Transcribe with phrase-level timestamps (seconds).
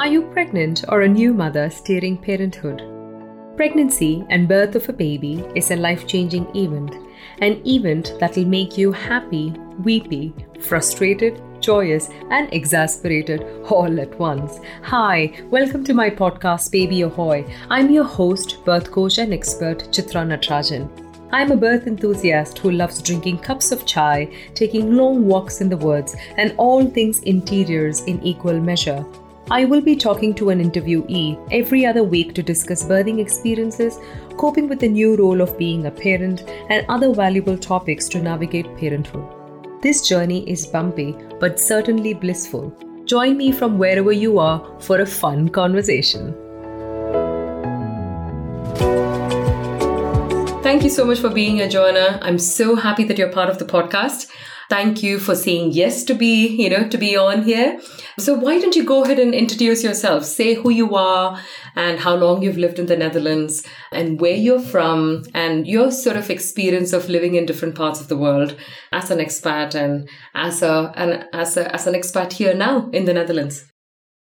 [0.00, 2.78] Are you pregnant or a new mother steering parenthood?
[3.54, 6.94] Pregnancy and birth of a baby is a life changing event,
[7.42, 9.50] an event that will make you happy,
[9.84, 14.58] weepy, frustrated, joyous, and exasperated all at once.
[14.84, 17.44] Hi, welcome to my podcast, Baby Ahoy.
[17.68, 20.88] I'm your host, birth coach, and expert, Chitra Natarajan.
[21.30, 25.76] I'm a birth enthusiast who loves drinking cups of chai, taking long walks in the
[25.76, 29.04] woods, and all things interiors in equal measure.
[29.52, 33.98] I will be talking to an interviewee every other week to discuss birthing experiences,
[34.36, 38.76] coping with the new role of being a parent, and other valuable topics to navigate
[38.76, 39.26] parenthood.
[39.82, 42.70] This journey is bumpy, but certainly blissful.
[43.06, 46.32] Join me from wherever you are for a fun conversation.
[50.62, 52.20] Thank you so much for being here, Joanna.
[52.22, 54.30] I'm so happy that you're part of the podcast.
[54.70, 57.80] Thank you for saying yes to be, you know, to be on here.
[58.20, 60.24] So why don't you go ahead and introduce yourself?
[60.24, 61.40] Say who you are
[61.74, 66.16] and how long you've lived in the Netherlands and where you're from and your sort
[66.16, 68.56] of experience of living in different parts of the world
[68.92, 73.06] as an expat and as a and as a, as an expat here now in
[73.06, 73.64] the Netherlands.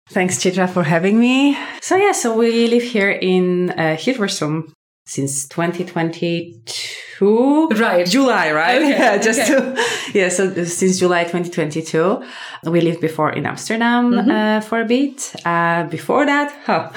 [0.09, 1.59] Thanks, Chitra, for having me.
[1.83, 4.73] So yeah, so we live here in uh, Hilversum
[5.11, 8.07] since 2022 right.
[8.07, 8.81] July right?
[8.81, 9.55] Okay, yeah just okay.
[9.55, 9.75] to
[10.19, 12.23] yeah so since july 2022
[12.71, 14.31] we lived before in amsterdam mm-hmm.
[14.31, 15.35] uh, for a bit.
[15.45, 16.93] Uh, before that oh,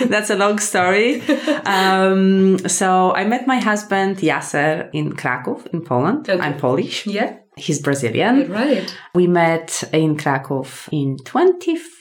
[0.08, 1.22] that's a long story.
[1.64, 6.28] Um, so i met my husband Iacer in krakow in poland.
[6.28, 6.42] Okay.
[6.42, 7.06] i'm polish.
[7.06, 7.38] Yeah.
[7.56, 8.50] He's Brazilian.
[8.50, 8.92] right.
[9.14, 11.18] We met in Krakow in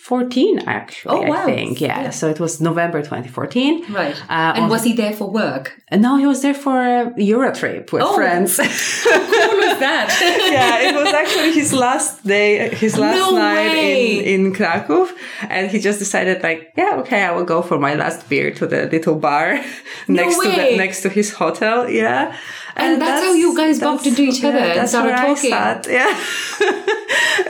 [0.08, 1.44] 2014, actually, Oh, wow.
[1.44, 1.80] I think.
[1.82, 2.02] Yeah.
[2.04, 2.10] Yeah.
[2.10, 3.94] So it was November 2014.
[3.94, 7.14] right Uh, and was he there for work And no, he was there for a
[7.18, 8.16] Euro trip with Oh.
[8.16, 8.58] friends.
[8.58, 10.08] How cool was that
[10.52, 14.34] yeah, it was actually his last day, his last No night way.
[14.34, 15.08] in, in Krakow.
[15.50, 18.66] And he just decided like, yeah, okay, I will go for my last beer to
[18.68, 19.48] the little bar
[20.08, 21.78] next to the, next to his hotel.
[21.90, 22.36] Yeah.
[22.76, 25.52] And that's how you guys bumped that's- into each other and that's started talking.
[25.52, 26.10] sat, Yeah.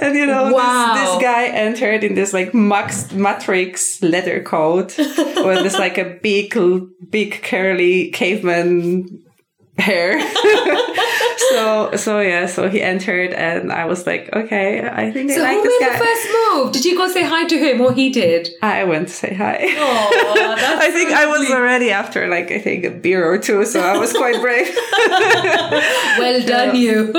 [0.03, 0.93] and you know, Wow.
[0.95, 6.19] this, this guy entered in this like Max Matrix leather coat with this like a
[6.21, 6.57] big,
[7.09, 9.23] big curly caveman
[9.77, 10.19] hair.
[11.49, 15.55] so so yeah, so he entered and I was like, okay, I think so I
[15.55, 16.71] like who made the first move?
[16.73, 18.49] Did you go say hi to him or he did?
[18.61, 19.57] I went to say hi.
[19.61, 23.65] oh that's I think I was already after like I think a beer or two,
[23.65, 24.69] so I was quite brave.
[26.19, 27.11] well done you.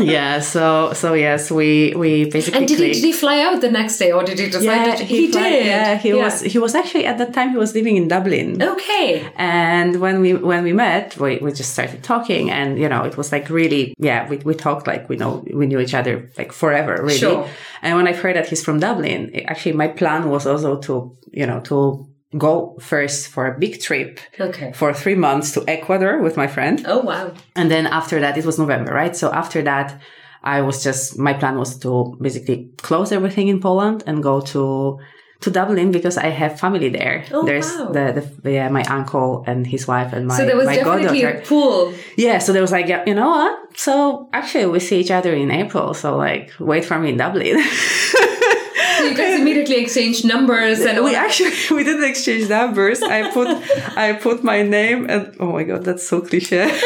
[0.00, 3.70] Yeah, so so yes, we we basically and did he, did he fly out the
[3.70, 6.40] next day or did he decide yeah, to he, he, fly- did Yeah, he was
[6.40, 8.62] he was actually at that time he was living in Dublin.
[8.62, 9.30] okay.
[9.36, 13.16] And when we when we met, we, we just started talking, and you know, it
[13.16, 16.52] was like really, yeah, we, we talked like we know we knew each other like
[16.52, 17.18] forever, really.
[17.18, 17.48] Sure.
[17.82, 21.16] And when I heard that he's from Dublin, it- actually my plan was also to
[21.32, 22.06] you know to
[22.38, 26.76] go first for a big trip okay for three months to Ecuador with my friend,
[26.86, 29.14] oh wow and then after that it was November, right?
[29.16, 30.00] So after that.
[30.44, 34.98] I was just my plan was to basically close everything in Poland and go to
[35.42, 37.24] to Dublin because I have family there.
[37.32, 37.90] Oh, There's wow.
[37.92, 41.20] the, the yeah, my uncle and his wife and my so there was my definitely
[41.20, 41.42] goddaughter.
[41.42, 43.78] a pull Yeah, so there was like, yeah, you know what?
[43.78, 45.94] So actually, we see each other in April.
[45.94, 47.62] So like, wait for me in Dublin.
[48.98, 53.02] so you guys immediately exchanged numbers and we actually we didn't exchange numbers.
[53.02, 53.48] I put
[53.96, 56.68] I put my name and oh my god, that's so cliche.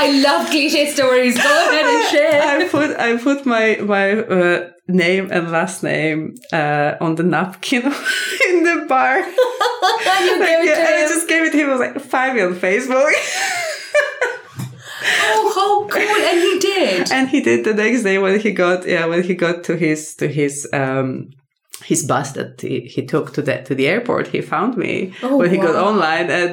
[0.00, 4.70] I love cliche stories go ahead and share I put I put my my uh,
[4.88, 7.82] name and last name uh, on the napkin
[8.48, 9.16] in the bar.
[9.18, 9.26] and
[10.26, 11.68] you gave it Yeah, to and I just gave it to him.
[11.68, 13.12] I was like, find me on Facebook.
[15.30, 16.00] oh how cool
[16.30, 19.34] and he did and he did the next day when he got yeah when he
[19.34, 21.30] got to his to his um
[21.90, 25.36] his bus that he, he took to the to the airport he found me Oh,
[25.38, 26.52] when he got online and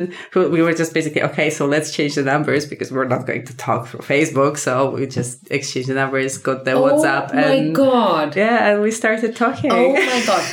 [0.55, 3.53] we were just basically okay so let's change the numbers because we're not going to
[3.67, 7.59] talk through facebook so we just exchanged the numbers got the oh whatsapp oh my
[7.83, 10.43] god yeah and we started talking Oh my god.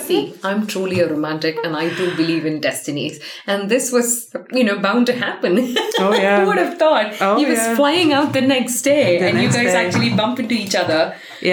[0.08, 3.14] See, I'm truly a romantic and I do believe in destinies.
[3.46, 4.08] And this was,
[4.58, 5.52] you know, bound to happen.
[5.98, 6.40] Oh, yeah.
[6.40, 7.08] Who would have thought?
[7.20, 7.76] Oh, he was yeah.
[7.80, 9.86] flying out the next day The and you guys day.
[9.86, 11.02] actually bump into each other.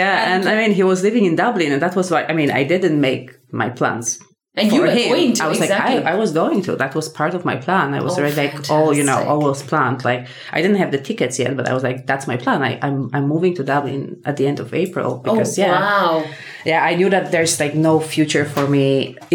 [0.01, 2.49] yeah and, i mean he was living in dublin and that was why i mean
[2.59, 4.19] i didn't make my plans
[4.57, 5.09] And you were him.
[5.11, 5.95] going to, I was exactly.
[5.97, 6.71] like, I, I was going to.
[6.83, 7.87] That was part of my plan.
[7.93, 9.29] I was Oh, already like, oh, you know, fantastic.
[9.31, 9.99] all was planned.
[10.09, 10.23] Like,
[10.55, 12.59] I didn't have the tickets yet, but I was like, that's my plan.
[12.69, 15.75] I, I'm I'm moving to Dublin at the end of April oh, because oh, yeah,
[15.81, 16.13] wow.
[16.71, 18.85] yeah, I knew that there's like no future for me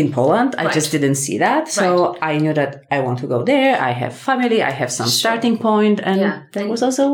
[0.01, 0.51] in Poland.
[0.57, 0.75] I Right.
[0.79, 3.73] just didn't see that, so I knew that I want to go there.
[3.89, 4.59] I have family.
[4.71, 6.37] I have some starting point, and Yeah.
[6.55, 7.05] that was also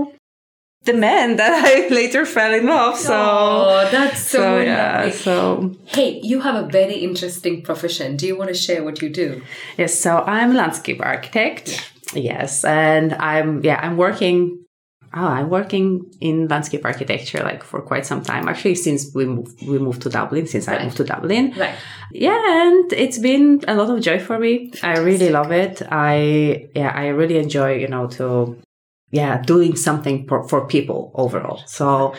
[0.86, 2.96] the man that I later fell in love.
[2.98, 4.96] So, oh, that's so, so yeah.
[4.96, 5.12] lovely.
[5.12, 8.16] So Hey, you have a very interesting profession.
[8.16, 9.42] Do you want to share what you do?
[9.76, 11.92] yes, so I'm a landscape architect.
[12.14, 14.62] Yes, and I'm yeah I'm working.
[15.14, 18.48] Oh, I'm working in landscape architecture like for quite some time.
[18.48, 20.46] Actually, since we moved, we moved to Dublin.
[20.46, 21.74] Since I moved to Dublin, Right.
[22.12, 26.68] yeah and it's been a lot of joy for me i really love it i
[26.74, 28.56] yeah i really enjoy you know to
[29.10, 32.14] yeah doing something for, for people overall so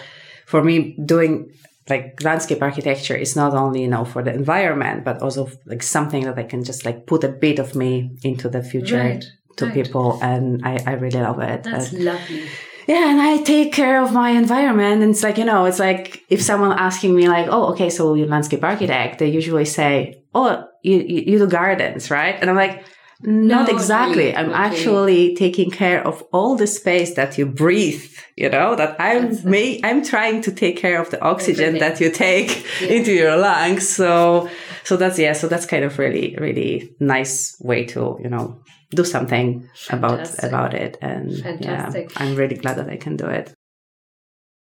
[0.46, 1.52] for me doing
[1.90, 6.24] like landscape architecture is not only you know for the environment but also like something
[6.26, 9.24] that i can just like put a bit of me into the future Right,
[9.58, 9.74] to right.
[9.74, 12.44] people and I, I really love it That's And- lovely.
[12.88, 15.02] yeah, and I take care of my environment.
[15.04, 18.14] And it's like, you know, it's like if someone asking me like, oh, okay, so
[18.14, 22.36] you're landscape architect, they usually say, oh, you, you, you do gardens, right?
[22.40, 22.86] And I'm like,
[23.24, 24.36] not No, exactly.
[24.36, 24.58] I'm Okay.
[24.68, 28.04] actually taking care of all the space that you breathe,
[28.36, 31.90] you know, that I'm may, I'm trying to take care of the oxygen Everything.
[31.90, 32.88] that you take Yeah.
[32.98, 33.88] into your lungs.
[33.90, 34.50] So,
[34.84, 38.60] so that's, yeah, so that's kind of really, really nice way to, you know,
[38.92, 40.98] do something about, about it.
[41.02, 42.12] And Fantastic.
[42.12, 43.52] yeah, I'm really glad that I can do it.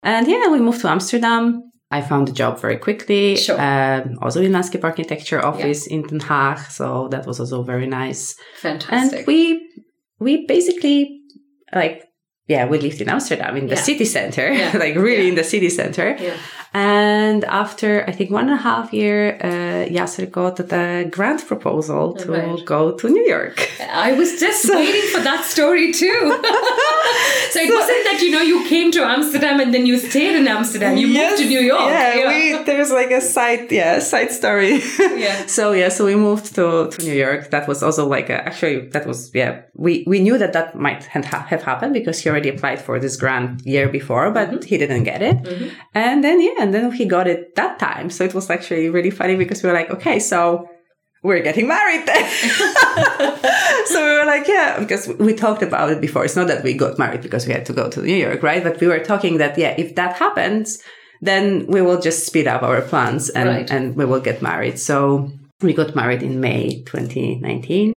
[0.02, 1.69] And yeah, we moved to Amsterdam.
[1.90, 3.36] I found a job very quickly.
[3.36, 3.60] Sure.
[3.60, 6.58] Um, also in landscape architecture office in Den Haag.
[6.70, 8.36] So that was also very nice.
[8.60, 9.18] Fantastic.
[9.18, 9.68] And we
[10.20, 11.20] we basically
[11.74, 12.04] like
[12.46, 13.82] yeah, we lived in Amsterdam in the Yeah.
[13.82, 14.76] city center, Yeah.
[14.84, 15.28] like really Yeah.
[15.30, 16.16] in the city center.
[16.74, 16.80] Yeah.
[17.30, 22.14] And after I think one and a half year, uh, Iacer got the grant proposal
[22.14, 22.64] to Right.
[22.64, 23.56] go to New York.
[23.92, 26.20] I was just waiting for that story too.
[27.50, 30.46] so it wasn't that you know you came to Amsterdam and then you stayed in
[30.48, 30.96] Amsterdam.
[30.96, 31.80] You moved to New York.
[31.90, 34.80] Yeah, we there's like a side yeah side story.
[34.98, 35.46] Yeah.
[35.46, 37.50] So yeah, so we moved to, to New York.
[37.50, 41.04] That was also like a, actually that was yeah we we knew that that might
[41.06, 44.66] ha- have happened because he already applied for this grant year before, but Mm-hmm.
[44.70, 45.36] he didn't get it.
[45.94, 48.10] And then yeah, and then he got it that time.
[48.10, 50.68] So it was actually really funny because we were like, okay, so
[51.22, 52.30] we're getting married then.
[53.86, 56.24] so we were like, yeah, because we talked about it before.
[56.24, 58.62] It's not that we got married because we had to go to New York, right?
[58.62, 60.78] But we were talking that, yeah, if that happens,
[61.20, 63.70] then we will just speed up our plans and, Right.
[63.70, 64.78] and we will get married.
[64.78, 65.30] So
[65.60, 67.92] we got married in May 2019.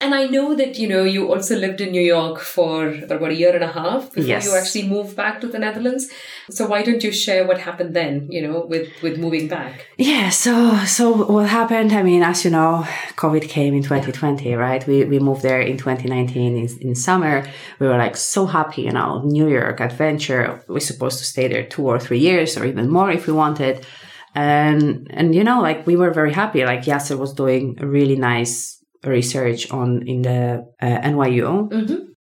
[0.00, 3.34] And I know that you know you also lived in New York for about a
[3.34, 4.44] year and a half before Yes.
[4.44, 6.10] you actually moved back to the Netherlands.
[6.50, 8.26] So why don't you share what happened then?
[8.30, 9.86] You know, with with moving back.
[9.96, 10.52] Yeah, so
[10.84, 11.04] so
[11.34, 11.92] what happened?
[11.92, 12.84] I mean, as you know,
[13.16, 14.86] COVID came in 2020, right?
[14.86, 17.46] We we moved there in 2019 in, in summer.
[17.78, 20.62] We were like so happy, you know, New York adventure.
[20.68, 23.86] We're supposed to stay there two or three years or even more if we wanted.
[24.34, 26.64] And and you know, like we were very happy.
[26.64, 28.73] Like Iacer was doing a really nice
[29.06, 32.12] research on in the uh, NYU Mm-hmm.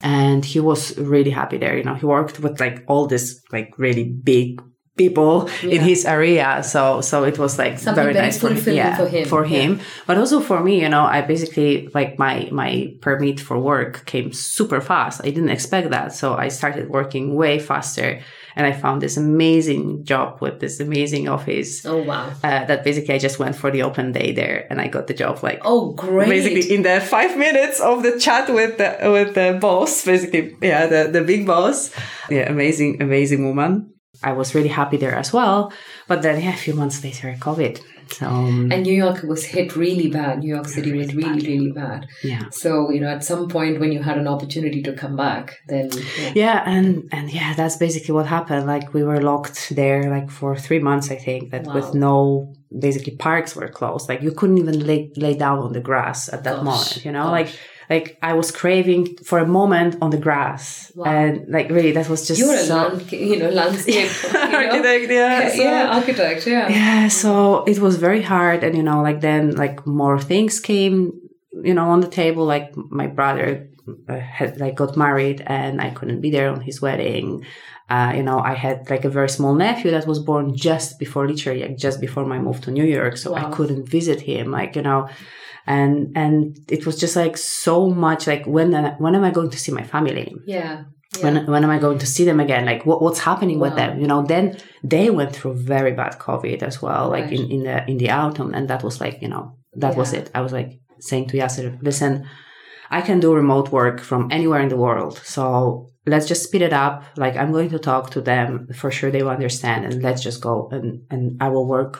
[0.00, 3.78] and he was really happy there you know he worked with like all this like
[3.78, 4.62] really big
[4.96, 6.62] people in his area.
[6.62, 9.26] So so it was like Something very, very nice for him yeah for him.
[9.28, 9.76] for Yeah.
[10.06, 12.70] but also for me you know i basically like my my
[13.00, 15.20] permit for work came super fast.
[15.24, 16.12] I didn't expect that.
[16.20, 18.20] So i started working way faster
[18.56, 22.24] and i found this amazing job with this amazing office Oh wow.
[22.42, 25.14] uh, that basically i just went for the open day there and i got the
[25.22, 26.28] job like Oh great.
[26.28, 30.56] basically in the five minutes of the chat with the with the boss basically.
[30.62, 31.90] Yeah the, the big boss.
[32.30, 33.92] Yeah amazing amazing woman
[34.22, 35.72] i was really happy there as well
[36.08, 39.74] but then yeah a few months later covid so um, and New York was hit
[39.74, 40.38] really bad.
[40.38, 42.06] New York City was really, really bad.
[42.22, 45.56] yeah So, you know, at some point when you had an opportunity to come back,
[45.66, 46.32] then yeah.
[46.36, 50.54] yeah and and yeah that's basically what happened like we were locked there like for
[50.66, 51.74] three months i think that Wow.
[51.74, 52.16] with no
[52.86, 56.44] basically parks were closed like you couldn't even lay lay down on the grass at
[56.44, 57.38] that Gosh, moment you know gosh.
[57.38, 57.50] like
[57.90, 61.04] like i was craving for a moment on the grass Wow.
[61.04, 64.58] and like really that was just you're a so land, you know, landscape you know?
[64.58, 66.68] architect yeah so- yeah, architect, yeah.
[66.68, 71.12] yeah so it was very hard and you know like then like more things came
[71.68, 73.68] you know on the table like my brother
[74.08, 77.44] uh, had like got married and i couldn't be there on his wedding
[77.88, 81.26] uh, you know i had like a very small nephew that was born just before
[81.28, 84.74] literally like just before my move to new york so i couldn't visit him like
[84.76, 85.08] you know
[85.66, 89.58] and and it was just like so much like when when am i going to
[89.58, 90.84] see my family Yeah.
[91.16, 91.22] yeah.
[91.24, 92.64] when when am I going to see them again?
[92.66, 93.92] Like what what's happening with them?
[94.00, 94.44] You know, then
[94.92, 97.38] they went through very bad COVID as well, oh like Right.
[97.40, 99.44] in, in the in the autumn, and that was like you know
[99.82, 100.26] that was it.
[100.38, 100.70] I was like
[101.08, 102.12] saying to Iacer, listen,
[102.98, 105.42] I can do remote work from anywhere in the world, so
[106.12, 106.94] let's just speed it up.
[107.24, 110.40] Like I'm going to talk to them for sure; they will understand, and let's just
[110.48, 111.92] go and and I will work.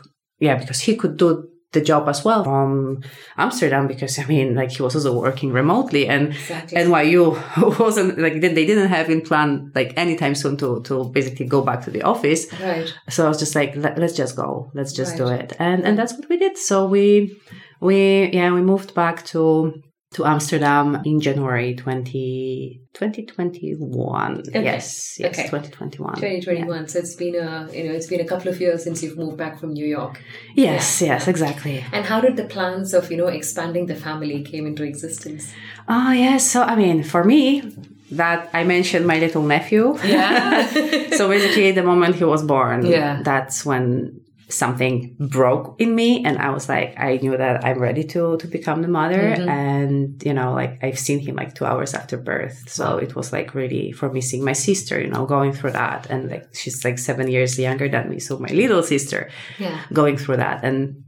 [0.47, 1.29] Yeah, because he could do
[1.73, 3.03] the job as well from
[3.37, 6.79] Amsterdam because I mean, like he was also working remotely, and Exactly.
[6.79, 11.47] NYU wasn't like they they didn't have in plan like anytime soon to to basically
[11.47, 12.47] go back to the office.
[12.61, 12.93] Right.
[13.11, 15.99] So I was just like, Let, let's just go, let's just do it, and and
[15.99, 16.57] that's what we did.
[16.57, 17.37] So we
[17.81, 19.83] we yeah we moved back to
[20.13, 24.39] to Amsterdam in January 20, 2021.
[24.49, 24.63] Okay.
[24.65, 25.45] Yes, yes, Okay.
[25.49, 26.15] 2021.
[26.15, 26.89] 2021.
[26.89, 29.37] So it's been a you know it's been a couple of years since you've moved
[29.37, 30.23] back from New York.
[30.55, 31.85] Yes, yes, exactly.
[31.93, 35.53] And how did the plans of you know expanding the family came into existence?
[35.89, 36.49] Oh, yes.
[36.51, 37.75] So, I mean, for me,
[38.13, 39.99] that I mentioned my little nephew.
[40.05, 40.67] Yeah.
[41.17, 43.23] so basically, the moment he was born, Yeah.
[43.23, 48.05] that's when something broke in me, and I was like, I knew that I'm ready
[48.05, 49.49] to to become the mother, Mm-hmm.
[49.49, 53.33] and you know, like I've seen him like two hours after birth, so it was
[53.33, 56.85] like really for me seeing my sister, you know, going through that, and like she's
[56.85, 59.83] like seven years younger than me, so my little sister yeah.
[59.93, 61.03] going through that and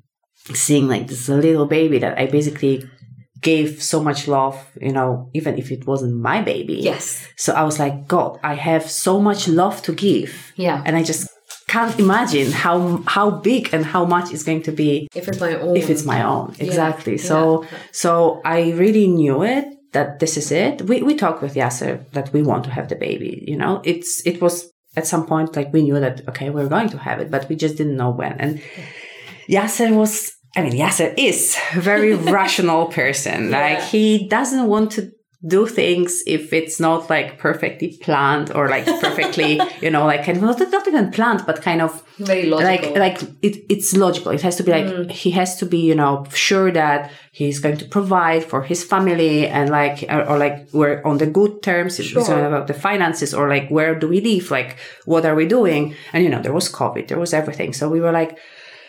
[0.54, 2.88] seeing like this little baby that I basically
[3.40, 6.74] gave so much love, you know, even if it wasn't my baby.
[6.74, 7.24] Yes.
[7.36, 10.52] So I was like, God, I have so much love to give.
[10.56, 10.82] Yeah.
[10.84, 11.27] And I just
[11.74, 12.76] can't imagine how
[13.16, 15.76] how big and how much it's going to be If it's my own.
[15.76, 16.46] if it's my own.
[16.58, 17.16] Exactly.
[17.16, 17.28] yeah.
[17.30, 17.38] So
[17.92, 18.10] so
[18.44, 20.82] I really knew it that this is it.
[20.88, 23.80] We we talked with Iacer that we want to have the baby, you know.
[23.84, 24.54] It's it was
[24.96, 27.54] at some point like we knew that okay, we're going to have it, but we
[27.64, 28.32] just didn't know when.
[28.44, 28.52] And
[29.48, 33.50] Iacer was I mean, Iacer is a very rational person.
[33.50, 33.84] Like Yeah.
[33.86, 35.10] he doesn't want to
[35.46, 40.36] do things if it's not like perfectly planned or like perfectly, you know, like kind
[40.38, 42.92] of not, not even planned, but kind of very logical.
[42.94, 45.10] like like it, it's logical it has to be like Mm.
[45.12, 49.46] he has to be you know sure that he's going to provide for his family
[49.46, 52.46] and like or, or like we're on the good terms Sure.
[52.46, 56.24] about the finances or like where do we live like what are we doing and
[56.24, 58.36] you know there was covid there was everything so we were like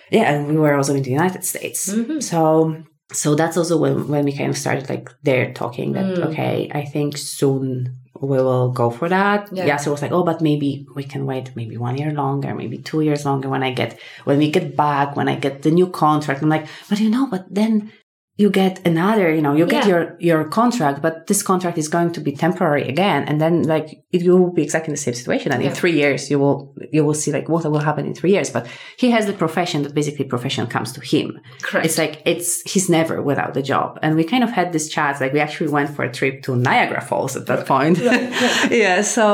[0.10, 2.20] yeah and we were also in the united states Mm-hmm.
[2.22, 6.25] so so that's also when when we kind of started like there talking that Mm.
[6.30, 9.66] okay i think soon we will go for that Yeah.
[9.66, 12.54] yeah so it was like oh but maybe we can wait maybe one year longer
[12.54, 15.72] maybe two years longer when i get when we get back when i get the
[15.72, 17.92] new contract i'm like but you know but then
[18.41, 19.91] you get another you know you get Yeah.
[19.93, 23.22] your your contract but this contract is going to be temporary again.
[23.29, 25.50] And then like it will be exactly the same situation.
[25.53, 25.69] And Yeah.
[25.69, 26.58] in three years you will
[26.96, 28.50] you will see like what will happen in three years.
[28.55, 28.63] But
[29.03, 31.27] he has the profession that basically profession comes to him.
[31.67, 31.86] Correct.
[31.88, 33.89] it's like it's he's never without a job.
[34.03, 36.51] And we kind of had this chat like we actually went for a trip to
[36.55, 37.98] niagara falls at that point.
[38.84, 39.25] Yeah so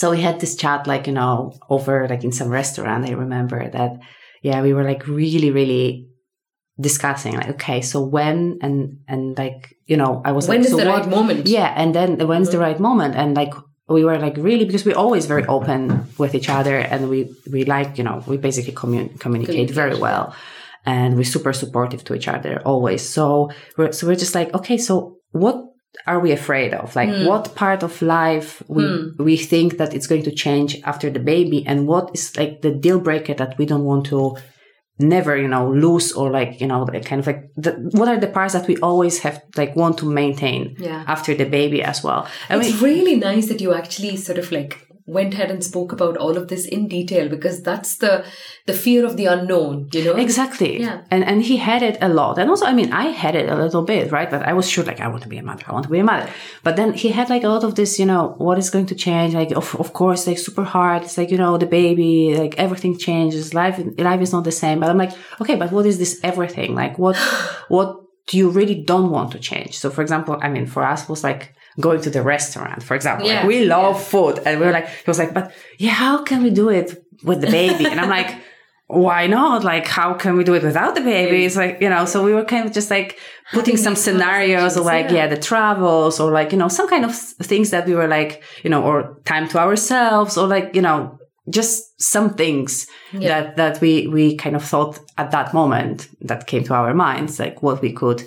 [0.00, 1.32] so we had this chat like you know
[1.74, 3.92] over like in some restaurant i remember that
[4.48, 6.06] yeah we were like really really
[6.80, 10.70] discussing like okay so when and and like you know i was when like is
[10.70, 11.46] so the what, right moment?
[11.46, 12.62] yeah and then when's the mm-hmm.
[12.62, 13.14] right moment?
[13.16, 13.52] And like
[13.88, 15.50] we were like really because we're always very mm-hmm.
[15.50, 19.98] open with each other and we we like you know we basically commun- communicate very
[19.98, 20.34] well
[20.86, 23.06] and we're super supportive to each other always.
[23.06, 25.56] So we're so we're just like okay so what
[26.06, 26.94] are we afraid of?
[26.94, 27.26] Like Hmm.
[27.26, 29.18] what part of life we mm.
[29.18, 31.64] we think that it's going to change after the baby?
[31.66, 34.36] And what is like the deal breaker that we don't want to
[35.00, 38.26] never you know lose or like you know kind of like the, what are the
[38.26, 41.04] parts that we always have like want to maintain Yeah.
[41.06, 44.52] after the baby as well i mean it's really nice that you actually sort of
[44.52, 48.24] like went ahead and spoke about all of this in detail because that's the
[48.66, 50.80] the fear of the unknown you know Exactly.
[50.80, 51.02] Yeah.
[51.10, 52.38] And and he had it a lot.
[52.38, 54.30] And also, I mean, I had it a little bit, right?
[54.30, 55.64] But I was sure, like, I want to be a mother.
[55.66, 56.30] I want to be a mother.
[56.62, 58.94] But then he had like a lot of this, you know, what is going to
[58.94, 59.34] change?
[59.34, 61.02] Like, of, of course, like super hard.
[61.02, 63.54] It's like, you know, the baby, like everything changes.
[63.54, 64.80] Life, life is not the same.
[64.80, 66.74] But I'm like, okay, but what is this everything?
[66.74, 67.16] Like, what,
[67.68, 67.96] what
[68.32, 69.78] you really don't want to change?
[69.78, 73.26] So, for example, I mean, for us was like going to the restaurant, for example.
[73.26, 73.40] Yeah.
[73.40, 74.40] Like, we love food.
[74.44, 77.40] And we were like, he was like, but yeah, how can we do it with
[77.40, 77.86] the baby?
[77.86, 78.34] And I'm like,
[78.86, 79.62] why not?
[79.62, 81.44] Like, how can we do it without the baby?
[81.44, 83.18] It's like, you know, so we were kind of just like
[83.52, 85.16] putting some scenarios of like, yeah.
[85.16, 88.42] yeah, the travels or like, you know, some kind of things that we were like,
[88.64, 93.28] you know, or time to ourselves or like, you know, just some things Yeah.
[93.28, 97.38] that, that we, we kind of thought at that moment that came to our minds,
[97.38, 98.22] like what we could,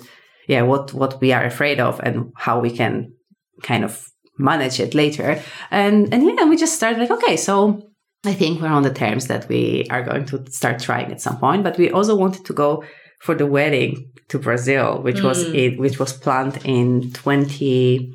[0.48, 3.12] yeah, what, what we are afraid of and how we can
[3.62, 5.40] kind of manage it later.
[5.70, 7.82] And, and yeah, we just started like, okay, so
[8.26, 11.38] I think we're on the terms that we are going to start trying at some
[11.38, 12.82] point, but we also wanted to go
[13.20, 18.12] for the wedding to Brazil, which was it, which was planned in 20,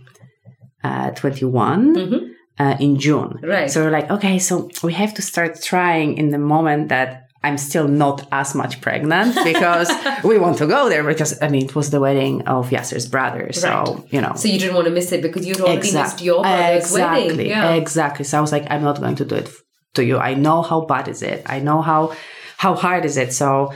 [0.84, 2.29] uh, 21 Mhm.
[2.60, 3.40] Uh, in June.
[3.42, 3.72] Right.
[3.72, 7.58] So we're like, okay, so we have to start trying in the moment that I'm
[7.58, 9.90] still not as much pregnant because
[10.26, 13.54] we want to go there because I mean it was the wedding of Iacer's brother.
[13.54, 14.14] So, Right.
[14.14, 14.34] you know.
[14.36, 17.48] so you didn't want to miss it because you'd already missed your brother's exactly, wedding
[17.48, 18.26] yeah Exactly.
[18.26, 19.50] So I was like, I'm not going to do it
[19.94, 20.18] to you.
[20.18, 21.44] I know how bad is it.
[21.46, 22.14] I know how
[22.58, 23.32] how hard is it.
[23.32, 23.72] So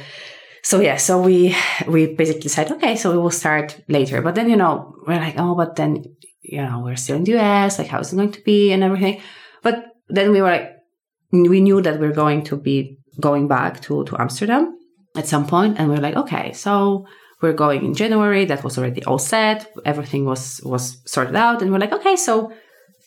[0.62, 1.56] so yeah, so we
[1.88, 4.22] we basically said, okay, so we will start later.
[4.22, 6.04] But then you know we're like, oh, but then
[6.44, 8.84] you know we're still in the US, like how is it going to be and
[8.84, 9.22] everything.
[9.62, 10.70] But then we were like,
[11.32, 14.78] we knew that we're going to be going back to to Amsterdam
[15.16, 17.06] at some point, and we we're like, okay, so
[17.42, 18.46] we're going in January.
[18.46, 19.72] That was already all set.
[19.86, 22.52] Everything was was sorted out, and we're like, okay, so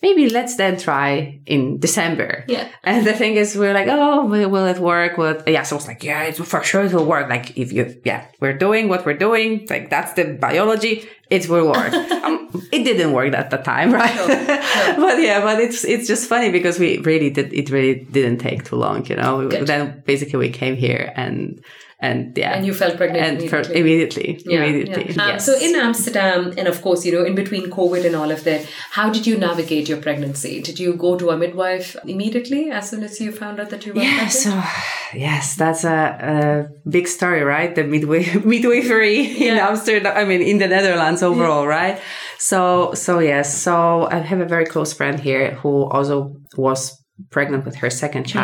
[0.03, 2.45] maybe let's then try in December.
[2.49, 2.69] Yeah.
[2.85, 5.17] And the thing is, we're like, oh, will, it work?
[5.17, 5.43] Will it?
[5.47, 5.63] Yeah.
[5.63, 7.29] So it's like, yeah, it's for sure it will work.
[7.29, 9.67] Like if you, yeah, we're doing what we're doing.
[9.69, 11.09] Like that's the biology.
[11.31, 11.93] It will work.
[12.25, 14.15] um, it didn't work at the time, right?
[14.15, 14.37] Sure, sure.
[14.97, 17.53] but yeah, but it's it's just funny because we really did.
[17.53, 19.49] It really didn't take too long, you know.
[19.49, 19.67] Good.
[19.67, 21.63] Then basically we came here and
[21.99, 23.81] and yeah, And you felt pregnant and immediately.
[23.81, 25.15] immediately, Yeah, immediately.
[25.15, 25.23] yeah.
[25.23, 25.47] Um, yes.
[25.47, 28.67] So in Amsterdam, and of course, you know, in between COVID and all of that,
[28.91, 30.61] how did you navigate your pregnancy?
[30.61, 33.95] Did you go to a midwife immediately as soon as you found out that you
[33.95, 34.33] were Yeah, pregnant?
[34.33, 34.63] so
[35.15, 37.75] yes, that's a, a big story, right?
[37.75, 40.13] The midway midwifery in Amsterdam.
[40.15, 41.99] I mean, in the Netherlands overall, right?
[42.39, 47.65] So, so yes, so I have a very close friend here who also was pregnant
[47.65, 48.39] with her second Mm-hmm.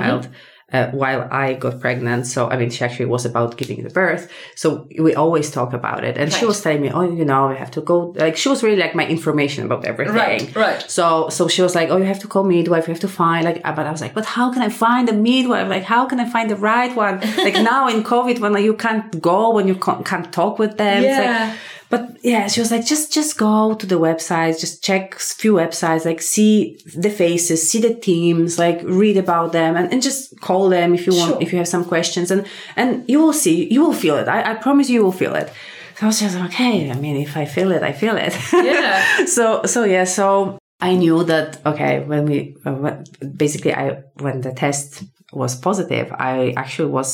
[0.72, 4.30] Uh, while I got pregnant, so I mean, she actually was about giving the birth.
[4.54, 7.56] So we always talk about it, and she was telling me, "Oh, you know, we
[7.56, 10.14] have to go." Like she was really like my information about everything.
[10.16, 10.80] Right, right.
[10.90, 12.86] So so she was like, "Oh, you have to call midwife.
[12.88, 15.16] You have to find like." But I was like, "But how can I find a
[15.30, 15.68] midwife?
[15.68, 17.20] Like, how can I find the right one?
[17.46, 20.76] Like now in COVID, when like, you can't go, when you can't, can't talk with
[20.78, 21.02] them.
[21.04, 21.56] It's like- Yeah.
[21.92, 25.52] But yeah, she was like, just just go to the websites, just check a few
[25.62, 26.52] websites, like see
[27.04, 31.02] the faces, see the teams, like read about them, and, and just call them if
[31.06, 31.42] you want, Sure.
[31.42, 32.42] if you have some questions, and
[32.80, 34.26] and you will see, you will feel it.
[34.36, 35.48] I, I promise you, you will feel it.
[35.96, 36.90] So I was just like, okay.
[36.90, 38.34] I mean, if I feel it, I feel it.
[38.52, 39.26] Yeah.
[39.36, 39.44] so
[39.74, 42.96] so yeah so i knew that okay when we uh,
[43.44, 43.86] basically i
[44.24, 47.10] when the test was positive i actually was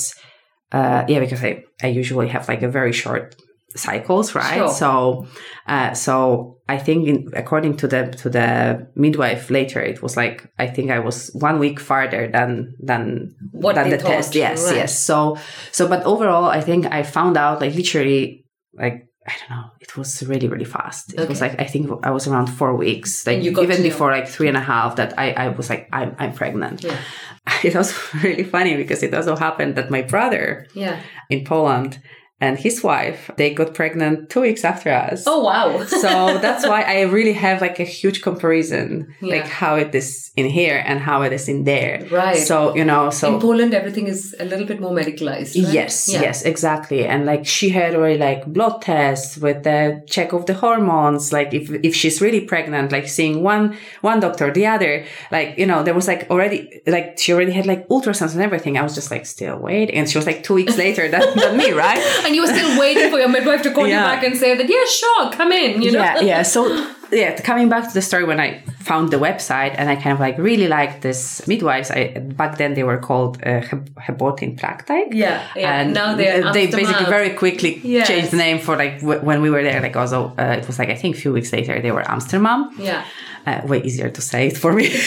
[0.72, 3.36] uh yeah because i i usually have like a very short
[3.78, 4.68] cycles right Sure.
[4.68, 5.26] so
[5.66, 10.50] uh so i think in, according to the to the midwife later it was like
[10.58, 14.64] i think i was one week farther than than What than the test thought, yes
[14.66, 14.76] right.
[14.76, 15.36] yes so
[15.72, 19.70] so but overall i think i found out like literally like I don't know.
[19.80, 21.12] It was really, really fast.
[21.12, 23.26] It was like I think I was around four weeks.
[23.26, 23.82] Like you even know.
[23.82, 26.82] before like three and a half, that I, I was like I'm I'm pregnant.
[26.82, 26.96] Yeah.
[27.62, 27.92] It was
[28.24, 30.96] really funny because it also happened that my brother Yeah.
[31.28, 32.00] in Poland
[32.40, 35.24] and his wife they got pregnant two weeks after us.
[35.26, 35.84] Oh wow.
[36.04, 39.36] so that's why I really have like a huge comparison, Yeah.
[39.36, 42.06] like how it is in here and how it is in there.
[42.10, 42.36] Right.
[42.36, 45.52] So you know, so in Poland, everything is a little bit more medicalized.
[45.64, 45.74] right?
[45.74, 46.22] Yes, Yeah.
[46.22, 47.04] yes, exactly.
[47.06, 51.32] And like she had already like blood tests with the check of the hormones.
[51.32, 55.66] Like if if she's really pregnant, like seeing one one doctor, the other, like you
[55.66, 58.78] know, there was like already like she already had like ultrasounds and everything.
[58.78, 61.56] I was just like still waiting, and she was like two weeks later than, than
[61.56, 61.98] me, right?
[62.28, 64.68] And you were still waiting for your midwife to call you back and say that,
[64.68, 65.98] yeah, sure, come in, you know?
[66.04, 66.42] yeah, yeah.
[66.42, 66.60] So
[67.10, 70.20] yeah, coming back to the story when I found the website and I kind of
[70.20, 71.90] like really liked this midwives.
[71.90, 75.08] I back then they were called uh, Heb- Hebotin Praktijk.
[75.14, 75.80] Yeah, yeah.
[75.80, 76.70] And Now they Amsterdam.
[76.80, 78.06] basically very quickly Yes.
[78.08, 79.80] changed the name for like w- when we were there.
[79.80, 82.70] Like also, uh, it was like I think a few weeks later they were Amsterdam.
[82.78, 83.04] Yeah.
[83.46, 84.88] Uh, way easier to say it for me.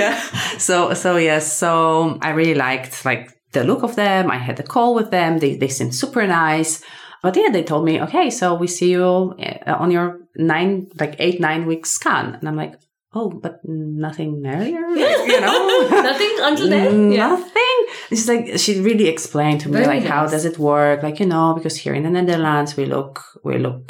[0.00, 0.14] yeah.
[0.58, 1.52] So so yes.
[1.56, 4.30] So I really liked like the look of them.
[4.30, 5.38] I had a call with them.
[5.38, 6.82] They they seemed super nice.
[7.22, 9.34] But yeah, they told me, okay, so we see you
[9.66, 12.34] uh, on your nine, like eight, nine week scan.
[12.34, 12.74] And I'm like,
[13.16, 14.84] oh, but nothing earlier,
[15.32, 15.88] you know?
[15.90, 17.12] Nothing until then?
[17.18, 17.28] Yeah.
[17.28, 17.78] Nothing.
[18.10, 21.02] It's like she really explained to me Very like how does it work?
[21.02, 23.86] Like you know, because here in the Netherlands we look we look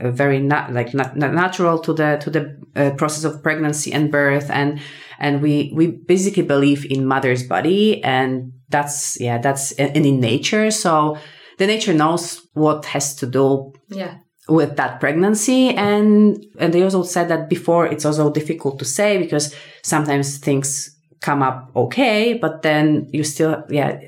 [0.00, 2.42] uh, very nat- like nat- nat- natural to the to the
[2.76, 4.80] uh, process of pregnancy and birth, and
[5.18, 10.70] and we we basically believe in mother's body, and that's yeah that's and in nature.
[10.70, 11.18] So
[11.58, 14.14] the nature knows what has to do Yeah.
[14.48, 19.18] with that pregnancy and and they also said that before it's also difficult to say
[19.18, 20.88] because sometimes things
[21.20, 23.98] come up okay but then you still yeah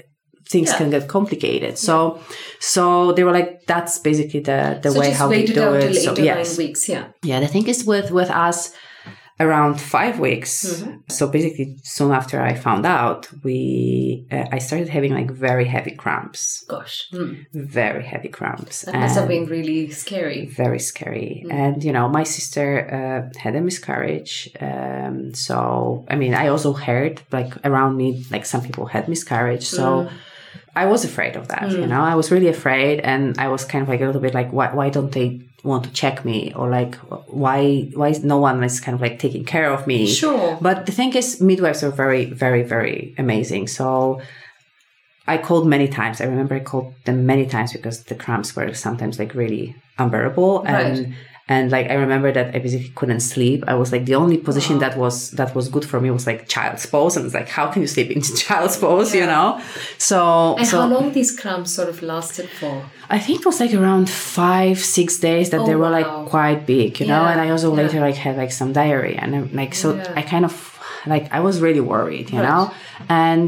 [0.48, 0.78] things Yeah.
[0.78, 2.20] can get complicated so
[2.60, 5.54] so they were like that's basically the the so way just how we wait it
[5.54, 6.88] do it so yes weeks.
[6.88, 7.04] Yeah.
[7.22, 8.72] yeah the thing is with with us
[9.44, 10.96] around five weeks Mm-hmm.
[11.16, 15.94] so basically soon after i found out we uh, i started having like very heavy
[16.02, 16.96] cramps Gosh.
[17.10, 17.32] Hmm.
[17.80, 20.40] very heavy cramps That must have been really scary.
[20.64, 21.52] very scary Mm.
[21.62, 22.66] and you know my sister
[22.98, 24.32] uh, had a miscarriage
[24.68, 25.56] um, so
[26.12, 30.10] i mean i also heard like around me like some people had miscarriage so Mm.
[30.82, 33.82] i was afraid of that you know i was really afraid and i was kind
[33.84, 35.28] of like a little bit like why, why don't they
[35.62, 36.94] want to check me or like
[37.42, 40.56] why why is no one is kind of like taking care of me Sure.
[40.60, 44.20] but the thing is midwives are very very very amazing so
[45.26, 46.20] I called many times.
[46.20, 50.62] I remember I called them many times because the cramps were sometimes like really unbearable
[50.64, 50.86] and Right.
[51.06, 51.14] and
[51.74, 53.58] like I remember that I basically couldn't sleep.
[53.72, 56.40] I was like the only position that was that was good for me was like
[56.54, 59.48] child's pose, and it's like how can you sleep in child's pose, you know?
[59.98, 60.18] So
[60.58, 62.74] And so how long these cramps sort of lasted for?
[63.16, 64.06] I think it was like around
[64.40, 65.98] five six days that Oh, they were wow.
[66.00, 67.24] like quite big, you know.
[67.30, 67.82] And I also yeah.
[67.82, 70.12] later like had like some diarrhea and like so Yeah.
[70.20, 70.54] I kind of
[71.06, 72.48] like I was really worried, you Right.
[72.48, 72.62] know.
[73.08, 73.42] And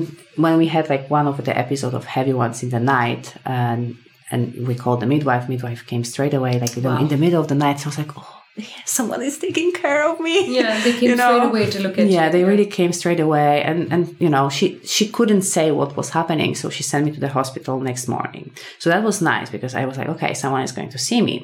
[0.44, 3.96] when we had like one of the episode of heavy ones in the night and
[4.32, 5.48] and we called the midwife.
[5.48, 7.00] Midwife came straight away, like you know, Wow.
[7.02, 7.78] in the middle of the night.
[7.80, 10.36] So I was like, oh, yeah, someone is taking care of me.
[10.58, 11.30] Yeah, they came You know?
[11.38, 12.10] straight away to look at it.
[12.10, 12.32] yeah, you.
[12.32, 16.10] they really came straight away, and and you know she she couldn't say what was
[16.18, 18.44] happening, so she sent me to the hospital next morning.
[18.82, 21.36] So that was nice because I was like, okay, someone is going to see me,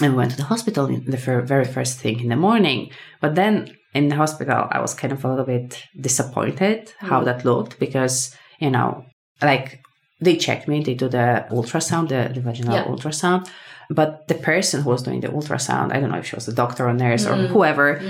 [0.00, 2.90] and we went to the hospital in the fir- very first thing in the morning.
[3.20, 3.54] But then
[3.94, 5.68] in the hospital, I was kind of a little bit
[6.08, 7.26] disappointed how mm-hmm.
[7.26, 9.04] that looked because you know
[9.42, 9.80] like
[10.20, 12.84] they checked me, they do the ultrasound, the, the vaginal Yeah.
[12.84, 13.48] ultrasound.
[13.88, 16.52] But the person who was doing the ultrasound, I don't know if she was a
[16.54, 17.46] doctor or nurse or Mm.
[17.48, 18.00] whoever,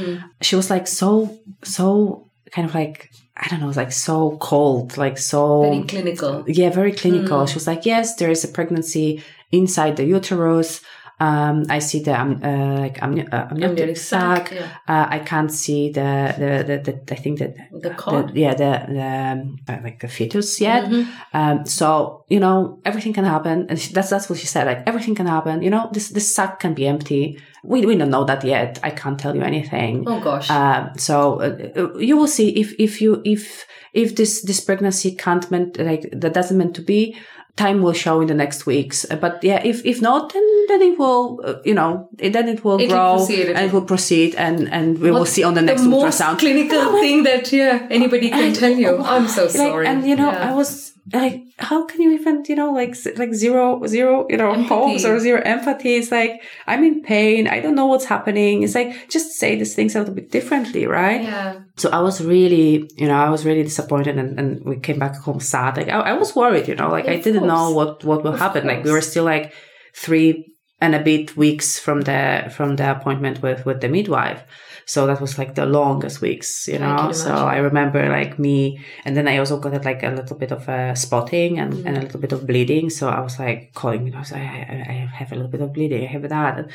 [0.41, 5.19] she was like so, so kind of like, I don't know, like so cold, like
[5.19, 5.63] so.
[5.65, 6.45] Very clinical.
[6.47, 7.39] Yeah, very clinical.
[7.41, 7.49] Mm.
[7.49, 10.81] She was like, yes, there is a pregnancy inside the uterus.
[11.19, 14.69] Um, I see the um, uh, like amni- uh, amniotic sac, yeah.
[14.87, 18.37] Uh, I can't see the the, the, the I think that The cord?
[18.37, 20.85] yeah the, the um, uh, like the fetus yet.
[20.85, 21.07] Mhm.
[21.33, 24.67] Um, so you know everything can happen, and she, that's that's what she said.
[24.67, 25.63] Like everything can happen.
[25.63, 27.39] You know this this sac can be empty.
[27.65, 28.79] We we don't know that yet.
[28.83, 30.05] I can't tell you anything.
[30.07, 30.51] Oh gosh.
[30.51, 35.15] Um, so uh, uh, you will see if if you if if this this pregnancy
[35.17, 37.17] can't meant like that doesn't meant to be.
[37.57, 40.83] Time will show in the next weeks, Uh, but yeah, if if not, then then
[40.83, 43.73] it will, uh, you know, then it will It will grow proceed, it and it
[43.73, 46.39] will proceed, and and we will see on the next the ultrasound.
[46.39, 48.99] clinical thing that yeah anybody can tell you.
[49.15, 49.87] I'm so Like, sorry.
[49.87, 50.51] and you know, Yeah.
[50.51, 54.51] I was like, how can you even, you know, like like zero zero, you know,
[54.53, 54.69] Empathy.
[54.75, 55.95] hopes or zero empathy?
[55.97, 57.47] It's like I'm in pain.
[57.47, 58.63] I don't know what's happening.
[58.65, 61.23] It's like just say these things a little bit differently, right?
[61.23, 61.61] yeah.
[61.77, 65.15] So I was really, you know, I was really disappointed, and, and we came back
[65.27, 65.77] home sad.
[65.77, 68.41] Like I, I was worried, you know, like I didn't know what what will Of
[68.41, 68.67] happen.
[68.67, 69.53] Like we were still like
[69.95, 74.43] three and a bit weeks from the from the appointment with with the midwife.
[74.89, 76.97] So that was like the longest weeks, you know.
[76.97, 77.33] can So.
[77.35, 80.95] I remember like me, and then I also got like a little bit of uh,
[80.95, 81.87] spotting and, Mm.
[81.87, 82.91] and a little bit of bleeding.
[82.91, 85.61] So I was like calling, you know, I I, I I have a little bit
[85.63, 86.59] of bleeding, I have that.
[86.59, 86.71] And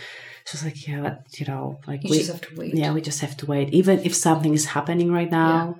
[0.45, 2.73] she was like, yeah, but you know, like You we, just have to wait.
[2.75, 3.69] yeah, we just have to wait.
[3.73, 5.77] Even if something is happening right now,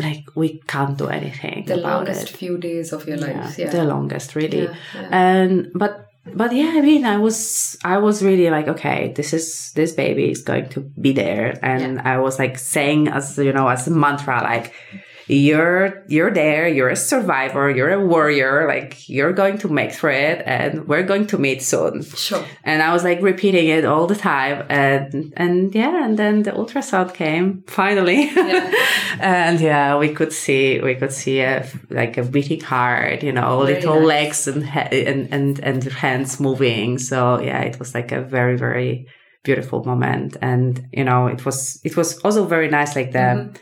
[0.00, 2.36] like we can't do anything The about longest it.
[2.36, 3.58] few days of your life.
[3.58, 3.70] Yeah, Yeah.
[3.70, 4.62] the longest, really.
[4.62, 5.08] Yeah, yeah.
[5.22, 9.72] And but but yeah, I mean, I was I was really like, okay, this is
[9.72, 13.68] this baby is going to be there, and I was like saying as you know
[13.68, 14.72] as a mantra, like.
[15.28, 16.68] You're you're there.
[16.68, 17.70] You're a survivor.
[17.70, 18.66] You're a warrior.
[18.66, 22.02] Like you're going to make through it, and we're going to meet soon.
[22.02, 22.44] Sure.
[22.64, 24.66] And I was like repeating it all the time.
[24.68, 28.30] And, and yeah, and then the ultrasound came finally.
[28.34, 28.72] Yeah.
[29.20, 33.64] and yeah, we could see, we could see a, like a beating heart, you know,
[33.64, 34.46] Very little nice.
[34.46, 36.98] legs and, and, and, and hands moving.
[36.98, 39.06] So yeah, it was like a very, very
[39.44, 40.36] beautiful moment.
[40.40, 42.96] And, you know, it was, it was also very nice.
[42.96, 43.56] Like the, Mm-hmm.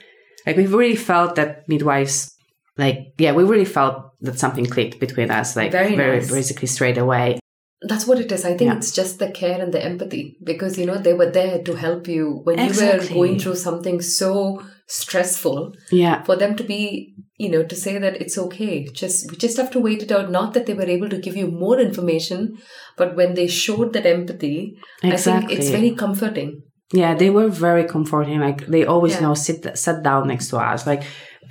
[0.47, 2.35] Like we really felt that midwives,
[2.77, 6.31] like, yeah, we really felt that something clicked between us, like Very very nice.
[6.31, 7.39] basically straight away.
[7.83, 8.45] That's what it is.
[8.45, 8.77] I think Yeah.
[8.77, 12.09] it's just the care and the empathy because you know they were there to help
[12.09, 15.73] you when you were going through something so stressful.
[15.91, 16.23] Yeah.
[16.25, 18.85] For them to be, you know, to say that it's okay.
[18.93, 20.31] Just we just have to wait it out.
[20.31, 22.59] Not that they were able to give you more information,
[22.99, 26.63] but when they showed that empathy, I think it's very comforting.
[26.93, 28.41] Yeah, they were very comforting.
[28.41, 29.21] Like they always Yeah.
[29.21, 31.03] you know sit sat down next to us, like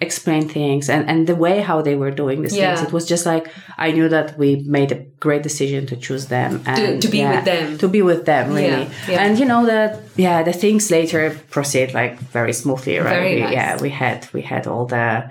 [0.02, 2.76] explain things, and and the way how they were doing these Yeah.
[2.76, 3.48] things, it was just like
[3.78, 7.36] I knew that we made a great decision to choose them and to be yeah,
[7.36, 7.78] with them.
[7.78, 8.88] to be with them really.
[9.24, 13.10] And you know that yeah, the things later proceed like very smoothly, right?
[13.20, 13.54] Very We- nice.
[13.54, 15.30] Yeah, we had we had all the.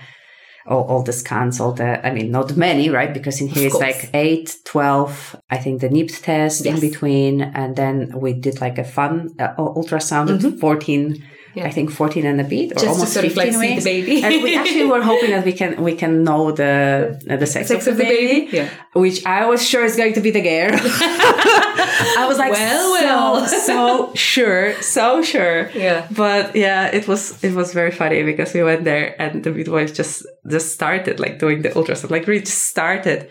[0.68, 3.12] All, all the scans, all the, I mean, not many, right?
[3.12, 7.40] Because in here it's like 8, 12, I think the NIPT test in between.
[7.40, 11.24] And then we did like a fun uh, ultrasound at 14, Mm-hmm.
[11.58, 11.66] Yeah.
[11.68, 13.74] I think 14 and a bit, or Just to almost of, 15 like, see the
[13.74, 13.84] weeks.
[13.84, 14.22] baby.
[14.24, 17.68] and we actually were hoping that we can we can know the uh, the sex,
[17.68, 18.68] Sex of the baby, Yeah.
[18.94, 20.70] which I was sure is going to be the girl.
[22.20, 23.46] I was like, Well, so, well.
[23.48, 25.70] so sure, so sure.
[25.74, 26.06] Yeah.
[26.10, 29.94] But yeah, it was it was very funny because we went there and the midwife
[29.94, 33.28] just just started like doing the ultrasound, like really just started,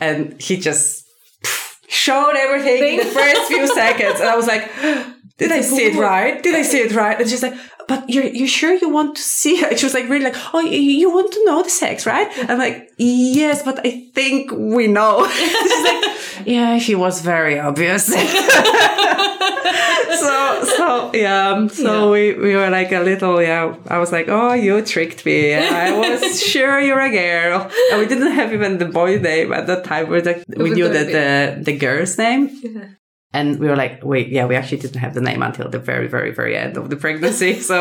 [0.00, 1.04] and he just
[1.88, 4.64] showed everything in the first few seconds, and I was like.
[5.36, 6.40] Did I see it right?
[6.42, 7.20] Did I see it right?
[7.20, 7.54] And she's like,
[7.88, 9.70] but you're you sure you want to see her?
[9.76, 12.28] She was like really like, oh, you, want to know the sex, right?
[12.48, 15.26] I'm like, yes, but I think we know.
[15.34, 18.06] She's like, yeah, she was very obvious.
[18.06, 18.16] so
[20.76, 22.10] so yeah, so Yeah.
[22.10, 23.74] we we were like a little yeah.
[23.88, 25.54] I was like, oh, you tricked me.
[25.54, 29.66] I was sure you're a girl, and we didn't have even the boy name at
[29.66, 30.08] that time.
[30.08, 32.50] We like we knew the that the the girl's name.
[32.62, 32.84] Yeah.
[33.34, 36.06] And we were like, wait, yeah, we actually didn't have the name until the very,
[36.06, 37.60] very, very end of the pregnancy.
[37.70, 37.78] So,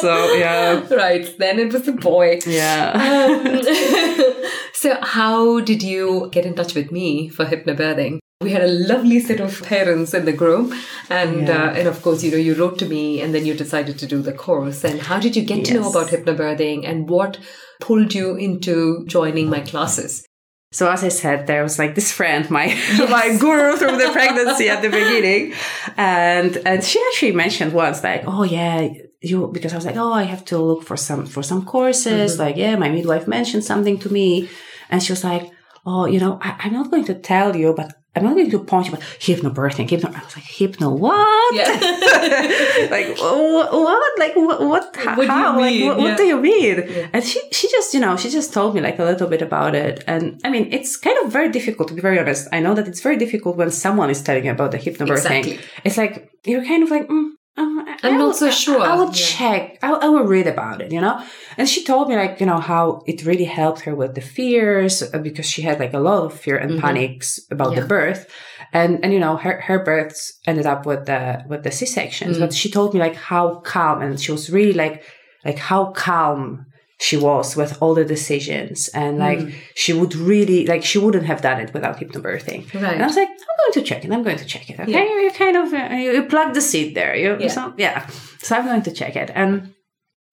[0.00, 1.26] so yeah, Right.
[1.38, 2.40] Then it was a boy.
[2.46, 2.82] yeah.
[3.06, 3.60] Um,
[4.72, 8.18] so, how did you get in touch with me for hypnobirthing?
[8.40, 10.72] We had a lovely set of parents in the group,
[11.08, 11.64] and Yeah.
[11.64, 14.06] uh, and of course, you know, you wrote to me, and then you decided to
[14.06, 14.84] do the course.
[14.84, 17.38] And how did you get to know about hypnobirthing, and what
[17.80, 20.26] pulled you into joining my classes?
[20.74, 22.66] So as I said, there was like this friend, my
[23.08, 25.54] my guru through the pregnancy at the beginning,
[25.96, 28.88] and and she actually mentioned once like, oh yeah,
[29.20, 32.32] you because I was like, oh, I have to look for some for some courses.
[32.32, 32.42] Mm-hmm.
[32.42, 34.48] Like, yeah, my midwife mentioned something to me,
[34.90, 35.48] and she was like,
[35.86, 38.62] oh, you know, I, I'm not going to tell you, but I'm not going to
[38.62, 40.10] point you, but hypnobirthing, hypno.
[40.10, 41.54] I was like, hypno what?
[41.54, 41.66] Yeah.
[42.90, 44.18] like what, what?
[44.18, 44.60] Like what?
[44.62, 44.96] What?
[44.96, 45.16] How?
[45.16, 47.08] What do you Like, what, what do you mean?
[47.12, 49.74] And she she just you know she just told me like a little bit about
[49.74, 50.04] it.
[50.06, 52.48] And I mean it's kind of very difficult to be very honest.
[52.52, 55.38] I know that it's very difficult when someone is telling you about the hypnobirthing.
[55.38, 55.60] Exactly.
[55.84, 57.08] It's like you're kind of like.
[57.08, 58.80] Mm, um, I- I'm not will- so sure.
[58.82, 59.12] I, I will Yeah.
[59.38, 59.78] check.
[59.82, 61.22] I, I will read about it, you know?
[61.56, 65.02] And she told me like, you know, how it really helped her with the fears
[65.02, 66.80] uh, because she had like a lot of fear and Mhm.
[66.80, 67.80] panics about Yeah.
[67.80, 68.26] the birth.
[68.72, 72.40] And, and, you know, her, her births ended up with the, with the C-sections, Mm.
[72.40, 75.04] but she told me like how calm and she was really like,
[75.44, 76.66] like how calm
[77.00, 79.52] she was with all the decisions and like Mm.
[79.74, 82.94] she would really like she wouldn't have done it without hypnobirthing Right.
[82.94, 84.92] and i was like i'm going to check it i'm going to check it okay
[84.92, 85.20] Yeah.
[85.24, 87.48] you kind of uh, you, you plug the seed there you Yeah.
[87.56, 88.06] so yeah
[88.46, 89.52] so i'm going to check it and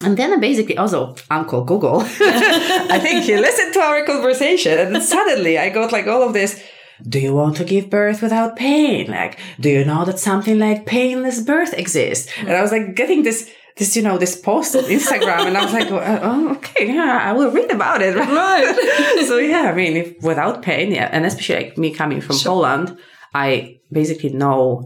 [0.04, 2.00] and then I basically also Uncle Google.
[2.96, 6.60] I think he listened to our conversation, and suddenly I got like all of this.
[7.08, 9.12] Do you want to give birth without pain?
[9.12, 12.32] Like, do you know that something like painless birth exists?
[12.40, 13.48] And I was like getting this,
[13.78, 17.20] this you know, this post on Instagram, and I was like, oh, oh, okay, yeah,
[17.24, 18.16] I will read about it.
[18.16, 19.24] Right.
[19.28, 22.52] so yeah, I mean, if, without pain, yeah, and especially like me coming from Sure.
[22.54, 22.98] Poland,
[23.34, 24.84] I basically know,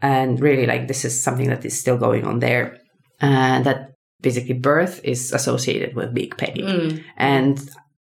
[0.00, 2.78] and really like this is something that is still going on there,
[3.20, 7.04] and that basically birth is associated with big pain, Mm.
[7.16, 7.58] and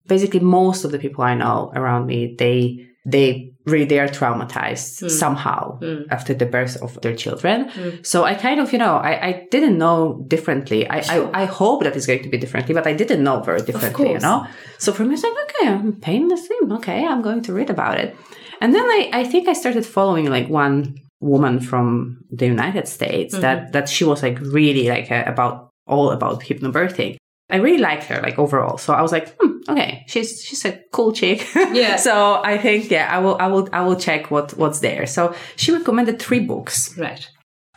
[0.08, 5.02] basically most of the people I know around me, they they really they are traumatized
[5.04, 5.10] Mm.
[5.24, 6.06] somehow Mm.
[6.12, 7.58] after the birth of their children.
[7.70, 8.06] Mm.
[8.06, 10.88] So I kind of, you know, I, I didn't know differently.
[10.90, 11.30] I, Sure.
[11.34, 14.12] I, I hope that it's going to be differently, but I didn't know very differently,
[14.12, 14.46] you know?
[14.78, 16.72] So for me, it's like, okay, I'm paying painless thing.
[16.78, 18.16] Okay, I'm going to read about it.
[18.62, 23.34] And then I, I think I started following like one woman from the United States
[23.34, 23.42] Mm-hmm.
[23.42, 27.18] that, that she was like really like uh, about all about hypnobirthing.
[27.50, 28.78] I really liked her like overall.
[28.78, 31.48] So I was like, hmm, okay, she's she's a cool chick.
[31.74, 31.96] Yeah.
[32.08, 35.06] so I think yeah, I will I will I will check what what's there.
[35.06, 37.28] So she recommended three books Right.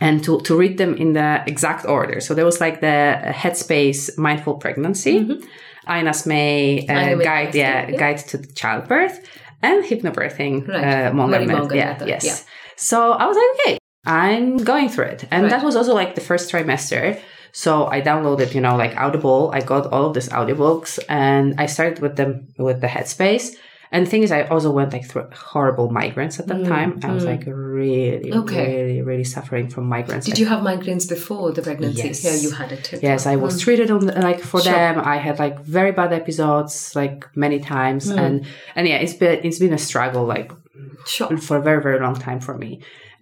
[0.00, 2.20] and to, to read them in the exact order.
[2.20, 5.44] So there was like the Headspace Mindful Pregnancy, Mhm.
[5.88, 7.96] Ina's May uh, Guide, yeah, yeah.
[7.98, 9.20] Guide to childbirth,
[9.62, 10.84] and Hypnobirthing, Right.
[10.84, 12.24] uh, Mongan Marie Mongan yeah, yes.
[12.24, 12.36] yeah.
[12.76, 15.24] So I was like, okay, I'm going through it.
[15.30, 15.50] And Right.
[15.50, 17.18] that was also like the first trimester.
[17.64, 19.50] So I downloaded, you know, like Audible.
[19.58, 23.46] I got all of these audiobooks and I started with them with the Headspace.
[23.90, 26.90] And the thing is, I also went like through horrible migraines at that Mm, time.
[27.02, 27.32] I was mm.
[27.32, 27.44] like
[27.80, 28.64] really, Okay.
[28.76, 30.24] really, really suffering from migraines.
[30.30, 32.06] Did you have migraines before the pregnancy?
[32.08, 32.22] Yes.
[32.26, 32.98] Yeah, you had it too.
[33.10, 33.60] Yes, I was Mm.
[33.64, 34.72] treated on like for Sure.
[34.78, 34.94] them.
[35.14, 38.18] I had like very bad episodes, like many times, Mm.
[38.24, 38.34] and
[38.76, 40.48] and yeah, it's been it's been a struggle like
[41.14, 41.36] Sure.
[41.46, 42.70] for a very very long time for me.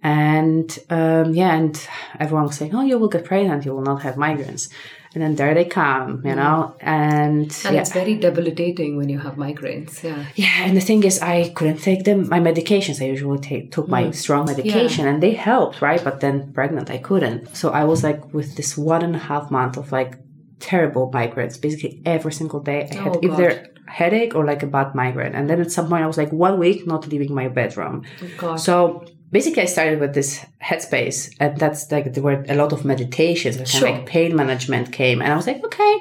[0.03, 1.87] And um, yeah, and
[2.19, 3.65] everyone was saying, "Oh, you will get pregnant.
[3.65, 4.69] You will not have migraines."
[5.13, 7.65] And then there they come, you know, and, Mm.
[7.65, 7.81] And yeah.
[7.81, 10.03] it's very debilitating when you have migraines.
[10.03, 10.25] Yeah.
[10.35, 12.29] Yeah, and the thing is, I couldn't take them.
[12.29, 14.13] My medications, I usually take took my Mm.
[14.15, 16.03] strong medication, and they helped, right?
[16.03, 17.55] But then pregnant, I couldn't.
[17.55, 20.11] So I was like with this one and a half month of like
[20.59, 22.87] terrible migraines, basically every single day.
[22.91, 23.49] I had Oh, either
[23.87, 26.59] headache or like a bad migraine, and then at some point I was like one
[26.59, 28.03] week not leaving my bedroom.
[28.23, 28.55] Oh, God.
[28.57, 32.85] So basically, I started with this headspace, and that's like there were a lot of
[32.85, 33.89] meditations, Sure.
[33.91, 35.95] like pain management came, and I was like, okay,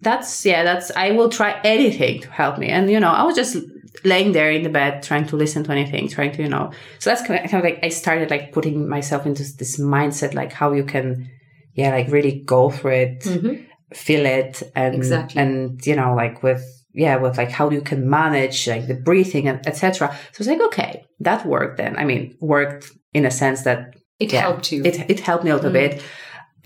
[0.00, 3.34] that's yeah, that's I will try anything to help me, and you know, I was
[3.36, 3.56] just
[4.04, 7.10] laying there in the bed trying to listen to anything, trying to you know, so
[7.10, 10.52] that's kind of, kind of like I started like putting myself into this mindset, like
[10.52, 11.30] how you can,
[11.74, 13.64] yeah, like really go through it, Mhm.
[13.94, 15.40] feel it, and Exactly.
[15.40, 16.62] and you know, like with
[16.94, 20.08] yeah, with like how you can manage like the breathing and etc.
[20.32, 21.96] So it's like okay, that worked then.
[21.96, 23.78] I mean, worked in a sense that
[24.20, 24.82] It yeah, helped you.
[24.84, 25.80] it it helped me a little Mm.
[25.90, 26.02] bit.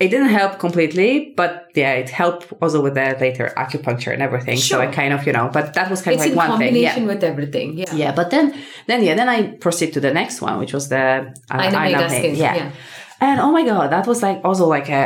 [0.04, 4.56] it didn't help completely, but yeah, it helped also with the later acupuncture and everything.
[4.56, 6.58] So I kind of, you know, but that was kind It's of in like one
[6.60, 6.76] thing.
[6.76, 6.94] Yeah.
[6.94, 7.68] combination with everything.
[7.82, 7.92] Yeah.
[8.02, 8.46] Yeah, but then,
[8.86, 11.04] then yeah, then I proceed to the next one, which was the
[11.50, 12.44] uh, May Gaskin, May.
[12.44, 12.54] Yeah.
[12.60, 12.70] yeah.
[13.26, 15.02] and oh my god, that was like also like a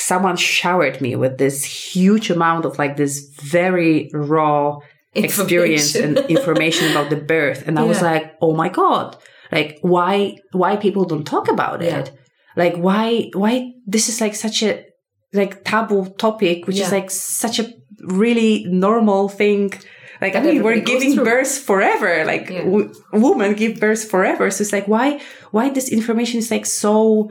[0.00, 4.78] someone showered me with this huge amount of like this very raw
[5.14, 6.90] experience and Information.
[6.92, 9.16] about the birth, and I was like, oh my god,
[9.52, 12.00] like why why people don't talk about Yeah.
[12.00, 12.12] it?
[12.56, 14.84] Like why why this is like such a
[15.32, 17.66] like taboo topic, which is like such a
[18.02, 19.72] really normal thing.
[20.20, 21.24] Like I mean, we're giving through.
[21.24, 22.24] birth forever.
[22.24, 22.64] Like Yeah.
[22.64, 24.50] w- women give birth forever.
[24.50, 27.30] So it's like why why this information is like so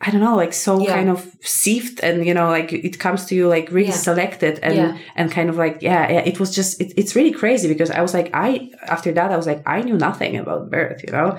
[0.00, 0.92] I don't know, like so Yeah.
[0.96, 3.94] kind of sieved and you know, like it comes to you like really Yeah.
[4.10, 4.96] selected and Yeah.
[5.16, 8.00] and kind of like yeah, yeah it was just it, it's really crazy because I
[8.02, 11.38] was like I after that I was like I knew nothing about birth, you know,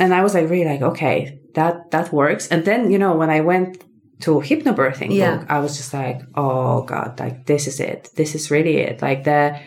[0.00, 2.48] and I was like really like okay that that works.
[2.48, 3.84] And then you know when I went
[4.20, 5.36] to hypnobirthing Yeah.
[5.36, 9.02] book, I was just like oh god, like this is it, this is really it,
[9.02, 9.58] like the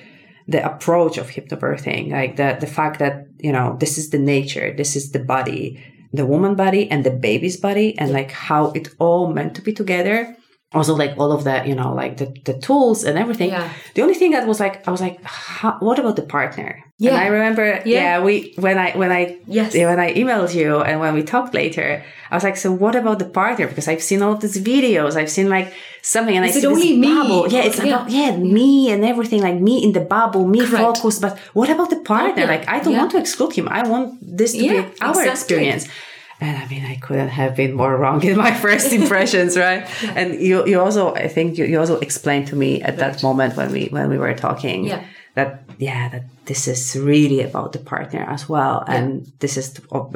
[0.48, 4.74] the approach of hypnobirthing, like the the fact that you know this is the nature,
[4.76, 5.80] this is the body,
[6.14, 9.74] the woman body and the baby's body, and like how it all meant to be
[9.74, 10.38] together.
[10.74, 13.50] Also, like all of the you know like the the tools and everything.
[13.50, 13.70] Yeah.
[13.96, 15.18] The only thing that was like I was like,
[15.80, 16.84] what about the partner?
[16.98, 17.12] Yeah.
[17.12, 18.18] And I remember, Yeah.
[18.18, 19.76] yeah, we when I when I Yes.
[19.76, 22.96] yeah, when I emailed you and when we talked later, I was like, so what
[22.96, 23.68] about the partner?
[23.68, 25.68] Because I've seen all of these videos, I've seen like
[26.02, 27.08] something, and Is I see only me?
[27.14, 27.44] bubble.
[27.56, 27.88] Yeah, it's Yeah.
[27.94, 30.98] about yeah me and everything, like me in the bubble, me Correct.
[30.98, 31.22] focused.
[31.26, 32.46] But what about the partner?
[32.54, 33.68] Like I don't want to exclude him.
[33.70, 34.08] I want
[34.40, 35.28] this to be our exactly.
[35.30, 35.86] experience.
[36.44, 39.84] And I mean, I couldn't have been more wrong in my first impressions, right?
[40.20, 43.56] And you, you also, I think you, you also explained to me at that moment
[43.60, 45.02] when we when we were talking Yeah.
[45.38, 49.06] that yeah that this is really about the partner as well, and
[49.40, 49.68] this is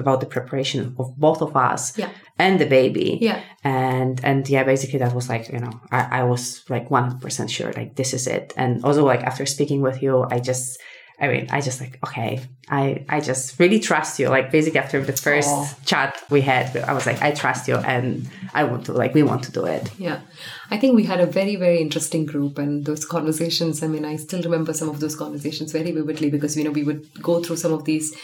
[0.04, 2.10] about the preparation of both of us Yeah.
[2.38, 3.10] and the baby.
[3.22, 3.40] Yeah.
[3.64, 6.42] And and yeah, basically that was like you know I, I was
[6.74, 8.54] like one hundred percent sure like this is it.
[8.58, 10.78] And also like after speaking with you, I just.
[11.20, 14.30] I mean, I just like, okay, I, I just really trust you.
[14.30, 15.76] Like basically after the first Aw.
[15.84, 19.24] chat we had, I was like, I trust you and I want to, like, we
[19.24, 19.90] want to do it.
[19.98, 20.22] Yeah.
[20.70, 23.82] I think we had a very, very interesting group and those conversations.
[23.82, 26.84] I mean, I still remember some of those conversations very vividly because, you know, we
[26.84, 28.16] would go through some of these,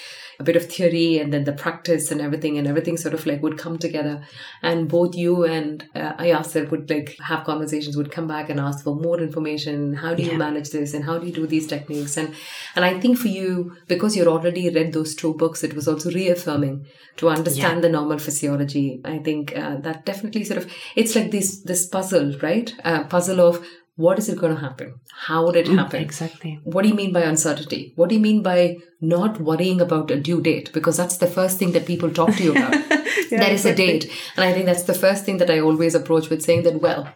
[0.44, 3.42] a bit of theory and then the practice and everything, and everything sort of like
[3.42, 4.16] would come together.
[4.62, 8.84] And both you and uh, Iacer would like have conversations, would come back and ask
[8.84, 9.94] for more information.
[9.94, 12.18] How do you manage this and how do you do these techniques?
[12.18, 12.36] And,
[12.76, 16.12] and I think for you, because you're already read those two books, it was also
[16.12, 16.86] reaffirming
[17.18, 19.02] to understand the normal physiology.
[19.06, 22.74] I think uh, that definitely sort of it's like this this puzzle, right?
[22.84, 24.96] Uh, puzzle of what is it going to happen?
[25.12, 26.02] How would it mm, happen?
[26.02, 26.60] Exactly.
[26.64, 27.94] What do you mean by uncertainty?
[27.96, 30.72] What do you mean by not worrying about a due date?
[30.74, 32.72] Because that's the first thing that people talk to you about.
[33.30, 34.12] there is a date.
[34.36, 37.14] And I think that's the first thing that I always approach with saying that, well,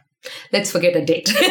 [0.51, 1.29] let's forget a date.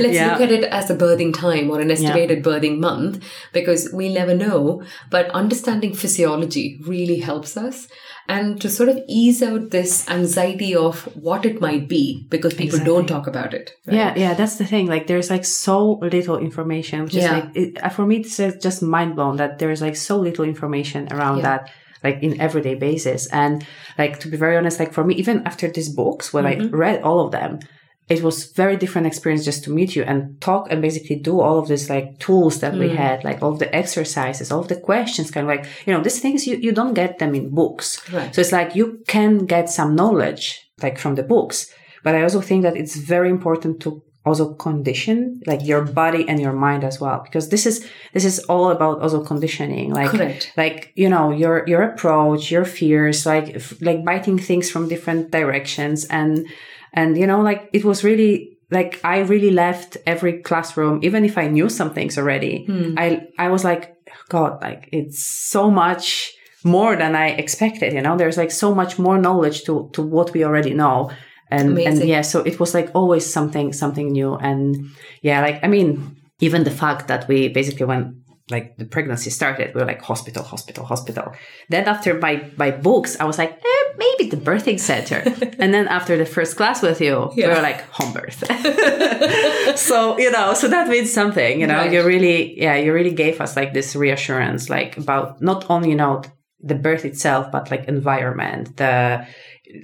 [0.00, 0.32] let's Yeah.
[0.32, 4.34] look at it as a birthing time or an estimated birthing month because we'll never
[4.34, 4.82] know.
[5.10, 7.88] But understanding physiology really helps us.
[8.28, 12.78] And to sort of ease out this anxiety of what it might be because people
[12.78, 13.72] don't talk about it.
[13.84, 13.96] right?
[13.96, 14.86] Yeah, yeah, that's the thing.
[14.86, 17.32] Like, there's like so little information, which is Yeah.
[17.32, 21.08] like, it, uh, for me, it's just mind blown that there's like so little information
[21.12, 21.42] around Yeah.
[21.42, 21.70] that,
[22.04, 23.26] like in everyday basis.
[23.28, 23.66] And
[23.98, 26.74] like, to be very honest, like for me, even after these books, when Mm-hmm.
[26.74, 27.60] I read all of them,
[28.08, 31.58] it was very different experience just to meet you and talk and basically do all
[31.58, 32.80] of these like tools that Mm.
[32.80, 35.92] we had, like all of the exercises, all of the questions, kind of like, you
[35.94, 38.02] know, these things you, you don't get them in books.
[38.12, 38.34] Right.
[38.34, 42.40] So it's like you can get some knowledge like from the books, but I also
[42.40, 47.00] think that it's very important to also condition like your body and your mind as
[47.00, 47.20] well.
[47.22, 50.52] Because this is this is all about also conditioning like Correct.
[50.56, 56.04] like you know your your approach your fears like like biting things from different directions.
[56.04, 56.46] And
[56.92, 61.38] and you know like it was really like i really left every classroom even if
[61.38, 62.94] i knew some things already hmm.
[62.96, 63.96] i i was like
[64.28, 66.32] god like it's so much
[66.64, 68.16] more than i expected you know?
[68.16, 71.10] There's like so much more knowledge to to what we already know
[71.52, 74.34] and and yeah so it was like always something something new.
[74.34, 74.90] And
[75.22, 79.72] yeah like i mean even the fact that we basically when like the pregnancy started
[79.74, 81.32] we were like hospital hospital hospital.
[81.68, 85.22] Then after my my books i was like eh, maybe the birthing center.
[85.62, 88.42] And then after the first class with you we were like home birth.
[89.88, 91.78] So you know so that means something you know?
[91.82, 91.92] Right.
[91.92, 95.96] you really yeah you really gave us like this reassurance like about not only you
[95.96, 96.22] know
[96.62, 99.26] the birth itself but like environment the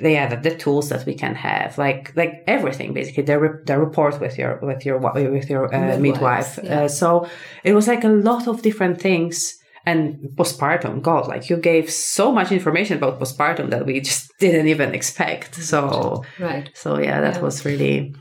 [0.00, 3.78] yeah the, the tools that we can have like like everything basically the, re- the
[3.78, 6.82] report with your with your with your uh, Midwives, midwife yeah.
[6.82, 7.28] uh, so
[7.64, 9.54] it was like a lot of different things
[9.86, 14.68] and postpartum, God, like you gave so much information about postpartum that we just didn't
[14.68, 15.54] even expect.
[15.54, 16.70] So, Right.
[16.74, 17.40] so yeah, that Yeah.
[17.40, 18.14] was really,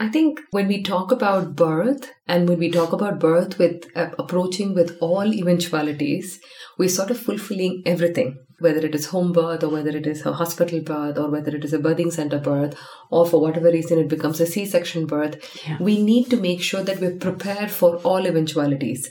[0.00, 4.10] I think when we talk about birth and when we talk about birth with uh,
[4.18, 6.40] approaching with all eventualities,
[6.78, 10.32] we're sort of fulfilling everything, whether it is home birth or whether it is a
[10.32, 12.76] hospital birth or whether it is a birthing center birth
[13.10, 15.36] or for whatever reason it becomes a C-section birth.
[15.80, 19.10] We need to make sure that we're prepared for all eventualities.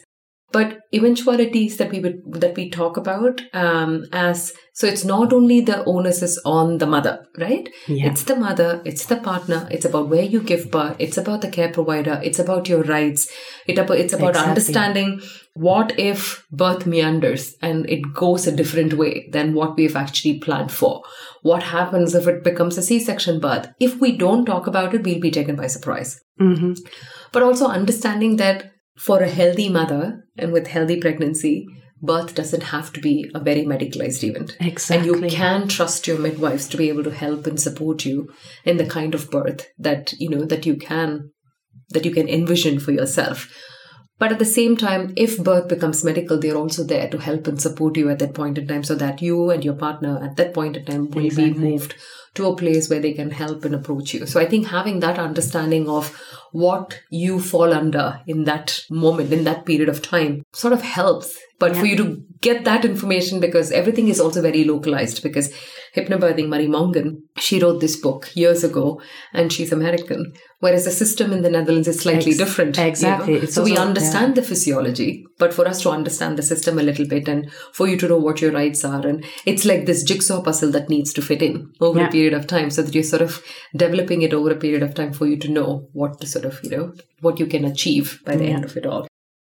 [0.53, 5.61] But eventualities that we would that we talk about um, as so it's not only
[5.61, 7.69] the onus is on the mother, right?
[7.87, 8.07] Yeah.
[8.07, 11.49] It's the mother, it's the partner, it's about where you give birth, it's about the
[11.49, 13.31] care provider, it's about your rights,
[13.65, 14.49] it about it's about Exactly.
[14.49, 15.21] understanding
[15.53, 20.71] what if birth meanders and it goes a different way than what we've actually planned
[20.71, 21.03] for.
[21.41, 23.69] What happens if it becomes a C-section birth?
[23.79, 26.73] If we don't talk about it, we'll be taken by surprise hmm
[27.31, 31.65] but also understanding that for a healthy mother and with healthy pregnancy,
[32.01, 34.57] birth doesn't have to be a very medicalized event.
[34.59, 35.09] Exactly.
[35.09, 38.29] And you can trust your midwives to be able to help and support you
[38.65, 41.31] in the kind of birth that, you know, that you can
[41.89, 43.49] that you can envision for yourself.
[44.21, 47.59] But at the same time, if birth becomes medical, they're also there to help and
[47.59, 50.53] support you at that point in time so that you and your partner at that
[50.53, 51.95] point in time will be moved
[52.35, 54.27] to a place where they can help and approach you.
[54.27, 56.15] So I think having that understanding of
[56.51, 61.39] what you fall under in that moment, in that period of time, sort of helps.
[61.61, 62.05] But for you to
[62.47, 65.47] get that information, because everything is also very localized, because
[65.95, 68.85] hypnobirthing Marie Mongan, she wrote this book years ago,
[69.33, 72.77] and she's American, whereas the system in the Netherlands is slightly Ex- different.
[72.77, 72.89] you know.
[72.93, 73.45] exactly.
[73.55, 75.09] So we also- understand the physiology,
[75.43, 78.17] but for us to understand the system a little bit and for you to know
[78.17, 81.69] what your rights are, and it's like this jigsaw puzzle that needs to fit in
[81.79, 82.07] over Yeah.
[82.07, 83.39] a period of time so that you're sort of
[83.85, 86.59] developing it over a period of time for you to know what to sort of,
[86.63, 86.85] you know,
[87.21, 89.07] what you can achieve by the end of it all.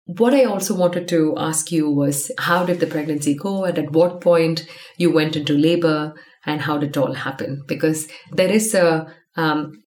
[0.06, 3.92] What I also wanted to ask you was how did the pregnancy go and at
[3.92, 4.66] what point
[4.98, 7.62] you went into labor and how did it all happen?
[7.66, 9.82] Because there is a, um,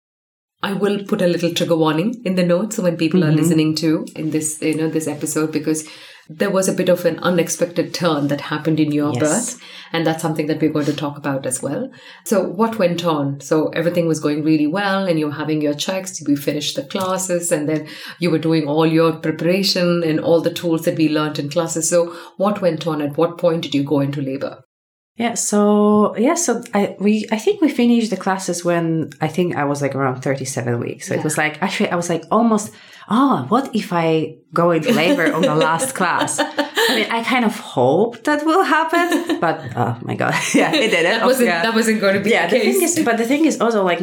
[0.63, 4.07] I will put a little trigger warning in the notes when people are listening to
[4.15, 5.88] in this, you know, this episode because
[6.30, 9.21] there was a bit of an unexpected turn that happened in your Yes.
[9.53, 9.61] birth.
[9.93, 11.89] And that's something that we're going to talk about as well.
[12.25, 13.39] So what went on?
[13.39, 16.21] So everything was going really well and you were having your checks.
[16.28, 17.88] We finished the classes and then
[18.19, 21.88] you were doing all your preparation and all the tools that we learned in classes.
[21.89, 23.01] So what went on?
[23.01, 24.63] At what point did you go into labor?
[25.15, 29.55] Yeah, so yeah, so I we I think we finished the classes when I think
[29.55, 31.07] I was like around 37 weeks.
[31.07, 31.21] So Yeah.
[31.21, 32.71] it was like actually I was like almost
[33.10, 36.39] oh, what if I go into labor on the last class?
[36.39, 40.89] I mean, I kind of hope that will happen, but oh my god, yeah, it
[40.91, 41.03] didn't.
[41.20, 41.62] That wasn't, yeah.
[41.64, 42.74] that wasn't going to be yeah, the the case.
[42.76, 44.01] thing is, but the thing is also like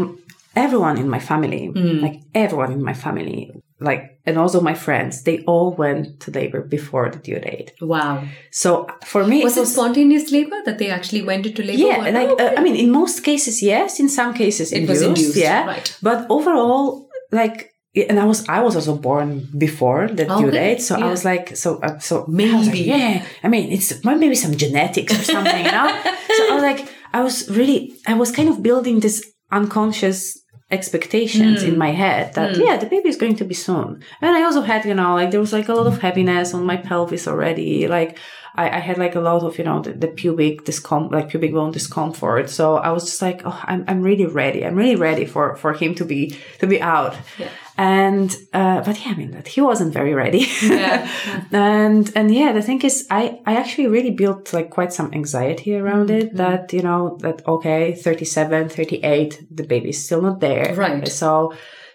[0.57, 2.01] everyone in my family, Mm.
[2.03, 3.51] like everyone in my family,
[3.81, 7.73] like and also my friends, they all went to labor before the due date.
[7.81, 8.23] wow.
[8.51, 11.83] So for me, Was it spontaneous labor that they actually went into labor?
[11.89, 13.99] yeah, like uh, I mean, in most cases, yes.
[14.01, 15.67] In some cases, It was induced, induced, yeah.
[15.67, 15.99] right.
[16.03, 17.74] But overall, like,
[18.11, 21.07] and I was I was also born before the due date, so yeah.
[21.07, 22.80] I was like, so uh, so I like, Maybe.
[22.80, 23.24] yeah.
[23.45, 25.88] I mean, it's maybe some genetics or something, you know.
[26.36, 29.16] so I was like, I was really, I was kind of building this
[29.53, 30.40] unconscious
[30.70, 31.68] expectations Hmm.
[31.70, 33.88] in my head that yeah the baby is going to be soon
[34.22, 36.64] and i also had you know like there was like a lot of heaviness on
[36.72, 38.18] my pelvis already like
[38.62, 41.53] i, I had like a lot of you know the, the pubic discom like pubic
[41.53, 45.26] bone discomfort so i was just like oh i'm, I'm really ready i'm really ready
[45.26, 46.20] for for him to be
[46.61, 47.51] to be out Yeah.
[47.77, 51.09] And uh but yeah i mean that he wasn't very ready Yeah.
[51.53, 55.77] and and yeah the thing is i i actually really built like quite some anxiety
[55.77, 56.29] around Mm-hmm.
[56.29, 61.09] it that you know that okay 37 38 the baby's still not there Right.
[61.09, 61.53] so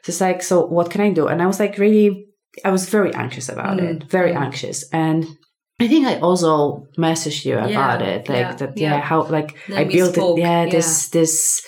[0.07, 2.27] it's like so what can i do and i was like really
[2.65, 3.83] i was very anxious about Mm.
[4.01, 5.25] it very anxious and
[5.81, 8.77] I think I also messaged you about Yeah, it, like yeah, that.
[8.77, 8.99] yeah.
[8.99, 10.37] How like Then I built it.
[10.37, 10.69] Yeah, yeah.
[10.69, 11.65] this this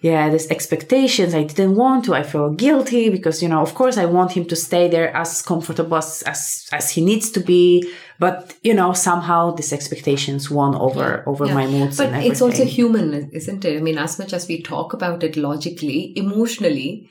[0.00, 1.34] yeah this expectations.
[1.34, 2.14] I didn't want to.
[2.14, 5.42] I feel guilty because you know of course i want him to stay there as
[5.42, 7.64] comfortable as as, as he needs to be.
[8.18, 11.54] But you know somehow these expectations won over over Yeah.
[11.54, 13.76] my moods But and everything it's also human, isn't it?
[13.78, 17.08] I mean, as much as we talk about it logically, emotionally,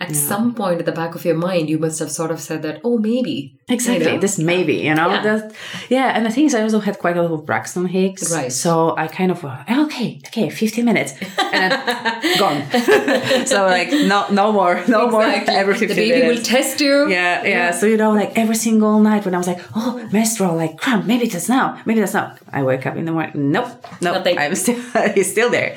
[0.00, 2.62] at some point at the back of your mind, you must have sort of said
[2.62, 3.56] that, oh, maybe.
[3.68, 4.18] Exactly, You know?
[4.20, 5.22] this maybe, you know, Yeah.
[5.22, 5.52] that,
[5.90, 6.12] yeah.
[6.16, 8.50] And the thing is, I also had quite a lot of Braxton Hicks, Right.
[8.50, 11.12] So I kind of, uh, okay, okay, fifteen minutes,
[11.52, 13.46] and then gone.
[13.46, 15.22] so like, no, no more, no more.
[15.24, 15.54] Exactly.
[15.62, 16.38] Every the fifteen baby minutes.
[16.40, 17.08] will test you.
[17.08, 20.56] Yeah, yeah, So you know, like every single night when I was like, oh, menstrual,
[20.56, 22.34] like cramp, maybe that's now, maybe that's now.
[22.52, 23.68] I wake up in the morning, nope,
[24.00, 24.38] nope, Nothing.
[24.38, 24.80] I'm still,
[25.14, 25.76] he's still there.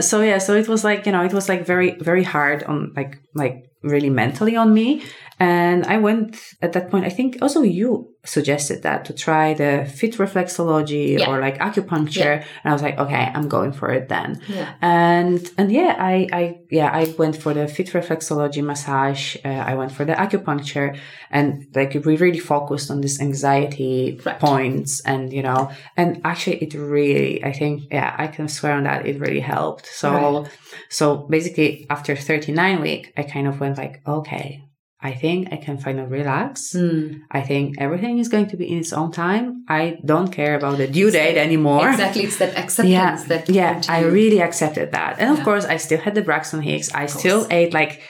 [0.00, 2.92] So yeah, so it was like you know, it was like very, very hard on
[2.96, 5.02] like like really mentally on me,
[5.40, 9.84] And I went at that point, I think also you suggested that to try the
[9.92, 11.28] fit reflexology Yeah.
[11.28, 12.36] or like acupuncture.
[12.36, 14.40] And I was like, okay, I'm going for it then.
[14.48, 14.72] Yeah.
[14.80, 19.36] And, and yeah, I, I, yeah, I went for the fit reflexology massage.
[19.44, 20.98] Uh, I went for the acupuncture
[21.30, 24.38] and like we really focused on this anxiety Right.
[24.40, 28.84] points and, you know, and actually it really, I think, yeah, I can swear on
[28.84, 29.04] that.
[29.06, 29.86] It really helped.
[29.86, 30.50] So, Right.
[30.88, 34.63] so basically after 39 week, I kind of went like, okay,
[35.04, 36.72] I think I can finally relax.
[36.72, 37.22] Mm.
[37.30, 39.62] I think everything is going to be in its own time.
[39.68, 41.90] I don't care about the due date anymore.
[41.90, 42.22] Exactly.
[42.22, 46.00] It's that acceptance Yeah, that yeah, I really accepted that, and of course, I still
[46.00, 46.88] had the Braxton Hicks.
[46.94, 48.00] I still ate like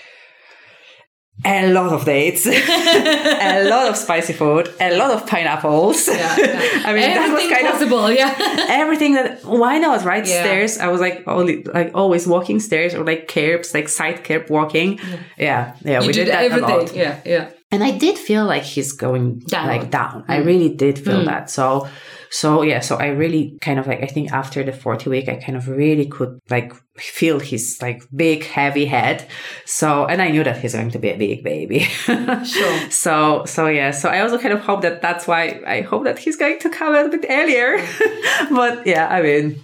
[1.47, 6.09] a lot of dates, a lot of spicy food, a lot of pineapples.
[6.09, 6.83] Yeah, yeah.
[6.89, 8.11] I mean, that was Everything kind of possible.
[8.11, 8.35] Yeah.
[8.85, 10.43] everything that why not right Yeah.
[10.43, 14.49] stairs i was like only like always walking stairs or like curbs like side curb
[14.51, 14.99] walking
[15.39, 16.71] yeah yeah, you we did, did, that everything.
[16.71, 17.21] a lot Yeah.
[17.25, 17.49] Yeah.
[17.73, 19.67] and i did feel like he's going Down.
[19.67, 20.47] like down i Mm.
[20.47, 21.27] really did feel Mm.
[21.27, 21.87] that so
[22.35, 25.37] so yeah so i really kind of like i think after the 40 week i
[25.37, 29.27] kind of really could like feel his like big heavy head.
[29.65, 31.81] So and i knew that he's going to be a big baby.
[32.45, 32.91] Sure.
[32.91, 36.19] so so yeah so i also kind of hope that that's why i hope that
[36.19, 37.79] he's going to come a little bit earlier.
[38.51, 39.61] But yeah i mean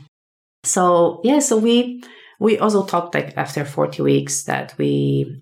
[0.62, 2.02] so yeah so we
[2.38, 5.40] we also talked like after 40 weeks that we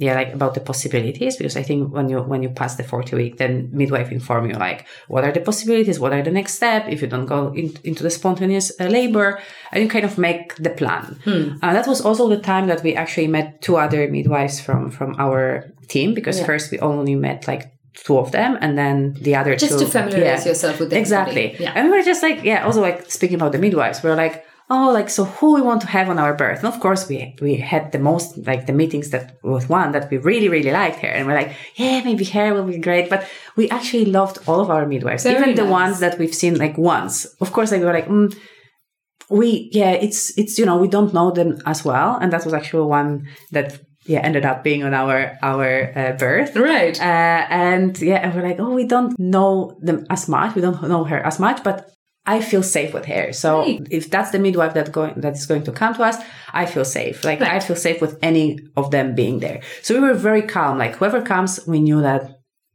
[0.00, 3.16] yeah like about the possibilities because i think when you when you pass the 40
[3.16, 6.86] week then midwife inform you like what are the possibilities what are the next step
[6.88, 9.40] if you don't go in, into the spontaneous uh, labor
[9.72, 11.58] and you kind of make the plan Hmm.
[11.62, 15.10] uh, that was also the time that we actually met two other midwives from from
[15.18, 15.40] our
[15.88, 16.46] team because Yeah.
[16.50, 17.62] first we only met like
[18.06, 20.50] two of them and then the other Just two to familiarize yeah.
[20.52, 20.92] yourself with.
[20.92, 21.56] Exactly.
[21.58, 21.72] Yeah.
[21.74, 24.44] And we were just like, yeah, also like speaking about the midwives, we are like,
[24.70, 26.58] oh, like, so who we want to have on our birth?
[26.58, 30.10] And of course, we, we had the most, like the meetings that with one that
[30.10, 31.08] we really, really liked her.
[31.08, 33.08] And we're like, yeah, maybe her will be great.
[33.08, 36.58] But we actually loved all of our midwives, Very even the ones that we've seen
[36.58, 37.24] like once.
[37.40, 38.36] Of course, like we were like, mm,
[39.30, 42.18] we, yeah, it's, it's, you know, we don't know them as well.
[42.20, 46.56] And that was actually one that, yeah, ended up being on our, our uh, birth.
[46.56, 46.98] Right.
[46.98, 50.54] Uh, and yeah, and we're like, oh, we don't know them as much.
[50.54, 51.90] We don't know her as much, but
[52.34, 53.24] I feel safe with her.
[53.42, 53.86] So Right.
[53.98, 56.16] if that's the midwife that going that is going to come to us,
[56.60, 57.16] I feel safe.
[57.30, 58.46] Like I feel safe with any
[58.80, 59.58] of them being there.
[59.84, 60.74] So we were very calm.
[60.84, 62.22] Like whoever comes, we knew that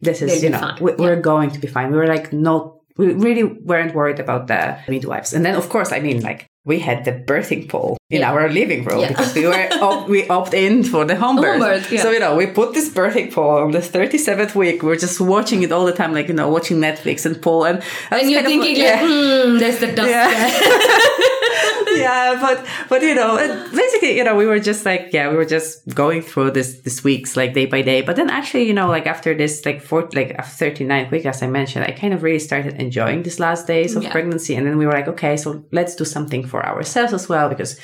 [0.07, 0.97] this is They'll you know we, Yeah.
[1.03, 1.87] we're going to be fine.
[1.93, 2.53] We were like no,
[2.99, 4.61] we really weren't worried about the
[4.93, 5.29] midwives.
[5.35, 6.41] And then of course, I mean like.
[6.65, 8.31] We had the birthing pool in Yeah.
[8.31, 9.09] our living room Yeah.
[9.09, 11.59] because we were op- we opt in for the home birth.
[11.59, 12.01] birth, yeah.
[12.03, 14.81] So you know, we put this birthing pool on the 37th week.
[14.81, 17.65] We're just watching it all the time, like, you know, watching Netflix and pool.
[17.65, 20.09] And, and you're thinking, like, hmm, there's the dust
[21.99, 22.37] Yeah.
[22.41, 23.37] but, but, you know,
[23.73, 27.03] basically, you know, we were just like, yeah, we were just going through this, this
[27.03, 28.01] weeks, like day by day.
[28.01, 31.41] But then actually, you know, like after this, like four, like after 39th week, as
[31.41, 34.11] I mentioned, I kind of really started enjoying these last days of Yeah.
[34.11, 34.55] pregnancy.
[34.55, 37.79] And then we were like, okay, so let's do something for ourselves as well, because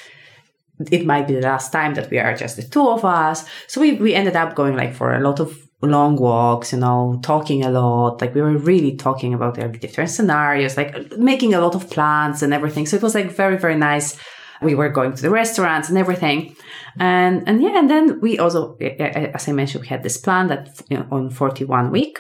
[0.91, 3.45] it might be the last time that we are just the two of us.
[3.68, 7.20] So we, we ended up going like for a lot of long walks, you know,
[7.24, 8.22] talking a lot.
[8.22, 12.44] Like we were really talking about the different scenarios, like making a lot of plans
[12.44, 12.86] and everything.
[12.86, 14.18] So it was like very, very nice.
[14.62, 16.56] We were going to the restaurants and everything.
[17.00, 20.82] And, and yeah, and then we also, as I mentioned, we had this plan that
[21.12, 22.20] on 41 week,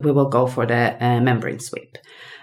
[0.00, 1.96] we will go for the uh, membrane sweep.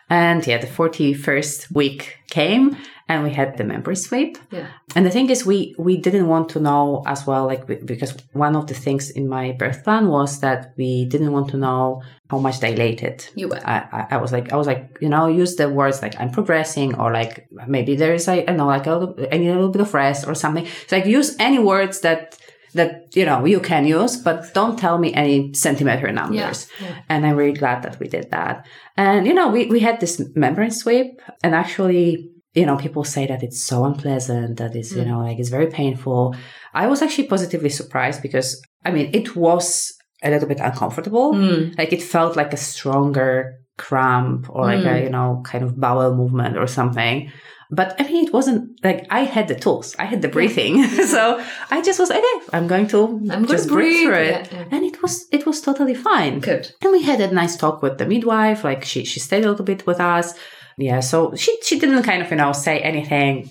[0.10, 2.78] And yeah, the 41st week came
[3.10, 4.38] and we had the membrane sweep.
[4.52, 4.68] Yeah.
[4.96, 8.56] And the thing is, we we didn't want to know as well, like because one
[8.56, 12.40] of the things in my birth plan was that we didn't want to know how
[12.40, 13.26] much dilated.
[13.36, 13.62] You were.
[13.66, 16.32] I, I, I was like, I was like, you know, use the words like I'm
[16.32, 19.50] progressing, or like maybe there is like I don't know, like a little, I need
[19.50, 20.68] a little bit of rest or something.
[20.88, 22.38] So like use any words that
[22.74, 26.68] that you know you can use, but don't tell me any centimeter numbers.
[26.82, 26.96] yeah.
[27.08, 28.66] And I'm really glad that we did that.
[28.98, 33.28] And you know, we we had this membrane sweep, and actually you know, people say
[33.28, 36.36] that it's so unpleasant, that it's, you know, like it's very painful.
[36.74, 39.94] I was actually positively surprised because, I mean, it was
[40.24, 41.34] a little bit uncomfortable.
[41.34, 41.78] Mm.
[41.78, 46.16] Like it felt like a stronger cramp or like a, you know, kind of bowel
[46.16, 47.32] movement or something.
[47.70, 50.84] But I mean, it wasn't like I had the tools, I had the breathing.
[51.06, 54.52] so I just was like, okay, I'm going to I'm just breathe through it.
[54.52, 54.66] Yeah, yeah.
[54.72, 56.40] And it was, it was totally fine.
[56.40, 56.72] Good.
[56.82, 58.64] And we had a nice talk with the midwife.
[58.64, 60.34] Like she, she stayed a little bit with us.
[60.78, 61.00] Yeah.
[61.00, 63.50] So she, she didn't kind of, you know, say anything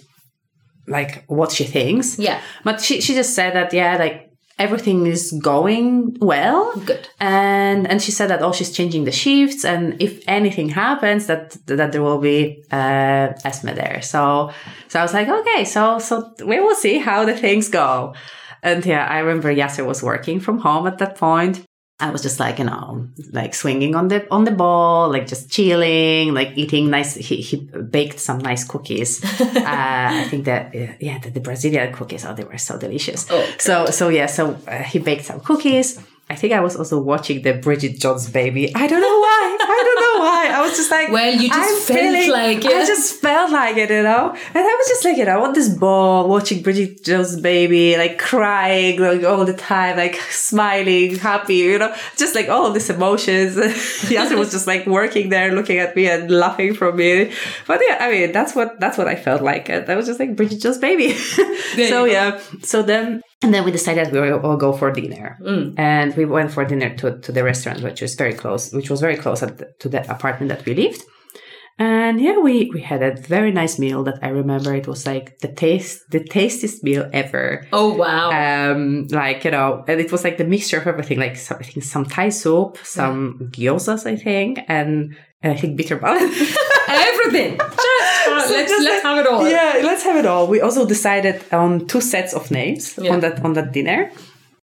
[0.86, 2.40] like what she thinks, Yeah.
[2.62, 6.72] but she, she just said that, yeah, like everything is going well.
[6.86, 7.08] Good.
[7.18, 9.64] And, and she said that, oh, she's changing the shifts.
[9.64, 14.00] And if anything happens, that, that there will be, uh, Esme there.
[14.02, 14.52] So,
[14.88, 18.14] so I was like, okay, so, so we will see how the things go.
[18.62, 21.64] And yeah, I remember Iacer was working from home at that point.
[21.98, 25.50] I was just like, you know, like swinging on the on the ball, like just
[25.50, 27.14] chilling, like eating nice.
[27.14, 29.24] He, he baked some nice cookies.
[29.40, 33.26] uh, I think that yeah, the, the Brazilian cookies, oh, they were so delicious.
[33.30, 33.54] Oh, okay.
[33.58, 35.98] So so yeah, so uh, he baked some cookies.
[36.28, 38.74] I think I was also watching the Bridget Jones baby.
[38.74, 39.45] I don't know why.
[40.26, 40.56] I why.
[40.58, 43.76] I was just like, Well, you just I'm felt feeling- like I just felt like
[43.76, 44.30] it, you know.
[44.54, 48.18] And I was just like, you know, on this ball, watching Bridget Jones baby, like
[48.18, 52.90] crying like all the time, like smiling, happy, you know, just like all of these
[52.90, 53.54] emotions.
[54.08, 57.32] the other was just like working there, looking at me and laughing from me.
[57.66, 59.68] But yeah, I mean, that's what that's what I felt like.
[59.68, 61.12] And I was just like Bridget Jones baby.
[61.92, 63.22] so yeah, so then.
[63.42, 65.36] And then we decided we will all go for dinner,
[65.76, 69.02] and we went for dinner to, to the restaurant, which was very close, which was
[69.02, 71.02] very close at the, to the apartment that we lived.
[71.78, 74.74] And yeah, we, we had a very nice meal that I remember.
[74.74, 77.66] It was like the taste, the tastiest meal ever.
[77.70, 78.30] Oh wow.
[78.30, 81.64] Um, like, you know, and it was like the mixture of everything, like some, I
[81.64, 86.32] think some Thai soup, some gyozas, I think, and, and I think bitter melon.
[86.88, 87.56] Everything.
[87.58, 89.48] Just, uh, let's Just let's have it all.
[89.48, 90.46] Yeah, let's have it all.
[90.46, 93.12] We also decided on two sets of names Yeah.
[93.12, 94.10] on that, on that dinner.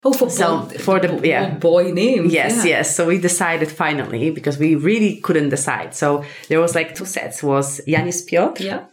[0.05, 1.51] Oh, for So, boy, for the- yeah.
[1.55, 2.33] boy names.
[2.33, 2.79] Yes, yeah.
[2.79, 2.95] yes.
[2.97, 5.95] So we decided finally because we really couldn't decide.
[5.95, 7.43] So there was like two sets.
[7.43, 8.63] Was Yiannis Piotr.
[8.63, 8.85] Yeah.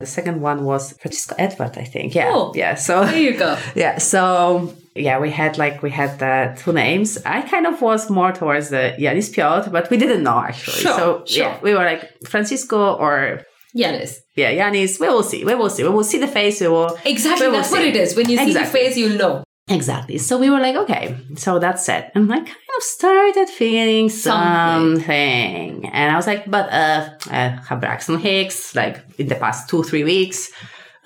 [0.00, 2.14] The second one was Francisco Edward, I think.
[2.14, 2.30] Yeah.
[2.32, 2.52] Oh.
[2.54, 2.74] Yeah.
[2.76, 3.56] So There you go.
[3.74, 3.98] yeah.
[3.98, 7.18] So yeah, we had like we had the two names.
[7.24, 10.80] I kind of was more towards the Yiannis Piotr, but we didn't know actually.
[10.80, 11.44] Sure, so sure.
[11.44, 13.42] yeah, we were like Francisco or
[13.76, 14.18] Yiannis.
[14.36, 15.00] yeah, Yiannis.
[15.00, 15.44] We will see.
[15.44, 15.82] We will see.
[15.82, 16.60] We will see the face.
[16.60, 17.46] We will Exactly.
[17.46, 18.16] we will That's what it is.
[18.16, 19.44] When you see the face, you'll know.
[19.66, 20.18] Exactly.
[20.18, 22.10] So we were like, okay, so that's it.
[22.14, 24.98] And I kind of started feeling Something.
[24.98, 25.88] something.
[25.88, 29.82] And I was like, but uh, uh have Braxton Hicks, like in the past two,
[29.82, 30.50] three weeks,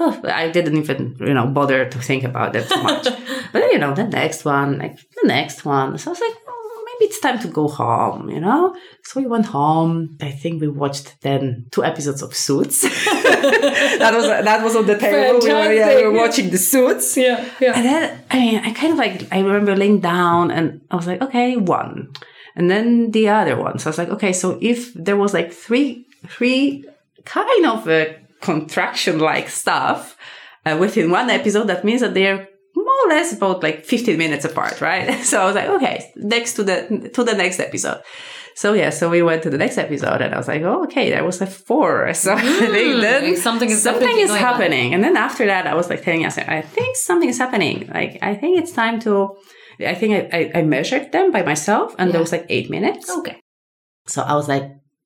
[0.01, 3.05] oh, I didn't even, you know, bother to think about it too much.
[3.53, 5.99] but then, you know, the next one, like the next one.
[5.99, 8.77] So I was like, oh, maybe it's time to go home, you know?
[9.05, 10.17] So we went home.
[10.21, 12.83] I think we watched then two episodes of Suits.
[12.83, 15.41] that was that was on the table.
[15.41, 17.17] We were, yeah, we were watching the Suits.
[17.17, 17.45] Yeah.
[17.61, 17.73] Yeah.
[17.75, 21.07] And then, I mean, I kind of like, I remember laying down and I was
[21.07, 22.13] like, okay, one.
[22.55, 23.79] And then the other one.
[23.79, 26.85] So I was like, okay, so if there was like three, three
[27.25, 28.07] kind of uh,
[28.41, 30.17] contraction like stuff
[30.65, 34.45] uh, within one episode, that means that they're more or less about like 15 minutes
[34.45, 35.25] apart, right?
[35.25, 38.03] So I was like, okay, next to the, to the next episode.
[38.55, 41.11] So yeah, so we went to the next episode and I was like, oh, okay,
[41.11, 42.13] there was a four.
[42.15, 44.39] So I think then something is something is on.
[44.39, 44.95] happening.
[44.95, 47.89] And then after that, I was like telling Iacer, I think something is happening.
[47.95, 49.37] Like, I think it's time to,
[49.79, 53.09] I think I, I, I measured them by myself and there was like eight minutes.
[53.09, 53.41] Okay.
[54.07, 54.65] So I was like,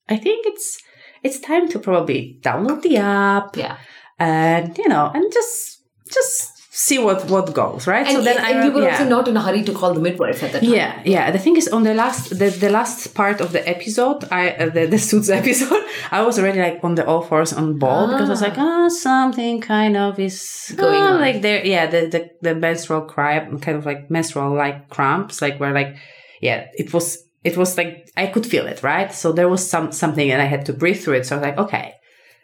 [0.08, 0.78] I think it's,
[1.22, 3.76] it's time to probably download the app Yeah.
[4.18, 8.06] and, you know, and just, just see what, what goes, right?
[8.06, 8.92] And, so then and, I, you were yeah.
[8.92, 10.72] also not in a hurry to call the midwife at that time.
[10.72, 11.30] Yeah, yeah.
[11.30, 14.70] The thing is, on the last, the, the last part of the episode, I uh,
[14.70, 18.28] the, the suits episode, I was already like on the all fours on ball because
[18.28, 21.20] I was like, ah, something kind of is Going ah, on.
[21.20, 25.60] like there, yeah, the the the menstrual cramp, kind of like menstrual like cramps, like
[25.60, 25.96] where like,
[26.40, 29.12] yeah, it was it was like I could feel it, right?
[29.12, 31.26] So there was some something, and I had to breathe through it.
[31.26, 31.94] So I was like, okay,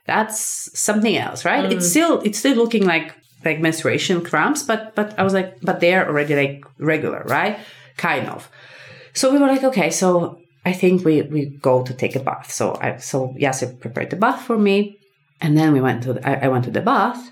[0.06, 1.64] that's something else, right?
[1.64, 1.72] Mm.
[1.72, 5.80] It's still it's still looking like like menstruation cramps, but but I was like, but
[5.80, 7.58] they're already like regular, right?
[7.96, 8.50] Kind of.
[9.12, 12.50] So we were like, okay, so I think we we go to take a bath.
[12.50, 14.98] So I so Iacer prepared the bath for me,
[15.40, 17.30] and then we went to the, I, I went to the bath,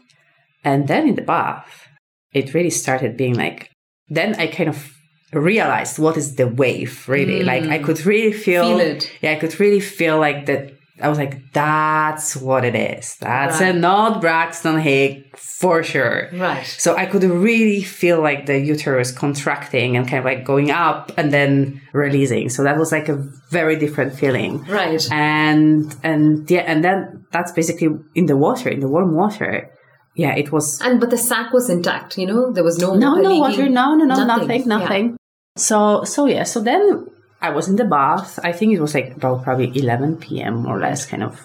[0.62, 1.88] and then in the bath,
[2.32, 3.70] it really started being like.
[4.08, 4.95] Then I kind of
[5.32, 7.42] realized what is the wave really.
[7.42, 8.06] Like I could mm.
[8.06, 9.10] really feel, Feel it.
[9.20, 10.72] Yeah, I could really feel like that.
[10.98, 13.16] I was like, that's what it is.
[13.20, 13.74] That's Right.
[13.74, 16.30] a not Braxton Hicks for sure.
[16.32, 16.64] Right.
[16.64, 21.12] So I could really feel like the uterus contracting and kind of like going up
[21.18, 22.48] and then releasing.
[22.48, 24.64] So that was like a very different feeling.
[24.64, 25.06] Right.
[25.12, 29.70] And and yeah, and then that's basically in the water, in the warm water.
[30.16, 32.16] Yeah, it was And but the sack was intact.
[32.18, 33.40] You know, there was no no, no leaking.
[33.40, 34.76] water, no, no, no, nothing, Yeah.
[34.78, 35.16] nothing.
[35.56, 37.06] So so yeah, so then
[37.40, 38.38] I was in the bath.
[38.42, 40.62] I think it was like about probably 11 p.m.
[40.62, 41.40] more or less, kind of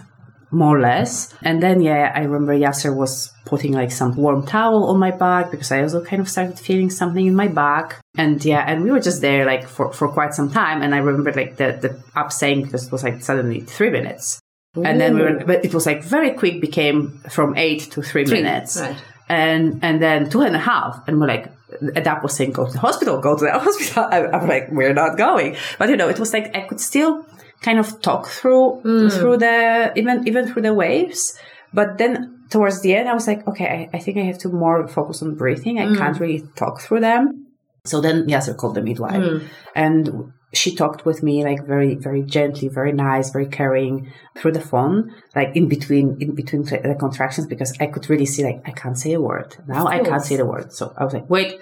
[0.51, 1.33] more or less.
[1.41, 5.51] And then yeah, I remember Iacer was putting like some warm towel on my back
[5.51, 7.99] because I also kind of started feeling something in my back.
[8.17, 10.81] And yeah, and we were just there like for, for quite some time.
[10.81, 14.39] And I remember like the the app saying because it was like suddenly three minutes.
[14.75, 18.25] And then we were, but it was like very quick became from eight to three,
[18.25, 18.79] Three, minutes.
[18.79, 18.95] right.
[19.27, 21.51] and and then two and a half and we're like
[21.81, 24.05] Adap was saying go to the hospital go to the hospital.
[24.09, 25.57] I, I'm like we're not going.
[25.77, 27.25] But you know it was like I could still
[27.61, 29.09] kind of talk through hmm.
[29.09, 31.37] through the even even through the waves.
[31.73, 34.49] But then towards the end I was like okay I, I think I have to
[34.49, 35.79] more focus on breathing.
[35.79, 35.95] I hmm.
[35.95, 37.47] can't really talk through them.
[37.83, 39.21] So then Iacer called the midwife.
[39.21, 39.47] Hmm.
[39.75, 44.61] And she talked with me like very, very gently, very nice, very caring through the
[44.61, 48.71] phone, like in between, in between the contractions, because I could really see like, I
[48.71, 49.55] can't say a word.
[49.67, 50.73] Now I can't say the word.
[50.73, 51.59] So I was like, wait.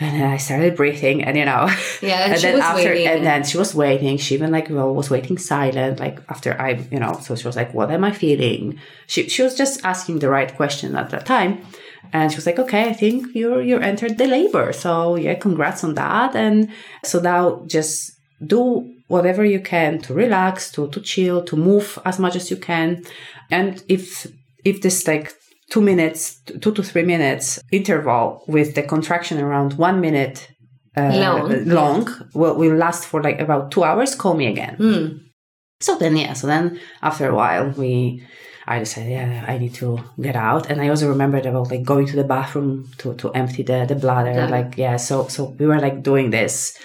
[0.00, 1.68] And then I started breathing and you know,
[2.02, 3.06] Yeah, and and then after, waiting.
[3.06, 4.16] and then she was waiting.
[4.16, 7.54] She even like, well, was waiting silent, like after I, you know, so she was
[7.54, 8.80] like, what am I feeling?
[9.06, 11.64] She, she was just asking the right question at that time.
[12.12, 14.72] And she was like, okay, I think you're, you're entered the labor.
[14.72, 16.34] So yeah, congrats on that.
[16.34, 16.70] And
[17.04, 18.13] so now just
[18.46, 22.56] do whatever you can to relax, to, to chill, to move as much as you
[22.56, 23.04] can.
[23.50, 24.26] And if,
[24.64, 25.32] if this like
[25.70, 30.48] two minutes, two to three minutes interval with the contraction around one minute
[30.96, 31.64] uh, Long.
[31.66, 34.76] long will, will last for like about two hours, call me again.
[34.76, 35.06] Hmm.
[35.80, 38.22] So then, yeah, so then after a while, we,
[38.66, 40.70] I decided, yeah, I need to get out.
[40.70, 43.96] And I also remembered about like going to the bathroom to, to empty the, the
[43.96, 44.32] bladder.
[44.32, 44.46] Yeah.
[44.46, 46.78] Like, yeah, so, so we were like doing this.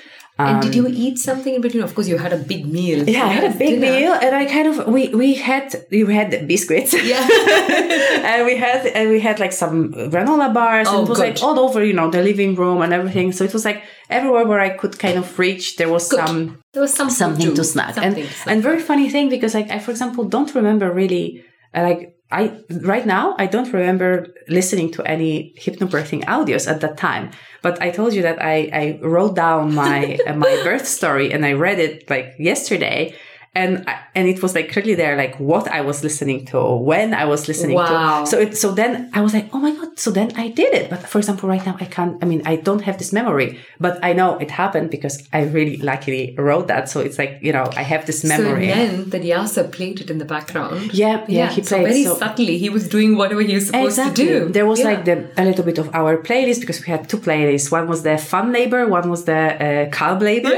[0.48, 1.84] And did you eat something in between?
[1.84, 3.00] Of course, you had a big meal.
[3.02, 4.00] Um, Yeah, I had a big Dinner.
[4.00, 6.92] meal, and I kind of we we had we had biscuits.
[7.12, 7.24] Yeah.
[8.32, 11.28] and we had and we had like some granola bars, Oh, and it was good.
[11.36, 13.32] like all over, you know, the living room and everything.
[13.32, 16.26] So it was like everywhere where I could kind of reach, there was Good.
[16.26, 16.40] some
[16.74, 17.96] There was something, something to, to snack.
[17.96, 18.48] Something and to snack.
[18.54, 21.44] and very funny thing because like I, for example, don't remember really
[21.76, 26.98] uh, like I right now I don't remember listening to any hypnobirthing audios at that
[26.98, 27.32] time.
[27.62, 31.46] But I told you that I I wrote down my uh, my birth story and
[31.46, 33.16] I read it like yesterday.
[33.56, 33.84] And
[34.14, 37.48] and it was like clearly there, like what I was listening to, when I was
[37.48, 38.24] listening Wow.
[38.24, 38.30] to.
[38.30, 39.98] So it, so then I was like, oh my god!
[39.98, 40.90] So then I did it.
[40.90, 42.24] But for example, right now I can't.
[42.24, 45.78] I mean, I don't have this memory, but I know it happened because I really
[45.78, 46.90] luckily wrote that.
[46.90, 48.70] So it's like you know I have this memory.
[48.70, 50.94] So meant that Iacer played it in the background.
[50.94, 52.60] yeah, yeah, he so played very so- subtly.
[52.60, 54.26] He was doing whatever he was supposed Exactly.
[54.26, 54.50] to do.
[54.54, 54.90] There was Yeah.
[54.92, 57.72] like the, a little bit of our playlist because we had two playlists.
[57.72, 60.54] One was the fun labor, one was the uh, calm labor,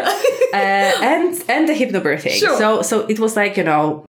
[0.53, 0.57] uh,
[1.13, 2.31] and and the hypnobirthing.
[2.41, 2.57] Sure.
[2.57, 4.05] So so it was like you know.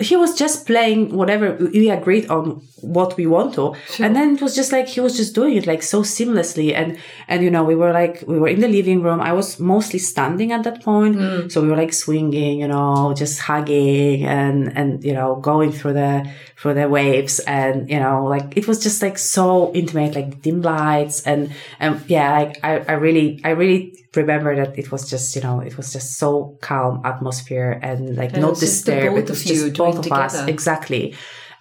[0.00, 4.42] He was just playing whatever we agreed on what we want to, and then it
[4.42, 6.98] was just like he was just doing it like so seamlessly, and
[7.28, 9.20] and you know we were like we were in the living room.
[9.20, 11.52] I was mostly standing at that point, Mm.
[11.52, 15.92] so we were like swinging, you know, just hugging and and you know going through
[15.92, 20.40] the through the waves, and you know like it was just like so intimate, like
[20.42, 25.08] dim lights, and and yeah, like I I really I really remember that it was
[25.08, 28.60] just you know it was just so calm atmosphere and like And no it was
[28.60, 29.14] just the disturb.
[29.14, 31.14] both It was of just both of us exactly.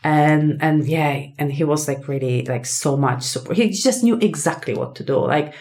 [0.03, 3.57] And and yeah, and he was like really like so much support.
[3.57, 5.17] He just knew exactly what to do.
[5.17, 5.53] Like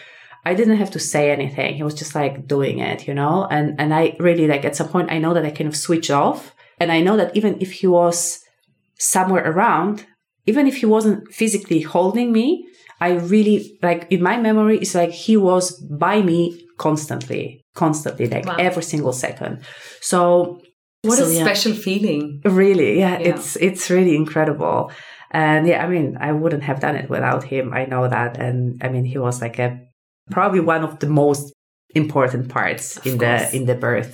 [0.43, 1.75] I didn't have to say anything.
[1.75, 3.47] He was just like doing it, you know?
[3.49, 6.09] And and I really like at some point I know that I kind of switch
[6.09, 6.55] off.
[6.79, 8.43] And I know that even if he was
[8.97, 10.07] somewhere around,
[10.47, 12.67] even if he wasn't physically holding me,
[12.99, 17.43] I really like in my memory it's like he was by me constantly,
[17.83, 18.57] constantly, like Wow.
[18.67, 19.53] every single second.
[20.01, 20.17] So
[21.03, 21.43] what so, a yeah.
[21.45, 22.41] special feeling.
[22.45, 23.29] Really, yeah, Yeah.
[23.29, 24.91] it's it's really incredible.
[25.31, 27.65] And yeah, I mean, I wouldn't have done it without him.
[27.73, 28.31] I know that.
[28.45, 29.69] And I mean, he was like a
[30.29, 31.53] probably one of the most
[31.95, 33.49] important parts Of in course.
[33.51, 34.11] the in the birth.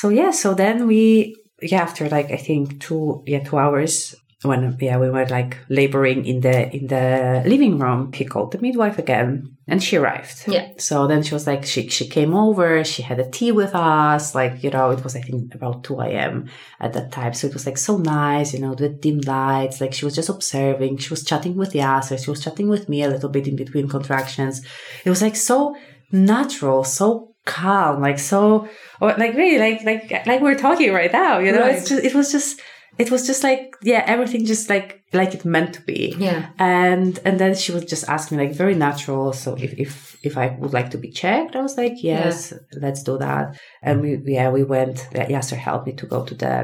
[0.00, 4.76] So yeah, so then we yeah, after like I think two yeah, two hours when
[4.80, 8.98] yeah, we were like laboring in the in the living room, he called the midwife
[8.98, 10.44] again and she arrived.
[10.46, 10.72] Yeah.
[10.76, 14.34] So then she was like, she she came over, she had a tea with us,
[14.34, 16.50] like, you know, it was I think about 2 a.m.
[16.80, 17.32] at that time.
[17.32, 20.28] So it was like so nice, you know, the dim lights, like she was just
[20.28, 23.48] observing, she was chatting with the Iacer, she was chatting with me a little bit
[23.48, 24.60] in between contractions.
[25.04, 25.76] It was like so
[26.12, 28.68] natural, so calm, like so
[29.00, 31.76] oh, like really like like like we're talking right now, you know, Right.
[31.76, 32.60] it's just it was just
[32.98, 36.14] it was just like yeah, everything just like like it meant to be.
[36.18, 36.50] Yeah.
[36.58, 40.56] and and then she was just asking like very natural so if if if i
[40.58, 43.58] would like to be checked i was like yes let's do that.
[43.82, 46.54] And we yeah we went Iacer helped me to go to the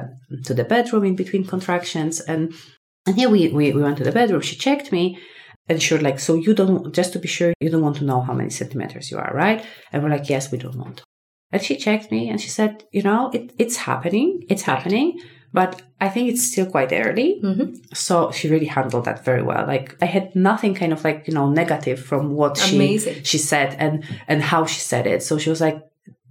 [0.45, 2.21] to the bedroom in between contractions.
[2.21, 2.55] And
[3.07, 4.41] and yeah we we, we went to the bedroom.
[4.41, 5.19] She checked me
[5.69, 8.05] and she was like so you don't just to be sure you don't want to
[8.05, 9.65] know how many centimeters you are right?
[9.93, 11.05] And we're like yes we don't want to.
[11.53, 14.45] And she checked me and she said you know it, it's happening.
[14.49, 15.21] It's happening
[15.53, 17.41] but i think it's still quite early.
[17.41, 19.67] Hmm so she really handled that very well.
[19.67, 23.23] Like i had nothing kind of like you know negative from what she Amazing.
[23.23, 25.23] she said and and how she said it.
[25.23, 25.79] So she was like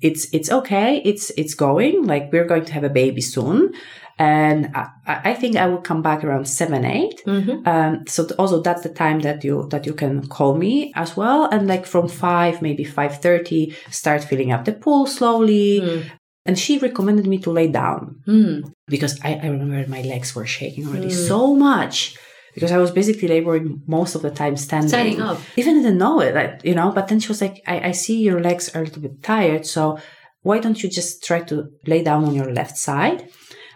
[0.01, 1.01] it's it's okay.
[1.05, 2.05] It's it's going.
[2.07, 3.73] Like we're going to have a baby soon.
[4.19, 4.85] And i,
[5.31, 7.21] I think i will come back around seven eight.
[7.25, 11.15] Hmm um, so also that's the time that you that you can call me as
[11.15, 11.45] well.
[11.45, 15.81] And like from 5 maybe 5.30 start filling up the pool slowly.
[15.81, 16.09] Mm.
[16.45, 18.73] And she recommended me to lay down Mm.
[18.87, 21.27] because I, I remember my legs were shaking already Mm.
[21.27, 22.15] so much
[22.55, 24.89] because I was basically laboring most of the time standing.
[24.89, 25.37] Standing up.
[25.55, 26.91] Even didn't know it, like, you know.
[26.91, 29.65] But then she was like, I, I see your legs are a little bit tired,
[29.65, 29.99] so
[30.41, 33.29] why don't you just try to lay down on your left side?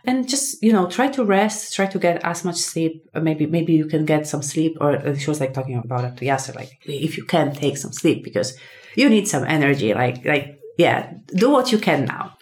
[0.07, 2.93] And just you know, try to rest, try to get as much sleep.
[3.13, 4.78] Maybe maybe you can get some sleep.
[4.82, 7.78] Or uh, she was like talking about it to Iacer, like if you can take
[7.78, 8.55] some sleep because
[8.95, 9.93] you need some energy.
[9.95, 12.35] Like like yeah, do what you can now.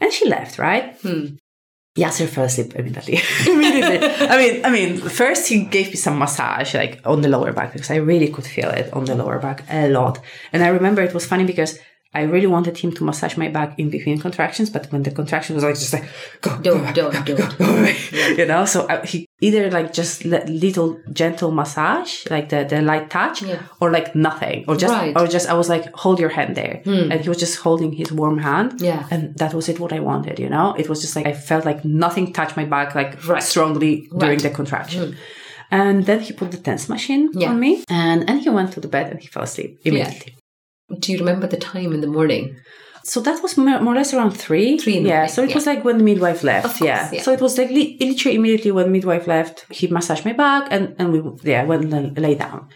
[0.00, 0.96] And she left, right?
[1.02, 1.36] Hmm.
[1.98, 3.20] Iacer fell asleep immediately.
[3.46, 3.98] immediately.
[4.02, 7.72] I mean, I mean, first he gave me some massage, like on the lower back,
[7.72, 10.20] because I really could feel it on the lower back a lot.
[10.52, 11.78] And I remember it was funny because
[12.12, 15.54] I really wanted him to massage my back in between contractions, but when the contraction
[15.54, 16.06] was like just like
[16.40, 17.58] go, go Don't, back, don't, go, don't.
[17.58, 17.96] go away,
[18.36, 18.64] you know.
[18.64, 23.62] So I, he either like just little gentle massage, like the the light touch, Yeah.
[23.80, 25.16] or like nothing, or just Right.
[25.16, 27.12] or just I was like hold your hand there, hmm.
[27.12, 29.06] and he was just holding his warm hand, Yeah.
[29.12, 29.78] and that was it.
[29.78, 30.74] What I wanted, you know.
[30.76, 33.42] It was just like I felt like nothing touched my back like Right.
[33.42, 34.42] strongly during Right.
[34.42, 35.12] the contraction.
[35.12, 35.18] Hmm.
[35.72, 37.50] And then he put the TENS machine Yeah.
[37.50, 40.34] on me, and and he went to the bed and he fell asleep immediately.
[40.98, 42.56] Do you remember the time in the morning?
[43.02, 44.76] So that was more, or less around three.
[44.78, 45.14] Three in the yeah.
[45.16, 45.54] morning, So it yeah.
[45.54, 46.66] was like when the midwife left.
[46.66, 47.10] Course, yeah.
[47.12, 47.22] yeah.
[47.22, 50.94] So it was like li- literally immediately when midwife left, he massaged my back and,
[50.98, 52.68] and we, yeah, went and lay down.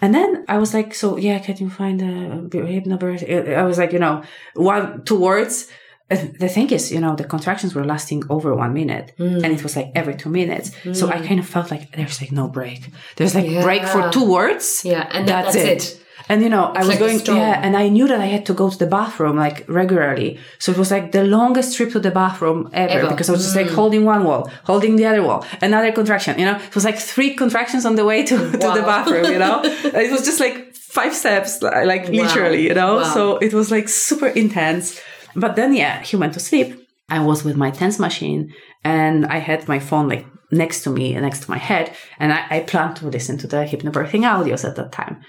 [0.00, 3.56] And then I was like, so yeah, can you find a hypnobirth?
[3.56, 4.22] I was like, you know,
[4.54, 5.68] one, two words.
[6.08, 9.42] The thing is, you know, the contractions were lasting over one minute Mm.
[9.42, 10.70] and it was like every two minutes.
[10.92, 12.90] So I kind of felt like there's like no break.
[13.16, 14.82] There's like break for two words.
[14.84, 16.02] Yeah, and that- that's it.
[16.28, 18.54] And you know, I was like going, yeah, and I knew that I had to
[18.54, 20.38] go to the bathroom like regularly.
[20.58, 23.08] So it was like the longest trip to the bathroom ever, Ever.
[23.10, 23.62] because I was just Mm.
[23.66, 26.38] like holding one wall, holding the other wall, another contraction.
[26.38, 29.26] You know, it was like three contractions on the way to, to the bathroom.
[29.32, 29.60] You know,
[30.04, 32.62] it was just like five steps, li- like literally.
[32.68, 33.14] You know, Wow.
[33.14, 35.00] so it was like super intense.
[35.36, 36.68] But then, yeah, he went to sleep.
[37.08, 38.52] I was with my TENS machine,
[38.82, 42.40] and I had my phone like next to me, next to my head, and I,
[42.50, 45.20] I planned to listen to the hypnobirthing audios at that time.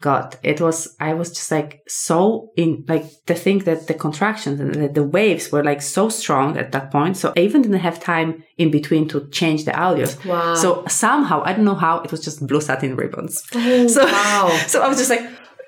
[0.00, 4.60] God, it was, I was just like so in, like the thing that the contractions
[4.60, 7.16] and the, the waves were like so strong at that point.
[7.16, 10.22] So I even didn't have time in between to change the audios.
[10.26, 10.54] Wow.
[10.54, 13.42] So somehow, I don't know how, it was just blue satin ribbons.
[13.54, 14.60] Oh, so, wow.
[14.66, 15.22] so I was just like,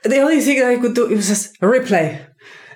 [0.04, 2.24] the only thing that I could do, it was just replay.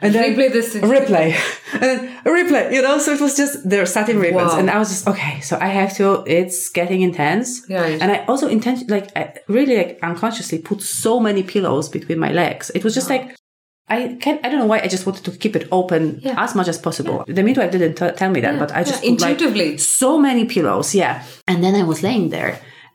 [0.02, 0.74] And then Replay this.
[0.74, 1.28] replay
[1.74, 2.00] and then
[2.38, 4.58] replay you know so it was just there satin ribbons Wow.
[4.58, 8.00] and i was just okay so i have to it's getting intense Right.
[8.02, 9.22] and i also intention like I
[9.56, 13.24] really like unconsciously put so many pillows between my legs it was just like
[13.88, 14.40] I can't.
[14.44, 16.42] I don't know why I just wanted to keep it open Yeah.
[16.44, 17.24] as much as possible.
[17.38, 19.76] The midwife didn't t- tell me that, Yeah, but I yeah, just put, like, intuitively.
[19.76, 21.14] so many pillows, yeah.
[21.50, 22.52] And then I was laying there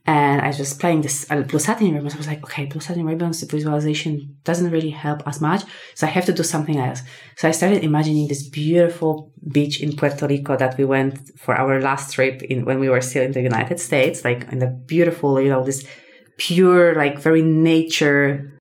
[0.07, 2.13] and I was just playing this uh, blue satin ribbons.
[2.15, 5.63] I was like, okay, blue satin ribbons visualization doesn't really help as much,
[5.95, 7.01] so I have to do something else.
[7.35, 11.81] So I started imagining this beautiful beach in Puerto Rico that we went for our
[11.81, 15.39] last trip in when we were still in the United States, like in the beautiful,
[15.41, 15.85] you know, this
[16.37, 18.59] pure, like very nature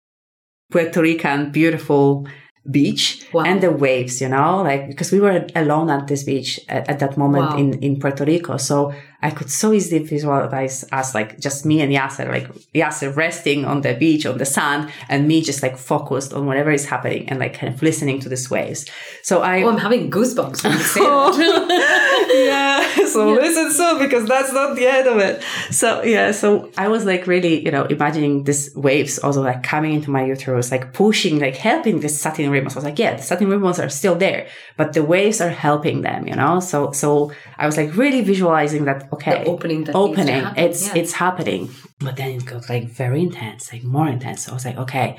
[0.72, 2.26] Puerto Rican beautiful
[2.68, 3.44] beach Wow.
[3.44, 6.99] and the waves, you know, like because we were alone at this beach at, at
[6.99, 7.59] that moment Wow.
[7.59, 8.57] in, in Puerto Rico.
[8.57, 8.92] So
[9.22, 13.80] I could so easily visualize us like just me and Iacer, like Iacer resting on
[13.80, 17.38] the beach, on the sand, and me just like focused on whatever is happening and
[17.38, 18.86] like kind of listening to these waves.
[19.22, 22.32] So I Oh, I'm having goosebumps when you say that.
[22.98, 23.06] yeah.
[23.06, 25.42] So listen soon because that's not the end of it.
[25.70, 26.32] So yeah.
[26.32, 30.24] So I was like really, you know, imagining these waves also like coming into my
[30.24, 32.74] uterus, like pushing, like helping the satin ribbons.
[32.74, 34.46] I was like, yeah, the satin ribbons are still there,
[34.76, 36.60] but the waves are helping them, you know.
[36.60, 39.08] So so I was like really visualizing that.
[39.16, 40.44] Okay, The opening that opening.
[40.56, 41.00] It's yeah.
[41.00, 41.70] it's happening.
[42.00, 44.44] But then it got like very intense, like more intense.
[44.44, 45.18] So I was like, okay.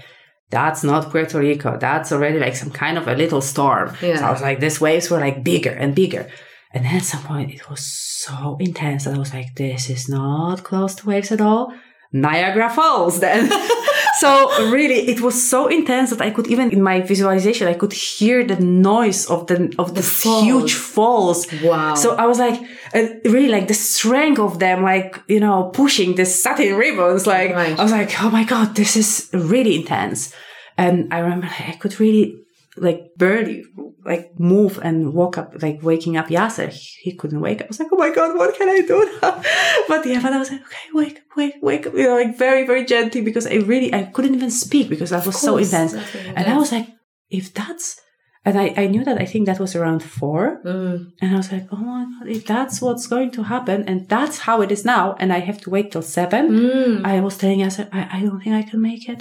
[0.50, 1.78] That's not Puerto Rico.
[1.78, 3.94] That's already like some kind of a little storm.
[4.02, 4.20] Yeah.
[4.20, 6.30] So I was like, these waves were like bigger and bigger.
[6.74, 10.08] And then at some point it was so intense that I was like, this is
[10.08, 11.74] not close to waves at all.
[12.12, 13.52] Niagara Falls then.
[14.20, 17.94] so really it was so intense that I could even in my visualization, I could
[17.94, 20.44] hear the noise of the, of the, falls.
[20.44, 21.48] huge falls.
[21.62, 21.96] Wow.
[21.96, 22.60] So I was like,
[22.94, 27.28] uh, really like the strength of them, like, you know, pushing the satin ribbons.
[27.28, 27.78] Like, Right.
[27.78, 30.34] I was like, oh my God, this is really intense.
[30.78, 32.44] And I remember I could really
[32.78, 33.64] like barely
[34.06, 36.70] like move and woke up, like waking up Iacer.
[36.70, 37.66] He, he couldn't wake up.
[37.66, 39.42] I was like, oh my God, what can I do now?
[39.88, 42.38] but yeah, but I was like, okay, wake up, wake, wake up, you know, like
[42.38, 45.94] very, very gently because I really, I couldn't even speak because I was so intense.
[45.94, 46.88] And I was like,
[47.30, 48.00] if that's,
[48.48, 50.42] and I, I knew that I think that was around four.
[50.66, 50.98] Mm.
[51.22, 54.38] And I was like, oh my God, if that's what's going to happen and that's
[54.48, 57.06] how it is now, and I have to wait till seven, Mm.
[57.14, 59.20] I was telling us, I, I don't think I can make it.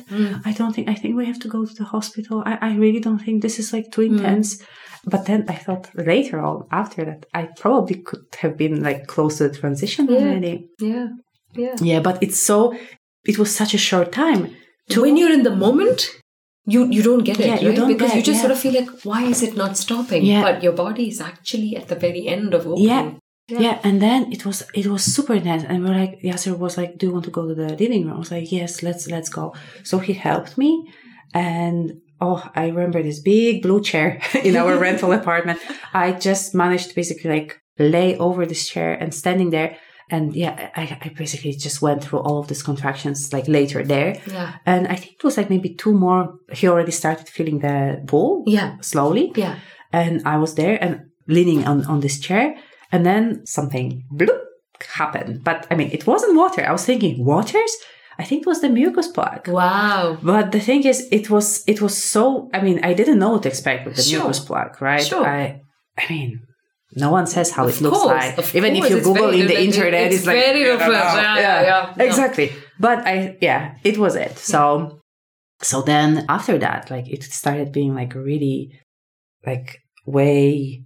[0.49, 2.37] I don't think, I think we have to go to the hospital.
[2.51, 4.49] I, I really don't think this is like too intense.
[5.13, 9.35] But then I thought later on, after that, I probably could have been like close
[9.39, 10.19] to the transition Yeah.
[10.19, 10.55] already.
[10.81, 11.09] Yeah.
[11.63, 11.75] Yeah.
[11.91, 12.59] Yeah, but it's so,
[13.25, 14.43] it was such a short time.
[14.91, 16.01] To, when you're in the moment,
[16.73, 18.45] you you don't get it Yeah, you don't because get- you just yeah.
[18.45, 20.43] sort of feel like why is it not stopping Yeah.
[20.47, 23.07] but your body is actually at the very end of opening Yeah.
[23.67, 23.79] Yeah.
[23.87, 27.07] and then it was it was super intense, and we're like, Iacer was like, "Do
[27.07, 29.45] you want to go to the living room?" I was like, "Yes, let's let's go."
[29.91, 30.71] So he helped me,
[31.33, 35.59] and oh, I remember this big blue chair in our rental apartment.
[35.95, 39.77] I just managed to basically like lay over this chair and standing there,
[40.11, 44.21] and yeah, I, I basically just went through all of these contractions like later there,
[44.31, 46.35] yeah and I think it was like maybe two more.
[46.53, 49.57] He already started feeling the pull yeah slowly, yeah
[49.93, 52.55] and I was there and leaning on, on this chair,
[52.93, 54.41] and then something bloop
[54.95, 55.43] happened.
[55.43, 56.65] But I mean, it wasn't water.
[56.65, 57.73] I was thinking, waters?
[58.19, 59.47] I think it was the mucus plug.
[59.49, 62.49] wow But the thing is, it was it was so.
[62.55, 64.21] I mean, I didn't know what to expect with the Sure.
[64.21, 65.05] mucus plug, right?
[65.05, 65.27] Sure.
[65.27, 65.61] I,
[65.99, 66.41] I mean,
[66.95, 68.39] no one says how Of it looks course, like.
[68.39, 69.67] of Even if you Google in the different.
[69.67, 70.93] internet, It's it's, like very I different.
[70.93, 70.97] know.
[70.97, 72.05] Yeah, yeah, yeah.
[72.05, 72.53] Exactly.
[72.79, 74.39] But I, yeah, it was it.
[74.39, 75.01] So,
[75.63, 78.79] so then after that, like it started being like really,
[79.45, 80.85] like way,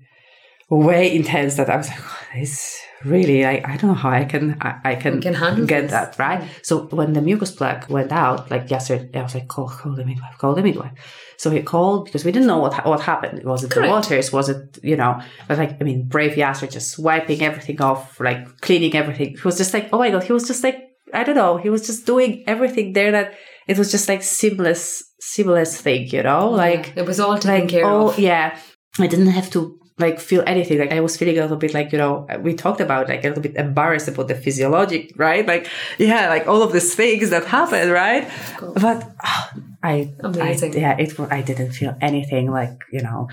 [0.76, 1.56] way intense.
[1.56, 4.80] That I was like, oh, this really, like I don't know how I can, I,
[4.84, 5.90] I can, can handle get this.
[5.92, 6.48] that right.
[6.62, 10.04] So when the mucus plug went out, like yesterday, I was like, call, call the
[10.04, 10.92] midwife, call the midwife.
[11.40, 13.42] So he called because we didn't know what what happened.
[13.44, 13.86] Was it Correct.
[13.86, 14.30] the waters?
[14.30, 15.22] Was it you know?
[15.48, 19.36] But like I mean, brave Iacer just wiping everything off, like cleaning everything.
[19.36, 20.76] He was just like, oh my god, he was just like
[21.14, 21.56] I don't know.
[21.56, 23.32] He was just doing everything there that
[23.66, 27.68] it was just like seamless, seamless thing, you know, like it was all taken like
[27.70, 28.58] care oh of yeah,
[28.98, 30.78] I didn't have to like feel anything.
[30.78, 33.28] Like I was feeling a little bit like you know we talked about like a
[33.28, 35.46] little bit embarrassed about the physiologic, right?
[35.46, 38.28] Like yeah, like all of these things that happen, right?
[38.60, 39.50] But oh,
[39.82, 40.76] I, Amazing.
[40.76, 43.28] I yeah, it I didn't feel anything like you know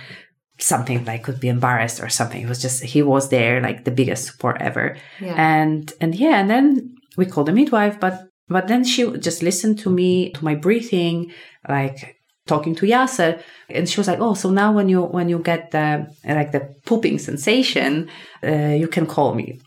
[0.59, 2.41] something like could be embarrassed or something.
[2.41, 6.39] It was just he was there like the biggest support ever, yeah and and yeah,
[6.39, 10.43] and then we called the midwife, but but then she just listened to me to
[10.43, 11.31] my breathing,
[11.67, 12.16] like
[12.47, 13.31] talking to Iacer,
[13.69, 16.61] and she was like, "Oh, so now when you when you get the like the
[16.85, 18.09] pooping sensation,
[18.43, 19.59] uh, you can call me."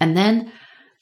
[0.00, 0.52] And then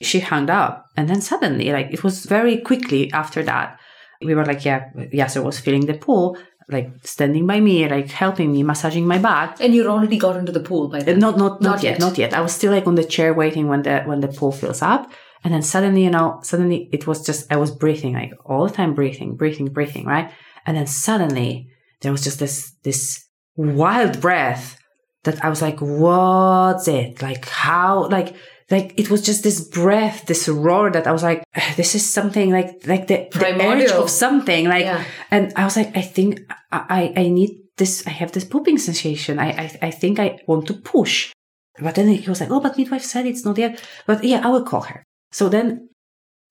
[0.00, 3.78] she hung up, and then suddenly, like it was very quickly after that,
[4.26, 4.80] we were like, "Yeah,
[5.12, 6.36] Iacer was feeling the pool,
[6.76, 9.48] Like standing by me, like helping me, massaging my back.
[9.62, 12.00] and you'd already got into the pool by then Not, not, not, Not yet, yet.
[12.06, 12.32] not yet.
[12.32, 15.02] I was still like on the chair waiting when the when the pool fills up,
[15.42, 18.72] and then suddenly, you know, suddenly it was just I was breathing like all the
[18.80, 20.28] time, breathing, breathing, breathing, right?
[20.66, 21.68] And then suddenly
[22.00, 23.24] there was just this this
[23.56, 24.78] wild breath
[25.24, 27.22] that I was like, what's it?
[27.22, 28.08] Like how?
[28.08, 28.34] Like
[28.70, 31.44] like it was just this breath, this roar that I was like,
[31.76, 34.02] this is something like like the, the Primordial.
[34.02, 34.84] of something, like.
[34.84, 35.04] Yeah.
[35.30, 36.40] And I was like, I think
[36.72, 38.06] I, I, I need this.
[38.06, 39.38] I have this pooping sensation.
[39.38, 41.32] I, I, I think I want to push.
[41.80, 43.82] But then he was like, oh, but midwife said it's not yet.
[44.06, 45.02] But yeah, I will call her.
[45.32, 45.88] So then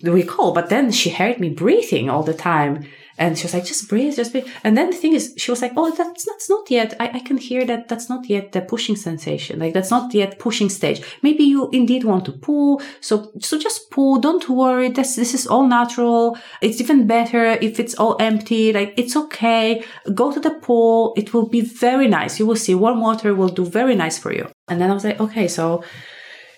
[0.02, 2.86] we call, but then she heard me breathing all the time.
[3.18, 4.48] And she was like, just breathe, just breathe.
[4.64, 6.96] And then the thing is, she was like, oh, that's, that's not yet.
[7.00, 9.60] I, I can hear that that's not yet the pushing sensation.
[9.60, 11.02] Like that's not yet pushing stage.
[11.22, 12.82] Maybe you indeed want to pull.
[13.02, 14.20] So, so just pull.
[14.20, 14.90] Don't worry.
[14.90, 16.38] This, this is all natural.
[16.62, 18.74] It's even better if it's all empty.
[18.74, 19.84] Like it's okay.
[20.14, 21.14] Go to the pool.
[21.16, 22.40] It will be very nice.
[22.40, 24.50] You will see warm water will do very nice for you.
[24.68, 25.84] And then I was like, okay, so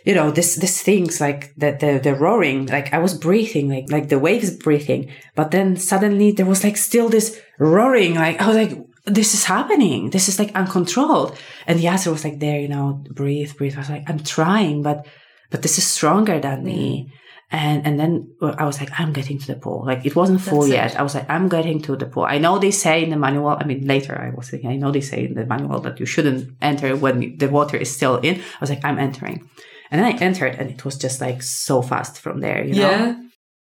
[0.05, 3.91] you know this this things like the, the the roaring like i was breathing like
[3.91, 5.11] like the waves breathing.
[5.35, 8.77] But then suddenly there was like still this roaring like i was like
[9.07, 10.09] this is happening.
[10.09, 11.37] This is like uncontrolled.
[11.67, 13.75] And the answer was like there you know breathe breathe.
[13.75, 15.05] I was like i'm trying but
[15.51, 16.83] but this is stronger than me.
[16.85, 17.21] Mm-hmm.
[17.51, 19.83] And and then i was like i'm getting to the pool.
[19.85, 20.93] Like it wasn't full That's it.
[20.93, 20.99] yet.
[20.99, 22.25] I was like i'm getting to the pool.
[22.25, 24.91] I know they say in the manual i mean later i was thinking i know
[24.91, 28.35] they say in the manual that you shouldn't enter when the water is still in.
[28.35, 29.49] I was like i'm entering
[29.91, 32.89] and then I entered and it was just like so fast from there, you know?
[32.89, 33.15] yeah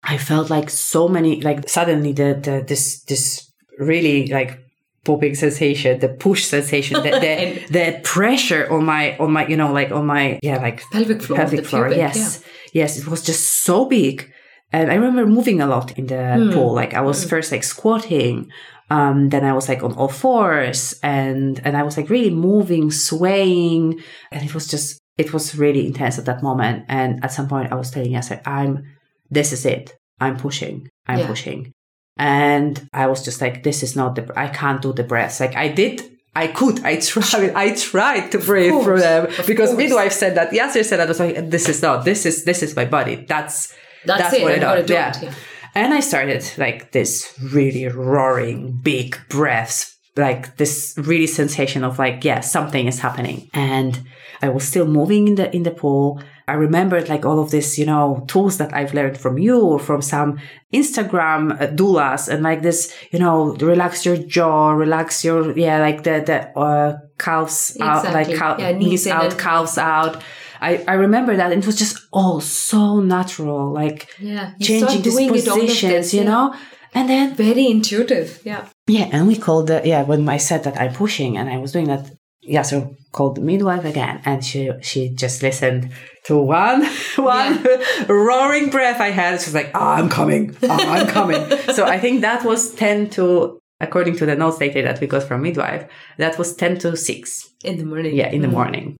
[0.03, 4.61] I felt like so many, like suddenly the, the, this, this really like
[5.05, 9.73] popping sensation, the push sensation, the, the, the pressure on my, on my, you know,
[9.73, 11.89] like on my, yeah, like pelvic floor pelvic floor.
[11.89, 12.45] pubic, yes.
[12.73, 12.99] Yes.
[12.99, 14.33] It was just so big.
[14.73, 16.75] And I remember moving a lot in the pool.
[16.75, 18.51] Like I was first like squatting.
[18.91, 22.91] Um, then I was like on all fours and, and I was like really moving,
[22.91, 24.01] swaying.
[24.31, 26.85] And it was just, it was really intense at that moment.
[26.89, 28.85] And at some point I was telling Iacer, I'm,
[29.31, 29.95] this is it.
[30.21, 30.89] I'm pushing.
[31.07, 31.27] I'm Yeah.
[31.27, 31.73] pushing.
[32.17, 35.41] And I was just like, this is not the, I can't do the breaths.
[35.41, 36.03] Like I did,
[36.35, 39.79] I could, I tried, I tried to breathe course, through them because course.
[39.79, 40.51] midwife said that.
[40.51, 41.07] Iacer said that.
[41.07, 43.25] I was like, this is not, this is, this is my body.
[43.29, 44.87] That's, That's it, what I do.
[44.87, 45.11] do Yeah.
[45.17, 45.35] it, yeah.
[45.75, 52.25] And I started like this really roaring big breaths like this really sensation of like,
[52.25, 53.49] yeah, something is happening.
[53.55, 54.01] And
[54.43, 56.23] I was still moving in the, in the pool.
[56.47, 59.79] I remembered like all of this, you know, tools that I've learned from you or
[59.79, 60.39] from some
[60.73, 66.05] Instagram uh, doulas and like this, you know, relax your jaw, relax your, yeah, like
[66.05, 70.23] the, the, uh, calves out, like cal- Yeah, knees knees out, and- calves out.
[70.61, 74.53] I, I remember that and it was just all so natural, like Yeah.
[74.61, 76.29] Changing these doing it, all of positions, this, you yeah.
[76.31, 76.55] know?
[76.95, 78.41] And then Very intuitive.
[78.45, 78.67] Yeah.
[78.87, 81.73] yeah, and we called the yeah when I said that I'm pushing and I was
[81.73, 82.11] doing that.
[82.49, 85.91] Iacer called the midwife again, and she she just listened
[86.27, 86.85] to one
[87.17, 87.65] one
[88.09, 89.41] roaring breath I had.
[89.41, 91.43] She was like, oh, "I'm coming, oh, I'm coming."
[91.77, 95.23] so I think that was ten to according to the notes later that we got
[95.23, 95.89] from midwife.
[96.19, 97.49] That was ten to six.
[97.65, 98.15] In the morning.
[98.15, 98.53] Yeah, in the Mm.
[98.61, 98.97] morning.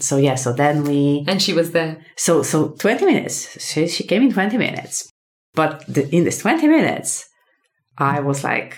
[0.00, 1.98] So yeah, so then we And she was there.
[2.16, 3.34] so so 20 minutes.
[3.62, 5.08] She she came in 20 minutes.
[5.54, 7.28] But the, in this 20 minutes,
[7.96, 8.76] I was like,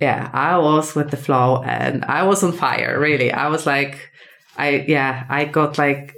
[0.00, 3.32] yeah, I was with the flow and I was on fire, really.
[3.32, 4.10] I was like,
[4.56, 6.14] I yeah, I got like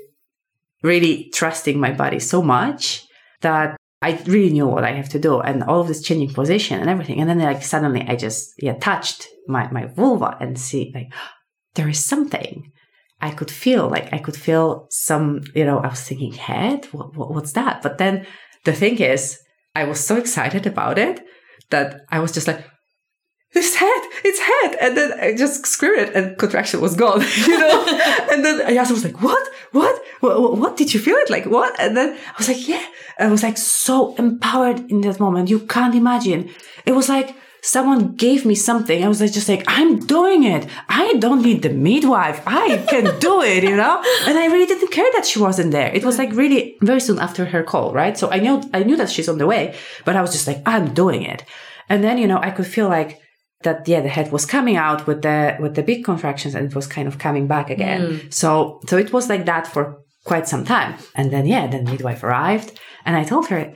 [0.83, 3.05] really trusting my body so much
[3.41, 6.81] that I really knew what I have to do and all of this changing position
[6.81, 7.21] and everything.
[7.21, 11.13] And then like suddenly I just yeah touched my, my vulva and see like
[11.75, 12.73] there is something.
[13.21, 17.17] I could feel like I could feel some, you know, I was thinking head, what,
[17.17, 17.83] what, what's that?
[17.83, 18.27] But then
[18.65, 19.39] the thing is,
[19.75, 21.21] I was so excited about it
[21.71, 22.67] that I was just like,
[23.57, 24.77] it's head, it's head.
[24.81, 27.87] And then I just screamed it and contraction was gone, you know?
[28.31, 29.49] and then Iacer was like, what?
[29.73, 30.03] What?
[30.21, 30.41] what?
[30.41, 30.59] What?
[30.59, 31.31] What did you feel it?
[31.31, 31.79] Like, what?
[31.81, 32.85] And then I was like, yeah.
[33.19, 35.49] I was like so empowered in that moment.
[35.49, 36.51] You can't imagine.
[36.85, 39.03] It was like, someone gave me something.
[39.03, 40.67] I was like, just like, I'm doing it.
[40.89, 42.41] I don't need the midwife.
[42.47, 44.03] I can do it, you know?
[44.27, 45.93] And I really didn't care that she wasn't there.
[45.93, 48.17] It was like really very soon after her call, right?
[48.17, 50.63] So I knew, I knew that she's on the way, but I was just like,
[50.65, 51.45] I'm doing it.
[51.89, 53.21] And then, you know, I could feel like
[53.63, 56.75] that, yeah, the head was coming out with the, with the big contractions and it
[56.75, 58.01] was kind of coming back again.
[58.03, 58.33] Mm.
[58.35, 60.95] So, so it was like that for quite some time.
[61.15, 63.75] And then, yeah, then midwife arrived and I told her,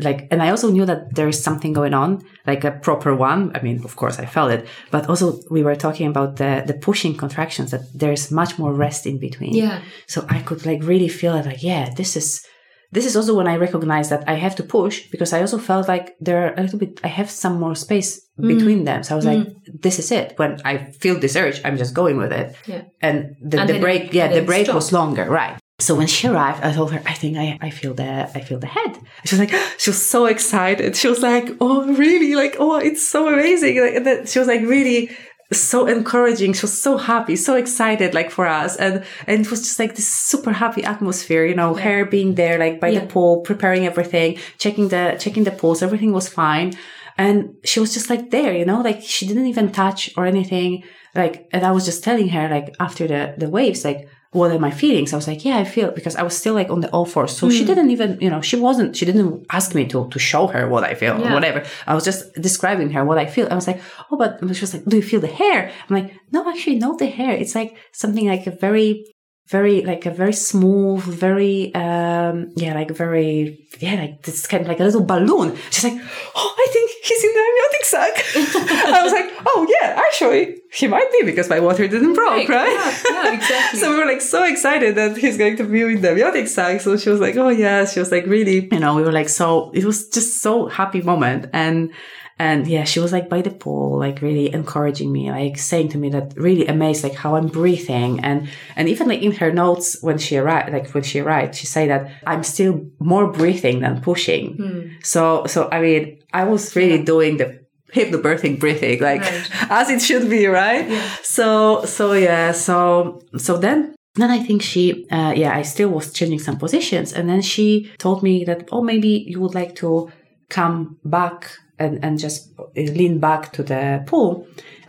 [0.00, 3.52] like and i also knew that there is something going on like a proper one
[3.54, 6.74] i mean of course i felt it but also we were talking about the the
[6.74, 9.80] pushing contractions that there's much more rest in between Yeah.
[10.08, 12.44] so i could like really feel it like yeah this is
[12.92, 15.88] this is also when i recognized that i have to push because i also felt
[15.88, 18.10] like there are a little bit i have some more space
[18.40, 19.46] between them so i was like
[19.82, 22.82] this is it when i feel this urge i'm just going with it Yeah.
[23.00, 24.76] and the, And the break yeah the break stop.
[24.76, 27.94] was longer right so when she arrived, I told her, I think I, I feel
[27.94, 28.98] the, I feel the head.
[29.24, 30.96] She was like, she was so excited.
[30.96, 32.34] She was like, oh, really?
[32.34, 33.80] Like, oh, it's so amazing.
[33.80, 35.16] Like, and then she was like really
[35.52, 36.52] so encouraging.
[36.52, 38.76] She was so happy, so excited, like for us.
[38.76, 42.58] And, and it was just like this super happy atmosphere, you know, her being there,
[42.58, 43.00] like by Yeah.
[43.00, 45.82] the pool, preparing everything, checking the, checking the pulse.
[45.82, 46.74] Everything was fine.
[47.16, 50.84] And she was just like there, you know, like she didn't even touch or anything.
[51.14, 54.58] Like, and I was just telling her, like, after the, the waves, like, what are
[54.58, 55.12] my feelings?
[55.12, 57.36] I was like, yeah, I feel because I was still like on the all fours.
[57.36, 57.52] So Hmm.
[57.56, 60.68] she didn't even, you know, she wasn't, she didn't ask me to to show her
[60.68, 61.30] what I feel Yeah.
[61.30, 61.60] or whatever.
[61.86, 63.46] I was just describing her what I feel.
[63.50, 65.70] I was like, oh, but she was like, do you feel the hair?
[65.88, 67.32] I'm like, no, actually, not the hair.
[67.42, 69.04] It's like something like a very,
[69.48, 74.68] very like a very smooth, very um yeah, like very yeah, like this kind of
[74.68, 75.56] like a little balloon.
[75.70, 76.00] She's like,
[76.36, 78.14] oh, I think he's in the amniotic sac.
[78.94, 82.70] I was like, oh yeah, actually, he might be because my water didn't broke, right?
[82.70, 83.80] Yeah, yeah, exactly.
[83.80, 86.82] so we were like so excited that he's going to be in the amniotic sac.
[86.82, 89.30] So she was like, oh yeah, she was like really, you know, we were like
[89.30, 89.70] so.
[89.72, 91.90] It was just so happy moment and.
[92.38, 95.98] And yeah, she was like by the pool, like really encouraging me, like saying to
[95.98, 98.20] me that really amazed, like how I'm breathing.
[98.20, 101.66] And, and even like in her notes when she arrived, like when she arrived, she
[101.66, 104.56] said that I'm still more breathing than pushing.
[104.56, 104.80] Hmm.
[105.02, 107.60] So, so I mean, I was really doing the
[107.92, 109.50] hypnobirthing breathing, like Right.
[109.70, 110.88] as it should be, right?
[111.22, 116.12] So, so yeah, so, so then then I think she, uh, yeah, I still was
[116.12, 117.12] changing some positions.
[117.12, 120.10] And then she told me that, oh, maybe you would like to
[120.48, 124.46] come back and, and just lean back to the pool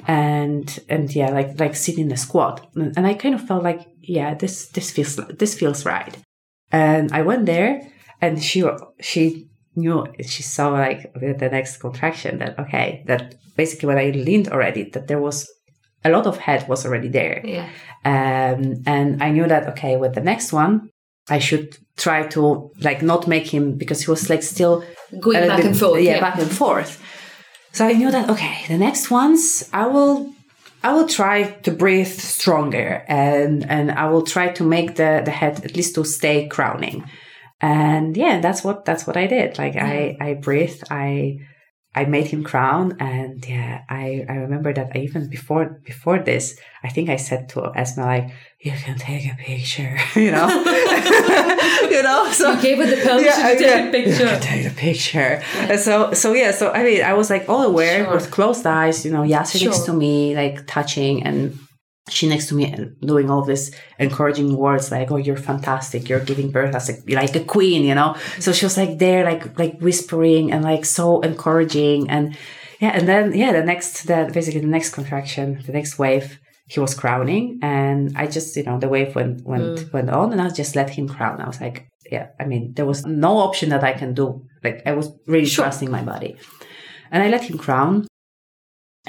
[0.07, 2.67] and, and yeah, like, like sit in the squat.
[2.75, 6.17] And I kind of felt like, yeah, this, this feels, this feels right.
[6.71, 7.81] And I went there
[8.21, 8.63] and she,
[8.99, 14.49] she knew, she saw like the next contraction that, okay, that basically when I leaned
[14.49, 15.49] already, that there was
[16.03, 17.41] a lot of head was already there.
[17.43, 17.69] Yeah.
[18.05, 20.89] Um, and I knew that, okay, with the next one,
[21.29, 24.83] I should try to like not make him because he was like still
[25.19, 26.19] Going back and forth, Yeah, yeah.
[26.19, 27.01] back and forth.
[27.71, 30.33] So I knew that, okay, the next ones I will,
[30.83, 35.31] I will try to breathe stronger and, and I will try to make the, the
[35.31, 37.03] head at least to stay crowning.
[37.61, 39.57] And yeah, that's what, that's what I did.
[39.57, 41.39] Like I, I breathed, I,
[41.95, 46.55] I made him crown, and yeah, I, I remember that I even before before this,
[46.83, 48.29] I think I said to Esma like,
[48.61, 50.47] "You can take a picture," you know,
[51.89, 52.29] you know.
[52.31, 54.27] So You gave her the permission to take a You picture.
[54.27, 55.41] can take a picture.
[55.71, 58.13] And so so yeah, so I mean, I was like all aware Sure.
[58.15, 61.57] with closed eyes, you know, Iacer next to me, like touching, and
[62.09, 66.09] she next to me and doing all this encouraging words like oh you're fantastic.
[66.09, 68.15] You're giving birth as a, like a queen you know?
[68.39, 72.09] So she was like there like like whispering and like so encouraging.
[72.09, 72.37] And
[72.79, 76.79] yeah and then yeah the next the basically the next contraction the next wave he
[76.79, 77.59] was crowning.
[77.61, 79.93] And i just you know the wave went went mm.
[79.93, 81.41] went on and i just let him crown.
[81.41, 84.45] I was like yeah i mean there was no option that i can do.
[84.63, 85.65] Like i was really Sure.
[85.65, 86.35] trusting my body.
[87.11, 88.08] And i let him crown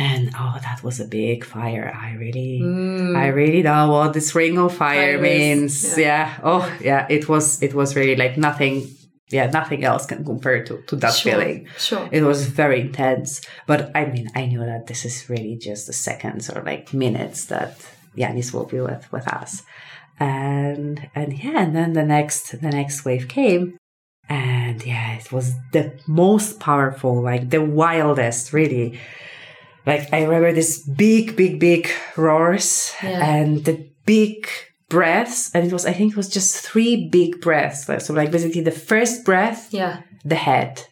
[0.06, 2.54] and oh that was a big fire i really
[3.24, 5.22] I really know what this ring of fire Mm.
[5.28, 5.74] Means.
[5.98, 6.06] yeah.
[6.06, 6.28] Yeah.
[6.50, 7.02] Oh, yeah.
[7.16, 7.46] It was.
[7.66, 8.74] It was really like nothing.
[9.36, 11.58] Yeah, nothing else can compare to to that Sure, feeling.
[11.88, 12.04] sure.
[12.16, 13.30] It was very intense.
[13.70, 17.40] But I mean, I knew that this is really just the seconds or like minutes
[17.52, 17.72] that
[18.18, 19.52] Yiannis will be with with us.
[20.18, 23.76] And and yeah, and then the next the next wave came.
[24.28, 28.98] And yeah, it was the most powerful, like the wildest, really
[29.86, 33.24] like I remember this big, big, big roars Yeah.
[33.34, 34.46] and the big
[34.88, 37.86] breaths, and it was I think it was just three big breaths.
[38.06, 40.00] So like basically the first breath, Yeah.
[40.24, 40.82] the head,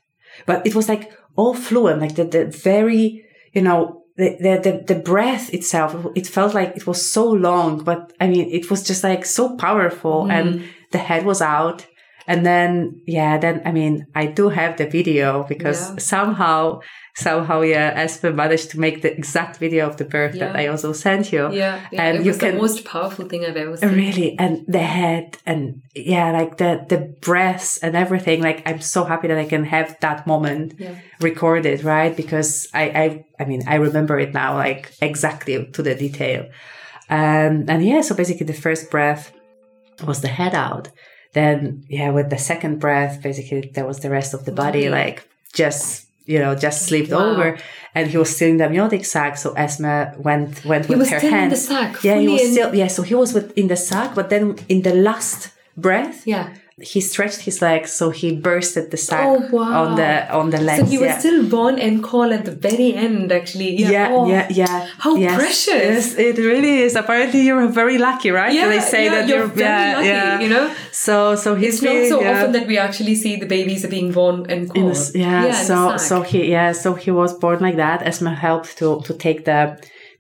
[0.47, 4.95] but it was like all fluent, like the the very you know the the the,
[4.95, 5.95] the breath itself.
[6.15, 9.57] It felt like it was so long, but I mean it was just like so
[9.57, 10.31] powerful, Mm.
[10.33, 11.87] and the head was out.
[12.31, 15.97] And then, yeah, then, I mean, I do have the video because Yeah.
[15.99, 16.81] somehow,
[17.19, 20.93] somehow, yeah, Espen managed to make the exact video of the birth that I also
[20.93, 21.51] sent you.
[21.53, 21.81] Yeah.
[21.91, 22.03] yeah.
[22.05, 23.91] And it you was can the most powerful thing I've ever seen.
[23.95, 28.41] really, and the head and yeah, like the, the breaths and everything.
[28.43, 30.95] Like, I'm so happy that I can have that moment Yeah.
[31.21, 32.17] recorded, right?
[32.17, 36.49] Because I, I, I mean, I remember it now, like exactly to the detail.
[37.11, 39.33] Um, and yeah, so basically the first breath
[40.07, 40.89] was the head out.
[41.33, 44.91] Then, yeah, with the second breath, basically there was the rest of the body, Body.
[44.91, 47.25] like just, you know, just slipped Wow.
[47.31, 47.47] over.
[47.97, 49.33] And he was still in the amniotic sac.
[49.43, 49.95] So Esma
[50.29, 51.53] went, went He with was her still in hand.
[52.07, 54.45] Yeah, he was in- still, yeah, so he was with, in the sac, but then
[54.69, 55.39] in the last
[55.77, 56.47] breath, Yeah.
[56.81, 59.85] He stretched his legs, so he bursted the sack Oh, wow.
[59.85, 60.79] on the, on the legs.
[60.81, 61.19] So he was yeah.
[61.19, 63.77] still born en caul at the very end, actually.
[63.77, 63.91] Yeah.
[63.91, 64.29] Yeah, Oh.
[64.29, 64.87] yeah, yeah.
[64.99, 65.67] How Yes, precious.
[65.69, 66.95] Yes, it really is.
[66.95, 68.53] Apparently, you're very lucky, right?
[68.53, 70.73] Yeah, they say yeah, that you're you're, very yeah, lucky, you know?
[70.93, 73.89] So, so he's It's not so yeah, often that we actually see the babies are
[73.89, 74.97] being born and called.
[75.15, 77.99] yeah, so so he yeah so he was born like that.
[78.11, 79.61] Esma helped to to take the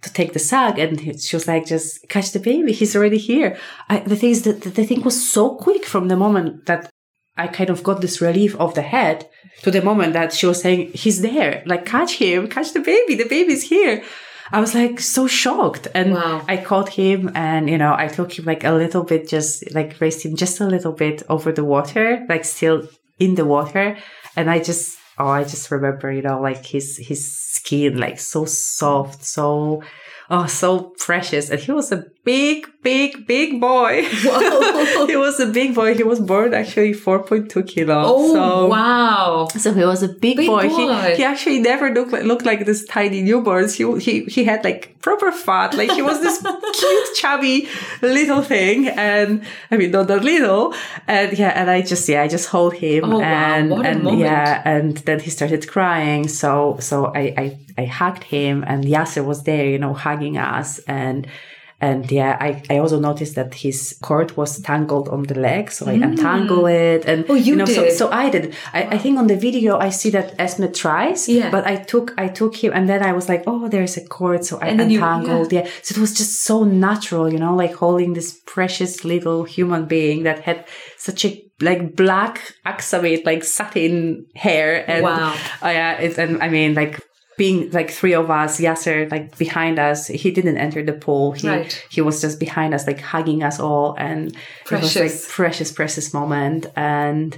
[0.02, 2.72] to take the sack, and she was like, "Just catch the baby.
[2.72, 3.56] He's already here."
[3.88, 6.90] I, the thing is that the thing was so quick from the moment that
[7.36, 9.28] I kind of got this relief of the head
[9.62, 11.62] to the moment that she was saying, "He's there.
[11.66, 13.14] Like catch him, catch the baby.
[13.14, 14.02] The baby's here."
[14.50, 16.42] I was like so shocked, and Wow.
[16.48, 20.00] I caught him, and you know, I took him like a little bit, just like
[20.00, 22.88] raised him just a little bit over the water, like still
[23.18, 23.98] in the water,
[24.36, 28.44] and I just oh, I just remember, you know, like his his skin, like so
[28.44, 29.82] soft, so
[30.30, 34.06] oh, so precious, and he was a big, big, big boy.
[34.22, 35.06] Wow.
[35.12, 35.94] he was a big boy.
[35.94, 38.04] He was born actually four point two kilos.
[38.06, 39.48] oh, so, wow.
[39.48, 40.68] so he was a big, Big boy.
[40.68, 41.10] boy.
[41.12, 43.70] He, he actually never looked like, looked like this tiny newborns.
[43.78, 45.72] He, he he had like proper fat.
[45.80, 46.36] Like he was this
[46.80, 47.66] cute, chubby
[48.02, 48.88] little thing.
[48.88, 50.74] And I mean, not that little.
[51.06, 53.04] And yeah, and I just yeah, I just hold him.
[53.04, 53.24] Oh, wow.
[53.24, 54.20] and a and moment.
[54.20, 56.28] yeah, and then he started crying.
[56.28, 57.46] So so I I
[57.82, 61.26] I hugged him, and Iacer was there, you know, hugging us and.
[61.80, 65.86] And yeah, I, I also noticed that his cord was tangled on the leg, so
[65.86, 66.02] I mm.
[66.02, 67.04] untangled it.
[67.06, 67.92] And Oh, you know, so, did?
[67.96, 68.52] so I did.
[68.72, 71.50] I, I think on the video I see that Esme tries, Yeah.
[71.50, 74.44] but I took I took him, and then I was like, oh, there's a cord,
[74.44, 75.52] so I And then you- untangled.
[75.52, 75.68] yeah.
[75.82, 80.24] so it was just so natural, you know, like holding this precious little human being
[80.24, 85.32] that had such a like black axamite, like satin hair, and Wow.
[85.62, 87.00] oh yeah, it's and I mean like.
[87.38, 91.32] Being like three of us, Iacer like behind us, he didn't enter the pool.
[91.40, 91.72] He Right.
[91.94, 94.20] he was just behind us, like hugging us all, and
[94.70, 96.66] it was like precious, precious moment.
[96.76, 97.30] And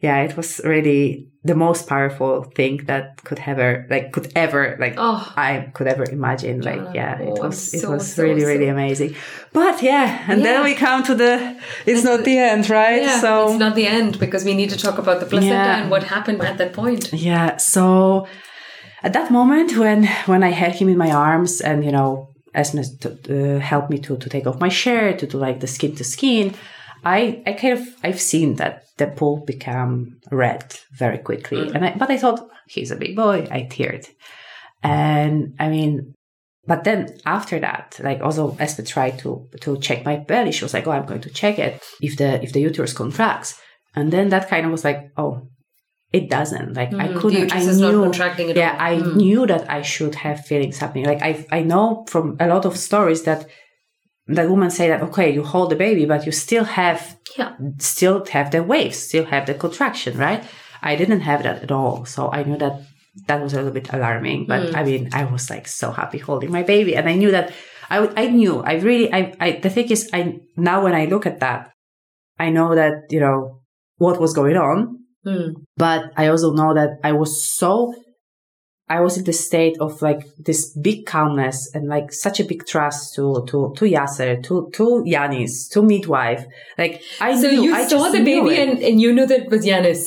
[0.00, 4.94] yeah, it was really the most powerful thing that could ever, like, could ever, like,
[4.96, 5.20] Oh.
[5.36, 6.60] I could ever imagine.
[6.60, 9.14] Like, yeah, it Oh, was, it so, was so, really, really amazing.
[9.52, 11.56] But yeah, and then we come to the,
[11.86, 13.02] it's not the end, right?
[13.02, 15.78] Yeah, so it's not the end because we need to talk about the placenta Yeah.
[15.80, 17.12] and what happened at that point.
[17.12, 17.56] Yeah.
[17.56, 17.88] So
[19.02, 22.80] at that moment when when I had him in my arms and you know Esme
[22.80, 26.04] uh, helped me to to take off my shirt to do like the skin to
[26.04, 26.54] skin,
[27.04, 31.94] I I kind of I've seen that the pool become red very quickly, and I,
[31.96, 33.46] but I thought he's a big boy.
[33.50, 34.06] I teared,
[34.82, 36.14] and I mean,
[36.66, 40.52] but then after that, like also Esme tried to to check my belly.
[40.52, 43.60] She was like, "Oh, I'm going to check it if the if the uterus contracts,"
[43.94, 45.48] and then that kind of was like, "Oh."
[46.12, 47.38] It doesn't like I Mm, couldn't.
[47.52, 48.80] I uterus is not knew, yeah, all.
[48.80, 49.16] I Mm.
[49.16, 51.04] knew that I should have feelings happening.
[51.04, 53.46] Like I, I know from a lot of stories that
[54.26, 57.52] that women say that okay, you hold the baby, but you still have Yeah.
[57.78, 60.42] still have the waves, still have the contraction, right?
[60.82, 62.04] I didn't have that at all.
[62.04, 62.74] So I knew that
[63.26, 64.46] that was a little bit alarming.
[64.46, 66.96] But I mean, I was like so happy holding my baby.
[66.96, 67.52] And I knew that
[67.90, 71.24] I, I knew, I really, I, I, the thing is, I, now when I look
[71.26, 71.72] at that,
[72.38, 73.60] I know that, you know,
[73.96, 74.97] what was going on.
[75.28, 75.48] Mm.
[75.76, 77.94] But I also know that I was so,
[78.88, 82.62] I was in the state of like this big calmness and like such a big
[82.66, 86.44] trust to, to, to Iacer, to, to Yiannis, to midwife.
[86.78, 89.50] Like I So knew, you I saw the baby and, and you knew that it
[89.50, 90.02] was Yiannis.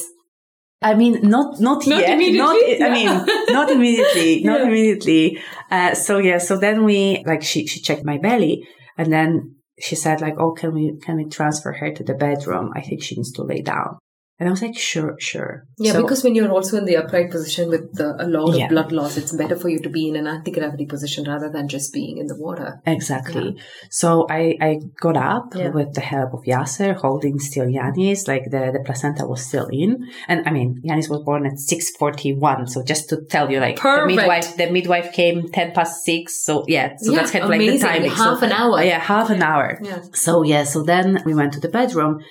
[0.84, 2.10] I mean, not not, Not yet.
[2.16, 2.80] immediately?
[2.80, 4.44] Not, I mean, not immediately.
[4.44, 4.68] Not Yeah.
[4.68, 5.40] immediately.
[5.70, 6.40] Uh, so yeah.
[6.40, 8.66] So then we like she she checked my belly,
[8.98, 12.72] and then she said like, "Oh, can we can we transfer her to the bedroom?
[12.76, 14.00] I think she needs to lay down."
[14.42, 17.30] And I was like, "Sure, sure." Yeah, So- because when you're also in the upright
[17.30, 18.64] position with the, a lot Yeah.
[18.66, 21.68] of blood loss, it's better for you to be in an anti-gravity position rather than
[21.68, 22.70] just being in the water.
[22.88, 23.56] Exactly.
[23.92, 25.70] So I, I got up Yeah.
[25.70, 30.08] with the help of Iacer, holding still Yiannis, like the, the placenta was still in.
[30.28, 32.66] And I mean, Yiannis was born at 641.
[32.68, 34.16] So just to tell you, like the Perfect.
[34.16, 36.42] midwife, the midwife came 10 past six.
[36.44, 38.10] So yeah, so Yeah, that's kind of like the timing.
[38.10, 38.82] Half so, an hour.
[38.84, 39.80] yeah, half an hour.
[39.84, 40.02] Yeah.
[40.14, 42.24] So yeah, so then we went to the bedroom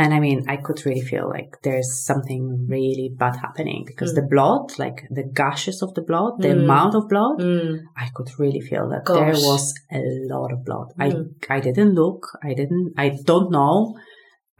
[0.00, 2.42] and I mean, I could really feel like there's something
[2.76, 6.62] really bad happening because the blood, like the gashes of the blood, the Mm.
[6.64, 7.80] amount of blood, Mm.
[8.04, 9.18] I could really feel that Gosh.
[9.18, 10.00] there was a
[10.32, 10.88] lot of blood.
[10.98, 11.34] Mm.
[11.50, 12.22] I I didn't look.
[12.50, 12.86] I didn't.
[13.04, 13.74] I don't know.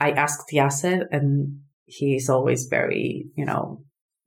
[0.06, 1.60] I asked Iacer, and
[1.98, 3.06] he's always very,
[3.40, 3.64] you know,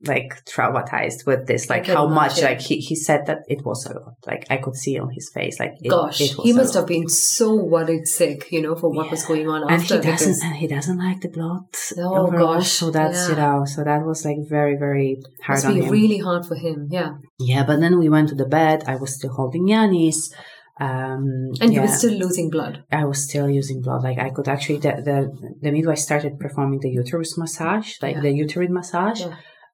[0.04, 1.70] like traumatized with this.
[1.70, 2.40] Like how much?
[2.40, 2.44] imagine.
[2.46, 4.16] Like he he said that it was a lot.
[4.26, 5.60] Like I could see on his face.
[5.60, 9.12] Like it, Gosh, it he must have been so worried sick, you know, for what
[9.12, 10.44] was going on And he doesn't.
[10.44, 11.66] And he doesn't like the blood.
[11.98, 12.56] Oh, overall.
[12.56, 13.66] gosh, So that's you know.
[13.66, 15.92] So that was like very very hard must on be him.
[15.92, 16.88] really hard for him.
[16.90, 18.84] Yeah, yeah, but then we went to the bed.
[18.88, 20.32] I was still holding Yiannis.
[20.80, 21.82] Um, and you yeah.
[21.82, 22.84] were still losing blood.
[22.92, 24.02] I was still using blood.
[24.04, 28.22] Like I could actually, the the, the midwife started performing the uterus massage, like Yeah.
[28.22, 29.22] the uterine massage.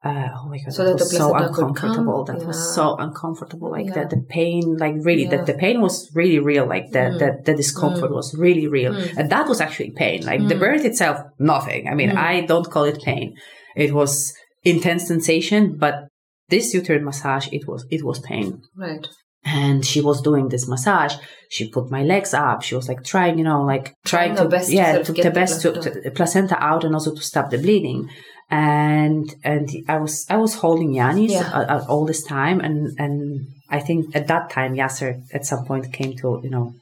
[0.05, 0.11] Yeah.
[0.11, 2.25] Uh, oh my god, So that, that was so uncomfortable.
[2.25, 2.37] come.
[2.37, 3.71] That was so uncomfortable.
[3.71, 4.03] Like Yeah.
[4.05, 5.37] the, the pain, like really, Yeah.
[5.37, 6.65] the, the pain was really real.
[6.67, 7.19] Like the, Mm.
[7.19, 8.93] the, the discomfort was really real.
[8.93, 9.17] Mm.
[9.17, 10.23] And that was actually pain.
[10.25, 10.59] Like the Mm.
[10.59, 11.87] birth itself, nothing.
[11.87, 12.17] I mean, Mm.
[12.17, 13.35] I don't call it pain.
[13.75, 14.33] It was
[14.63, 16.07] intense sensation, but
[16.49, 19.05] this uterine massage, it was, it was pain Right.
[19.43, 21.15] and she was doing this massage.
[21.49, 22.61] She put my legs up.
[22.61, 25.61] She was like trying, you know, like trying Trying to, yeah, to get the best
[25.63, 28.09] to, to the placenta out and also to stop the bleeding.
[28.49, 31.51] And and I was I was holding Yiannis Yeah.
[31.53, 35.65] uh, uh, all this time, and and I think at that time Iacer at some
[35.65, 36.73] point came to you know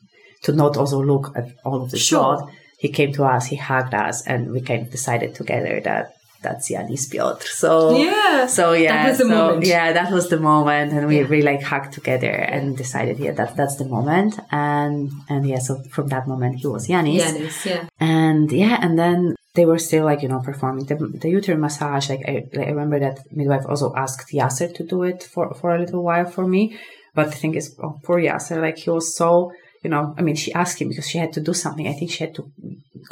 [0.44, 2.38] to not also look at all of the Sure.
[2.38, 2.50] blood.
[2.78, 6.14] He came to us, he hugged us, and we kind of decided together that
[6.46, 7.46] that's Yiannis Piotr.
[7.64, 7.70] So
[8.06, 8.38] Yeah.
[8.58, 9.66] so yeah, That was the so, moment.
[9.74, 11.28] Yeah, that was the moment, and we Yeah.
[11.34, 14.32] really like hugged together and decided, yeah, that that's the moment,
[14.70, 14.96] and
[15.32, 17.84] and yeah, so from that moment he was Yiannis, Yiannis, yeah.
[18.20, 19.20] and yeah, and then
[19.58, 22.06] they were still like you know performing the the uterine massage.
[22.12, 22.36] Like I,
[22.66, 26.28] I remember that midwife also asked Iacer to do it for for a little while
[26.36, 26.64] for me,
[27.18, 29.30] but the thing is, oh, poor Iacer, like he was so.
[29.86, 31.88] You know, I mean, she asked him because she had to do something.
[31.88, 32.44] I think she had to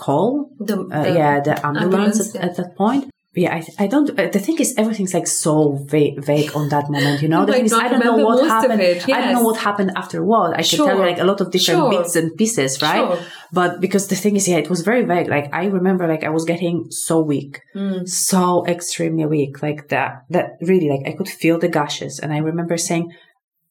[0.05, 0.29] call
[0.69, 2.45] The, uh, the- yeah, the ambulance, ambulance, at, yeah.
[2.47, 3.03] at that point.
[3.35, 4.09] Yeah, I, I don't.
[4.11, 7.23] Uh, the thing is, everything's like so vague, vague on that moment.
[7.23, 8.79] You know, the thing is, I don't know what happened.
[8.79, 10.53] it, I don't know what happened after what.
[10.53, 11.89] I could tell you like a lot of different Sure.
[11.89, 12.97] bits and pieces, right?
[12.97, 13.17] Sure.
[13.51, 15.29] But because the thing is, yeah, it was very vague.
[15.29, 18.07] Like I remember, like I was getting so weak, Mm.
[18.07, 19.63] so extremely weak.
[19.63, 23.13] Like that, that really, like I could feel the gushes, and I remember saying,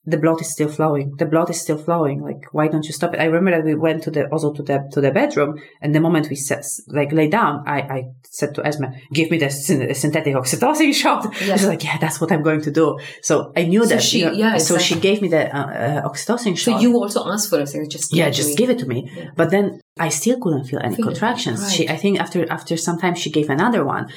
[0.05, 1.15] the blood is still flowing.
[1.17, 2.21] The blood is still flowing.
[2.23, 3.21] Like, why don't you stop it?
[3.21, 5.61] I remember that we went to the, also to the, to the bedroom.
[5.81, 9.39] And the moment we set, like lay down, I, I said to Esme, give me
[9.39, 11.25] the syn- synthetic oxytocin shot.
[11.41, 11.57] Yeah.
[11.57, 12.99] She's like, yeah, that's what I'm going to do.
[13.23, 14.03] So I knew So that.
[14.03, 15.61] she- you know, yeah, So she gave me the uh,
[16.03, 16.65] uh, oxytocin shot.
[16.75, 17.69] So you also asked for it.
[17.69, 19.09] So just yeah, give it to just give it to me.
[19.15, 19.31] Yeah.
[19.37, 21.71] But then I still couldn't feel any Feel it, contractions.
[21.73, 21.95] She, right.
[21.95, 24.09] I think after, after some time she gave another one.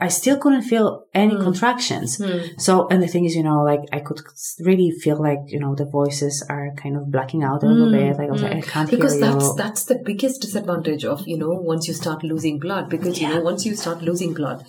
[0.00, 1.42] I still couldn't feel any Hmm.
[1.42, 2.16] contractions.
[2.16, 2.38] Hmm.
[2.56, 4.20] So, and the thing is, you know, like I could
[4.60, 7.92] really feel like, you know, the voices are kind of blacking out a little Mm,
[7.92, 8.16] bit.
[8.18, 9.54] Like I was like, I can't because hear that's you.
[9.58, 13.40] that's the biggest disadvantage of you know once you start losing blood because you know
[13.42, 14.64] once you start losing blood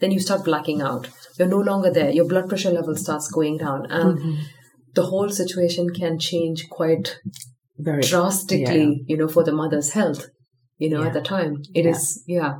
[0.00, 1.08] then you start blacking out
[1.38, 4.34] you're no longer there your blood pressure level starts going down and Mm-hmm.
[4.94, 7.18] the whole situation can change quite
[7.78, 10.26] Very drastically you know for the mother's health
[10.78, 11.58] you know, at the time.
[11.74, 11.90] it Yeah.
[11.92, 12.52] is, yeah.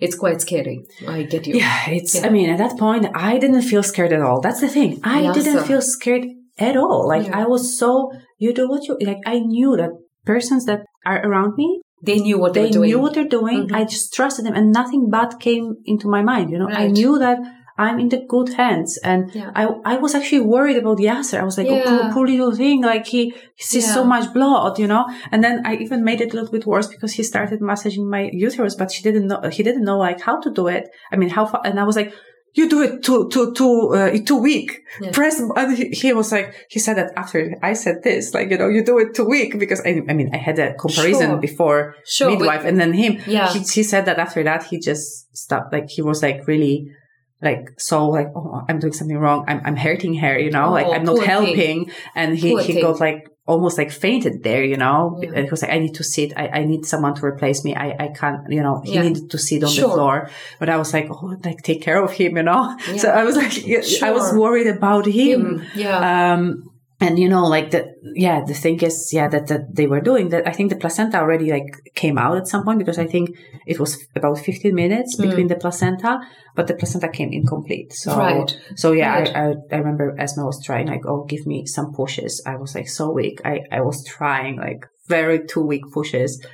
[0.00, 0.78] It's quite scary.
[1.06, 1.56] I get you.
[1.56, 2.14] Yeah, it's.
[2.14, 2.26] Yeah.
[2.26, 4.40] I mean, at that point, I didn't feel scared at all.
[4.40, 5.00] That's the thing.
[5.02, 6.24] I Yeah, didn't feel scared
[6.58, 7.06] at all.
[7.06, 7.40] Like Yeah.
[7.40, 8.10] I was so.
[8.38, 9.18] You do what you like.
[9.26, 9.90] I knew that
[10.24, 11.68] persons that are around me,
[12.06, 13.60] They knew what they, they knew what they're doing.
[13.66, 13.74] Mhm.
[13.78, 16.46] I just trusted them, and nothing bad came into my mind.
[16.52, 17.38] You know, I knew that
[17.78, 19.50] I'm in the good hands, and Yeah.
[19.54, 21.38] I I was actually worried about Iacer.
[21.40, 22.82] I was like, oh, poor, poor little thing.
[22.82, 23.22] Like he,
[23.60, 25.04] he sees so much blood, you know.
[25.32, 28.22] And then I even made it a little bit worse because he started massaging my
[28.32, 29.40] uterus, but she didn't know.
[29.56, 30.84] He didn't know like how to do it.
[31.12, 31.60] I mean, how far?
[31.64, 32.12] And I was like.
[32.54, 34.70] You do it too, too, too, uh, too weak.
[35.02, 35.10] Yeah.
[35.12, 38.56] Press, and he, he was like, he said that after I said this, like, you
[38.58, 41.36] know, you do it too weak because I, I mean, I had a comparison Sure.
[41.48, 43.12] before Sure, with- midwife and then him.
[43.26, 43.52] Yeah.
[43.52, 45.72] He, he said that after that, he just stopped.
[45.74, 46.90] Like, he was like really,
[47.40, 49.44] like, so like, oh, I'm doing something wrong.
[49.48, 51.30] I'm, I'm hurting her, you know, like Oh, I'm not poor thing.
[51.30, 51.90] helping.
[52.14, 52.82] And he, Poor he thing.
[52.82, 55.30] got like, almost like fainted there, you know, Yeah.
[55.34, 56.34] and he was like, I need to sit.
[56.36, 57.74] I, I need someone to replace me.
[57.74, 59.02] I, I can't, you know, he Yeah.
[59.02, 59.88] needed to sit on Sure.
[59.88, 60.30] the floor.
[60.58, 62.76] But I was like, oh, like take care of him, you know?
[62.98, 63.52] So I was like,
[64.02, 65.60] I was worried about him.
[65.60, 65.66] Him.
[65.76, 66.34] Yeah.
[66.34, 66.67] Um,
[67.00, 70.30] and you know, like the, yeah, the thing is, yeah, that, that they were doing
[70.30, 70.48] that.
[70.48, 73.30] I think the placenta already like came out at some point because I think
[73.66, 76.18] it was about 15 minutes between the placenta,
[76.56, 77.92] but the placenta came incomplete.
[77.92, 78.16] So.
[78.16, 78.60] Right.
[78.74, 79.36] so yeah, Right.
[79.36, 82.42] I, I, I remember Esma was trying like, oh, give me some pushes.
[82.44, 83.40] I was like so weak.
[83.44, 86.44] I, I was trying like very two weak pushes.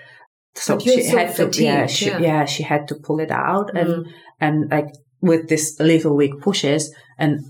[0.57, 2.19] So she so had to, yeah, she, yeah.
[2.19, 4.05] yeah, she had to pull it out and, Mm.
[4.41, 4.89] and like
[5.23, 7.41] with this little weak pushes and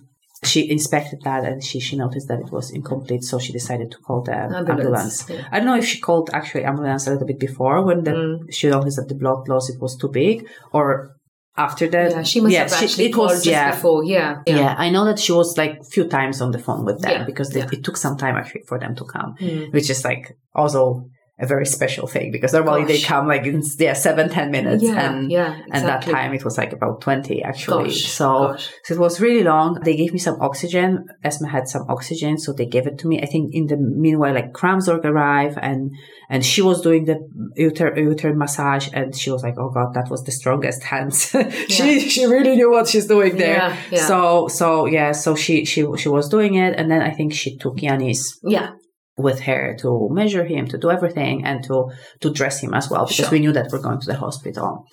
[0.47, 3.25] she inspected that and she, she noticed that it was incomplete.
[3.25, 4.69] So she decided to call the ambulance.
[4.71, 5.49] Ambulance, yeah.
[5.53, 8.53] I don't know if she called actually ambulance a little bit before when the, Mm.
[8.53, 11.17] she noticed that the blood loss, it was too big or
[11.57, 12.11] after that.
[12.11, 13.71] yeah, she must have she- actually it called was, just yeah.
[13.71, 14.05] before.
[14.05, 14.43] Yeah.
[14.47, 14.75] Yeah.
[14.77, 17.25] I know that she was like a few times on the phone with them Yeah,
[17.25, 17.69] because they, yeah.
[17.73, 19.73] it took some time actually for them to come, Mm.
[19.73, 21.07] which is like also
[21.41, 25.11] a very special thing because normally they come like in yeah seven ten minutes Yeah,
[25.11, 25.73] and yeah, exactly.
[25.73, 28.71] and that time it was like about 20 actually Gosh, so gosh.
[28.85, 32.53] so it was really long they gave me some oxygen Esma had some oxygen so
[32.53, 35.91] they gave it to me I think in the meanwhile like Kraamzorg arrived and
[36.31, 37.17] and she was doing the
[37.59, 41.35] uter uterine massage and she was like oh god that was the strongest hands
[41.69, 44.07] she she really knew what she's doing there Yeah, yeah.
[44.07, 47.57] so so yeah so she she she was doing it and then I think she
[47.57, 48.71] took Yiannis Yeah.
[49.17, 53.05] With her to measure him, to do everything, and to to dress him as well
[53.05, 53.31] because Sure.
[53.31, 54.87] we knew that we're going to the hospital.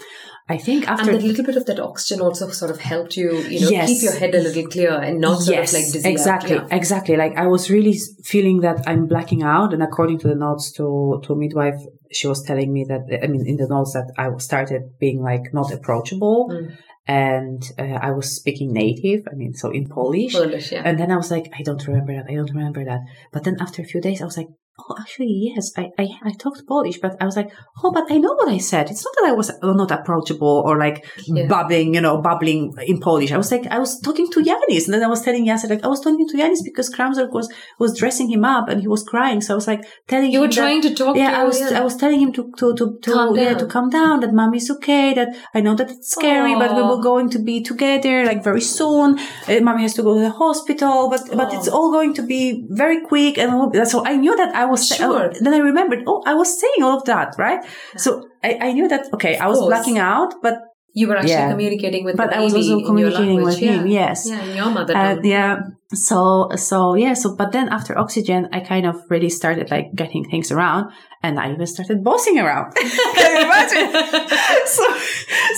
[0.50, 3.30] I think after And that little bit of that oxygen also sort of helped you,
[3.54, 3.88] you know, Yes.
[3.90, 6.10] keep your head a little clear and not sort yes, of like dizzy.
[6.10, 6.68] exactly, Yeah.
[6.80, 7.16] exactly.
[7.16, 10.86] Like I was really feeling that I'm blacking out, and according to the notes to
[11.26, 11.80] to midwife,
[12.12, 15.46] she was telling me that I mean in the notes that I started being like
[15.60, 16.72] not approachable, Mm.
[17.08, 19.28] And uh, I was speaking native.
[19.32, 20.34] I mean, so in Polish.
[20.34, 20.84] Polish, yeah.
[20.86, 22.30] And then I was like, I don't remember that.
[22.30, 23.02] I don't remember that.
[23.32, 24.50] But then after a few days, I was like,
[24.90, 27.52] oh, actually, yes, I, I, I talked Polish, but I was like,
[27.84, 28.90] oh, but I know what I said.
[28.90, 31.48] It's not that I was uh, not approachable or like Yeah.
[31.48, 33.32] babbling, you know, bubbling in Polish.
[33.32, 34.86] I was like, I was talking to Yiannis.
[34.86, 37.52] And then I was telling Yiannis, like, I was talking to Yiannis because Kraamzorg was,
[37.80, 39.42] was dressing him up and he was crying.
[39.42, 41.44] So I was like telling You him were that- trying to talk yeah, to I
[41.44, 41.80] was, yeah.
[41.80, 43.58] I was telling him to, to, to, to, Calm yeah, down.
[43.60, 47.02] to calm down, that mommy's okay, that I know that it's scary, but we were
[47.02, 49.20] going to be together like very soon.
[49.48, 52.66] Uh, mommy has to go to the hospital, but, but it's all going to be
[52.70, 53.38] very quick.
[53.38, 53.52] And
[53.88, 55.32] so I knew that I was, Sure.
[55.40, 57.64] then I remembered, oh, I was saying all of that, right?
[57.98, 59.70] So I, I knew that, okay, I was course.
[59.70, 60.56] blacking out, but
[60.94, 61.52] You were actually Yeah.
[61.52, 64.08] communicating with But the I was also communicating with him, yeah.
[64.08, 64.28] yes.
[64.28, 65.60] Yeah, in your mother uh, yeah.
[65.94, 67.14] So, so yeah.
[67.14, 70.92] So, but then after oxygen, I kind of really started like getting things around
[71.24, 72.74] and I even started bossing around.
[72.76, 73.88] Can you imagine?
[74.66, 74.84] so,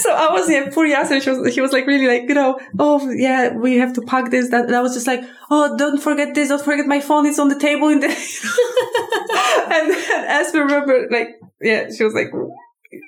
[0.04, 2.60] so I was, yeah, poor Iacer, she was, he was like really like, you know,
[2.78, 4.66] oh yeah, we have to pack this, that.
[4.66, 7.26] And I was just like, oh, don't forget this, don't forget my phone.
[7.26, 8.08] It's on the table in the,
[9.74, 12.32] and then as we remember, like, yeah, she was like,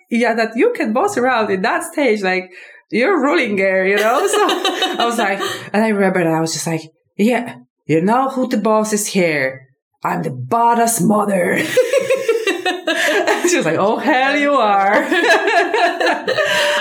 [0.09, 2.51] yeah, that you can boss around in that stage, like,
[2.91, 4.27] you're ruling there, you know?
[4.27, 5.39] So I was like,
[5.73, 6.81] and I remember that I was just like,
[7.17, 9.67] yeah, you know who the boss is here.
[10.03, 11.57] I'm the badass mother.
[13.49, 14.93] she was like, oh, hell you are.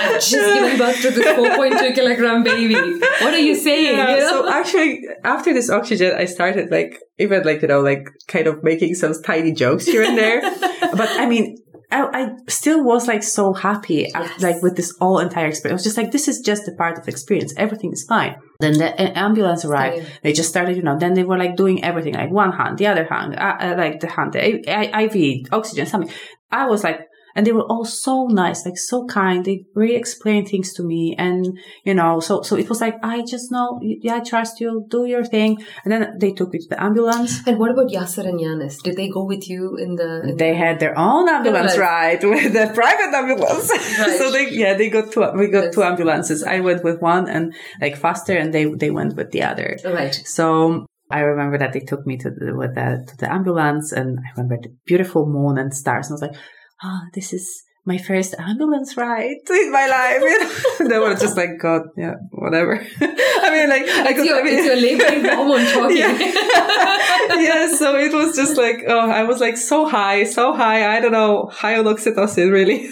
[0.05, 2.75] I've just given birth to this 4.2 kilogram baby.
[2.75, 3.97] What are you saying?
[3.97, 4.29] Yeah, you know?
[4.43, 8.63] so actually, after this oxygen, I started like, even like, you know, like kind of
[8.63, 10.41] making some tiny jokes here and there.
[10.95, 11.57] but I mean,
[11.91, 14.41] I, I still was like so happy, af- Yes.
[14.41, 15.73] like with this all entire experience.
[15.73, 17.53] I was just like, this is just a part of experience.
[17.57, 18.35] Everything is fine.
[18.59, 19.97] Then the ambulance arrived.
[19.97, 20.05] Same.
[20.23, 22.87] They just started, you know, then they were like doing everything, like one hand, the
[22.87, 26.11] other hand, uh, uh, like the hand, the I- I- IV, oxygen, something.
[26.51, 27.01] I was like,
[27.35, 29.43] and they were all so nice, like so kind.
[29.43, 31.15] They really explained things to me.
[31.17, 34.85] And, you know, so, so it was like, I just know, yeah, I trust you,
[34.89, 35.57] do your thing.
[35.83, 37.45] And then they took me to the ambulance.
[37.45, 38.81] And what about Iacer and Yiannis?
[38.81, 40.21] Did they go with you in the?
[40.29, 43.69] In they had their own ambulance ride with the private ambulance.
[43.69, 44.17] Right.
[44.17, 45.75] so they, yeah, they got two, we got yes.
[45.75, 46.41] two ambulances.
[46.41, 49.77] I went with one and like faster and they, they went with the other.
[49.83, 50.15] Right.
[50.23, 54.19] So I remember that they took me to the, with the, to the ambulance and
[54.19, 56.09] I remember the beautiful moon and stars.
[56.09, 56.41] And I was like,
[56.85, 60.21] oh, this is my first ambulance ride in my life.
[60.21, 60.89] You know?
[60.89, 62.75] they were just like, God, yeah, whatever.
[63.01, 65.97] I mean, like, I could, your, I mean, it's your laboring hormone talking.
[65.97, 66.17] Yeah.
[67.39, 67.75] yeah.
[67.75, 70.97] So it was just like, oh, I was like so high, so high.
[70.97, 72.89] I don't know, high on oxytocin, really.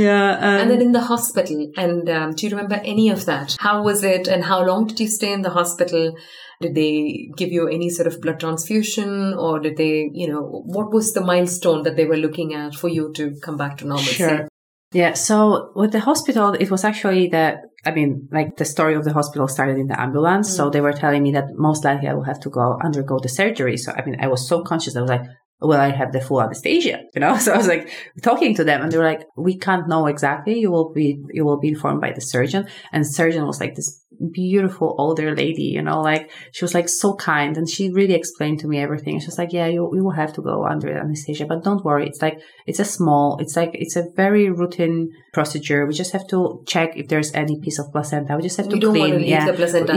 [0.00, 0.34] yeah.
[0.34, 3.56] Um, and then in the hospital, and um, do you remember any of that?
[3.58, 6.14] How was it, and how long did you stay in the hospital?
[6.60, 10.92] Did they give you any sort of blood transfusion or did they, you know, what
[10.92, 14.16] was the milestone that they were looking at for you to come back to normalcy?
[14.16, 14.48] Sure.
[14.92, 15.14] Yeah.
[15.14, 19.12] So with the hospital, it was actually the, I mean, like the story of the
[19.12, 20.50] hospital started in the ambulance.
[20.50, 20.56] Mm.
[20.56, 23.28] So they were telling me that most likely I will have to go undergo the
[23.28, 23.78] surgery.
[23.78, 24.96] So, I mean, I was so conscious.
[24.96, 25.22] I was like,
[25.60, 27.04] will I have the full anesthesia?
[27.14, 27.90] You know, so I was like
[28.22, 30.58] talking to them and they were like, we can't know exactly.
[30.60, 32.68] You will be, you will be informed by the surgeon.
[32.92, 34.00] And surgeon was like this
[34.32, 38.60] beautiful older lady, you know, like she was like so kind and she really explained
[38.60, 39.18] to me everything.
[39.18, 42.06] She was like, yeah, you, you will have to go under anesthesia, but don't worry.
[42.06, 45.86] It's like, it's a small, it's like, it's a very routine procedure.
[45.86, 48.36] We just have to check if there's any piece of placenta.
[48.36, 49.14] We just have to you clean.
[49.14, 49.46] To yeah.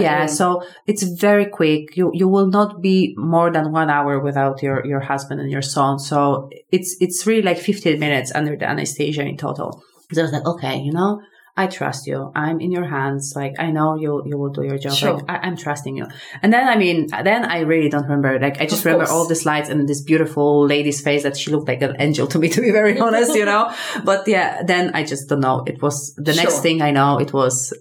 [0.02, 0.26] Yeah.
[0.28, 1.98] So it's very quick.
[1.98, 5.62] You, you will not be more than one hour without your, your husband and your
[5.62, 6.00] son.
[6.00, 9.84] So it's, it's really like 15 minutes under the anesthesia in total.
[10.12, 11.22] So I was like, okay, you know,
[11.56, 12.32] I trust you.
[12.34, 13.34] I'm in your hands.
[13.36, 14.94] Like I know you you will do your job.
[14.94, 15.14] Sure.
[15.18, 16.08] Like I, am trusting you.
[16.42, 18.40] And then I mean, then I really don't remember.
[18.40, 19.16] Like I just of remember course.
[19.16, 22.40] all the slides and this beautiful lady's face that she looked like an angel to
[22.40, 23.72] me, to be very honest, you know.
[24.04, 25.64] But yeah, then I just don't know.
[25.68, 27.20] It was the next thing I know.
[27.20, 27.72] It was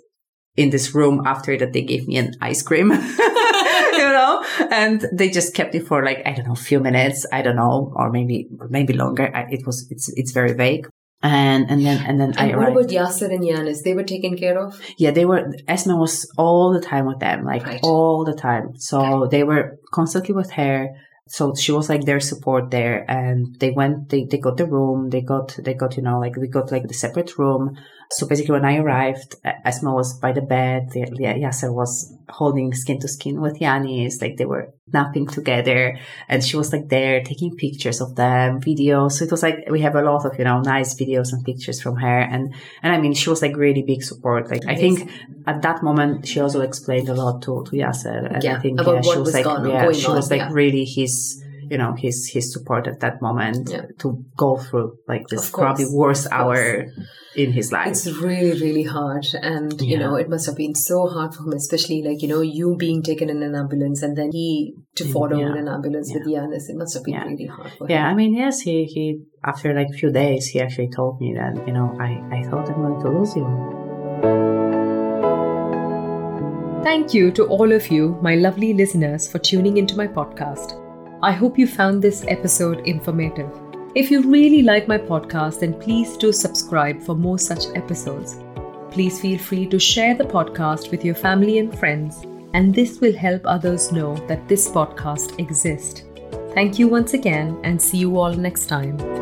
[0.55, 2.91] in this room after that they gave me an ice cream.
[4.03, 7.25] you know, and they just kept it for like, I don't know, a few minutes.
[7.33, 9.35] I don't know, or maybe, maybe longer.
[9.35, 10.89] I, it was, it's, it's very vague
[11.23, 12.77] and and then and then and I what arrived.
[12.77, 13.83] about Iacer and Yiannis?
[13.83, 14.81] They were taken care of.
[14.97, 15.53] Yeah, they were.
[15.69, 17.81] Esma was all the time with them, like right.
[17.83, 18.77] all the time.
[18.77, 19.37] So okay.
[19.37, 20.89] they were constantly with her.
[21.29, 24.09] So she was like their support there, and they went.
[24.09, 25.11] They they got the room.
[25.11, 27.77] They got they got you know like we got like the separate room.
[28.13, 29.37] So basically, when I arrived,
[29.67, 30.91] Esma was by the bed.
[30.93, 34.21] Iacer was holding skin to skin with Yiannis.
[34.21, 35.99] Like they were napping together,
[36.29, 39.13] and she was like there taking pictures of them, videos.
[39.13, 41.81] So it was like we have a lot of you know nice videos and pictures
[41.81, 44.51] from her, and and I mean she was like really big support.
[44.51, 45.11] Like I think
[45.47, 48.79] at that moment she also explained a lot to to Iacer, and yeah, I think
[48.79, 50.51] yeah, she was, was like yeah she was like yeah.
[50.53, 51.42] really his
[51.73, 53.87] you know his his support at that moment Yeah.
[54.03, 54.09] to
[54.45, 56.59] go through like this course, probably worst hour
[57.43, 57.89] in his life.
[57.93, 59.27] It's really, really hard.
[59.51, 62.43] And, you know, it must have been so hard for him, especially like, you know,
[62.59, 65.53] you being taken in an ambulance and then he to mm, follow Yeah.
[65.53, 66.69] in an ambulance with Yiannis.
[66.69, 67.25] It must have been Yeah.
[67.31, 68.11] really hard for yeah, him.
[68.13, 69.05] I mean, yes, he he
[69.53, 72.69] after like a few days, he actually told me that you know I I thought
[72.71, 73.47] I'm going to lose you.
[76.91, 80.82] Thank you to all of you, my lovely listeners, for tuning into my podcast.
[81.25, 83.49] I hope you found this episode informative.
[83.95, 88.41] If you really like my podcast, then please do subscribe for more such episodes.
[88.91, 92.25] Please feel free to share the podcast with your family and friends,
[92.55, 96.03] and this will help others know that this podcast exists.
[96.55, 99.22] Thank you once again, and see you all next time.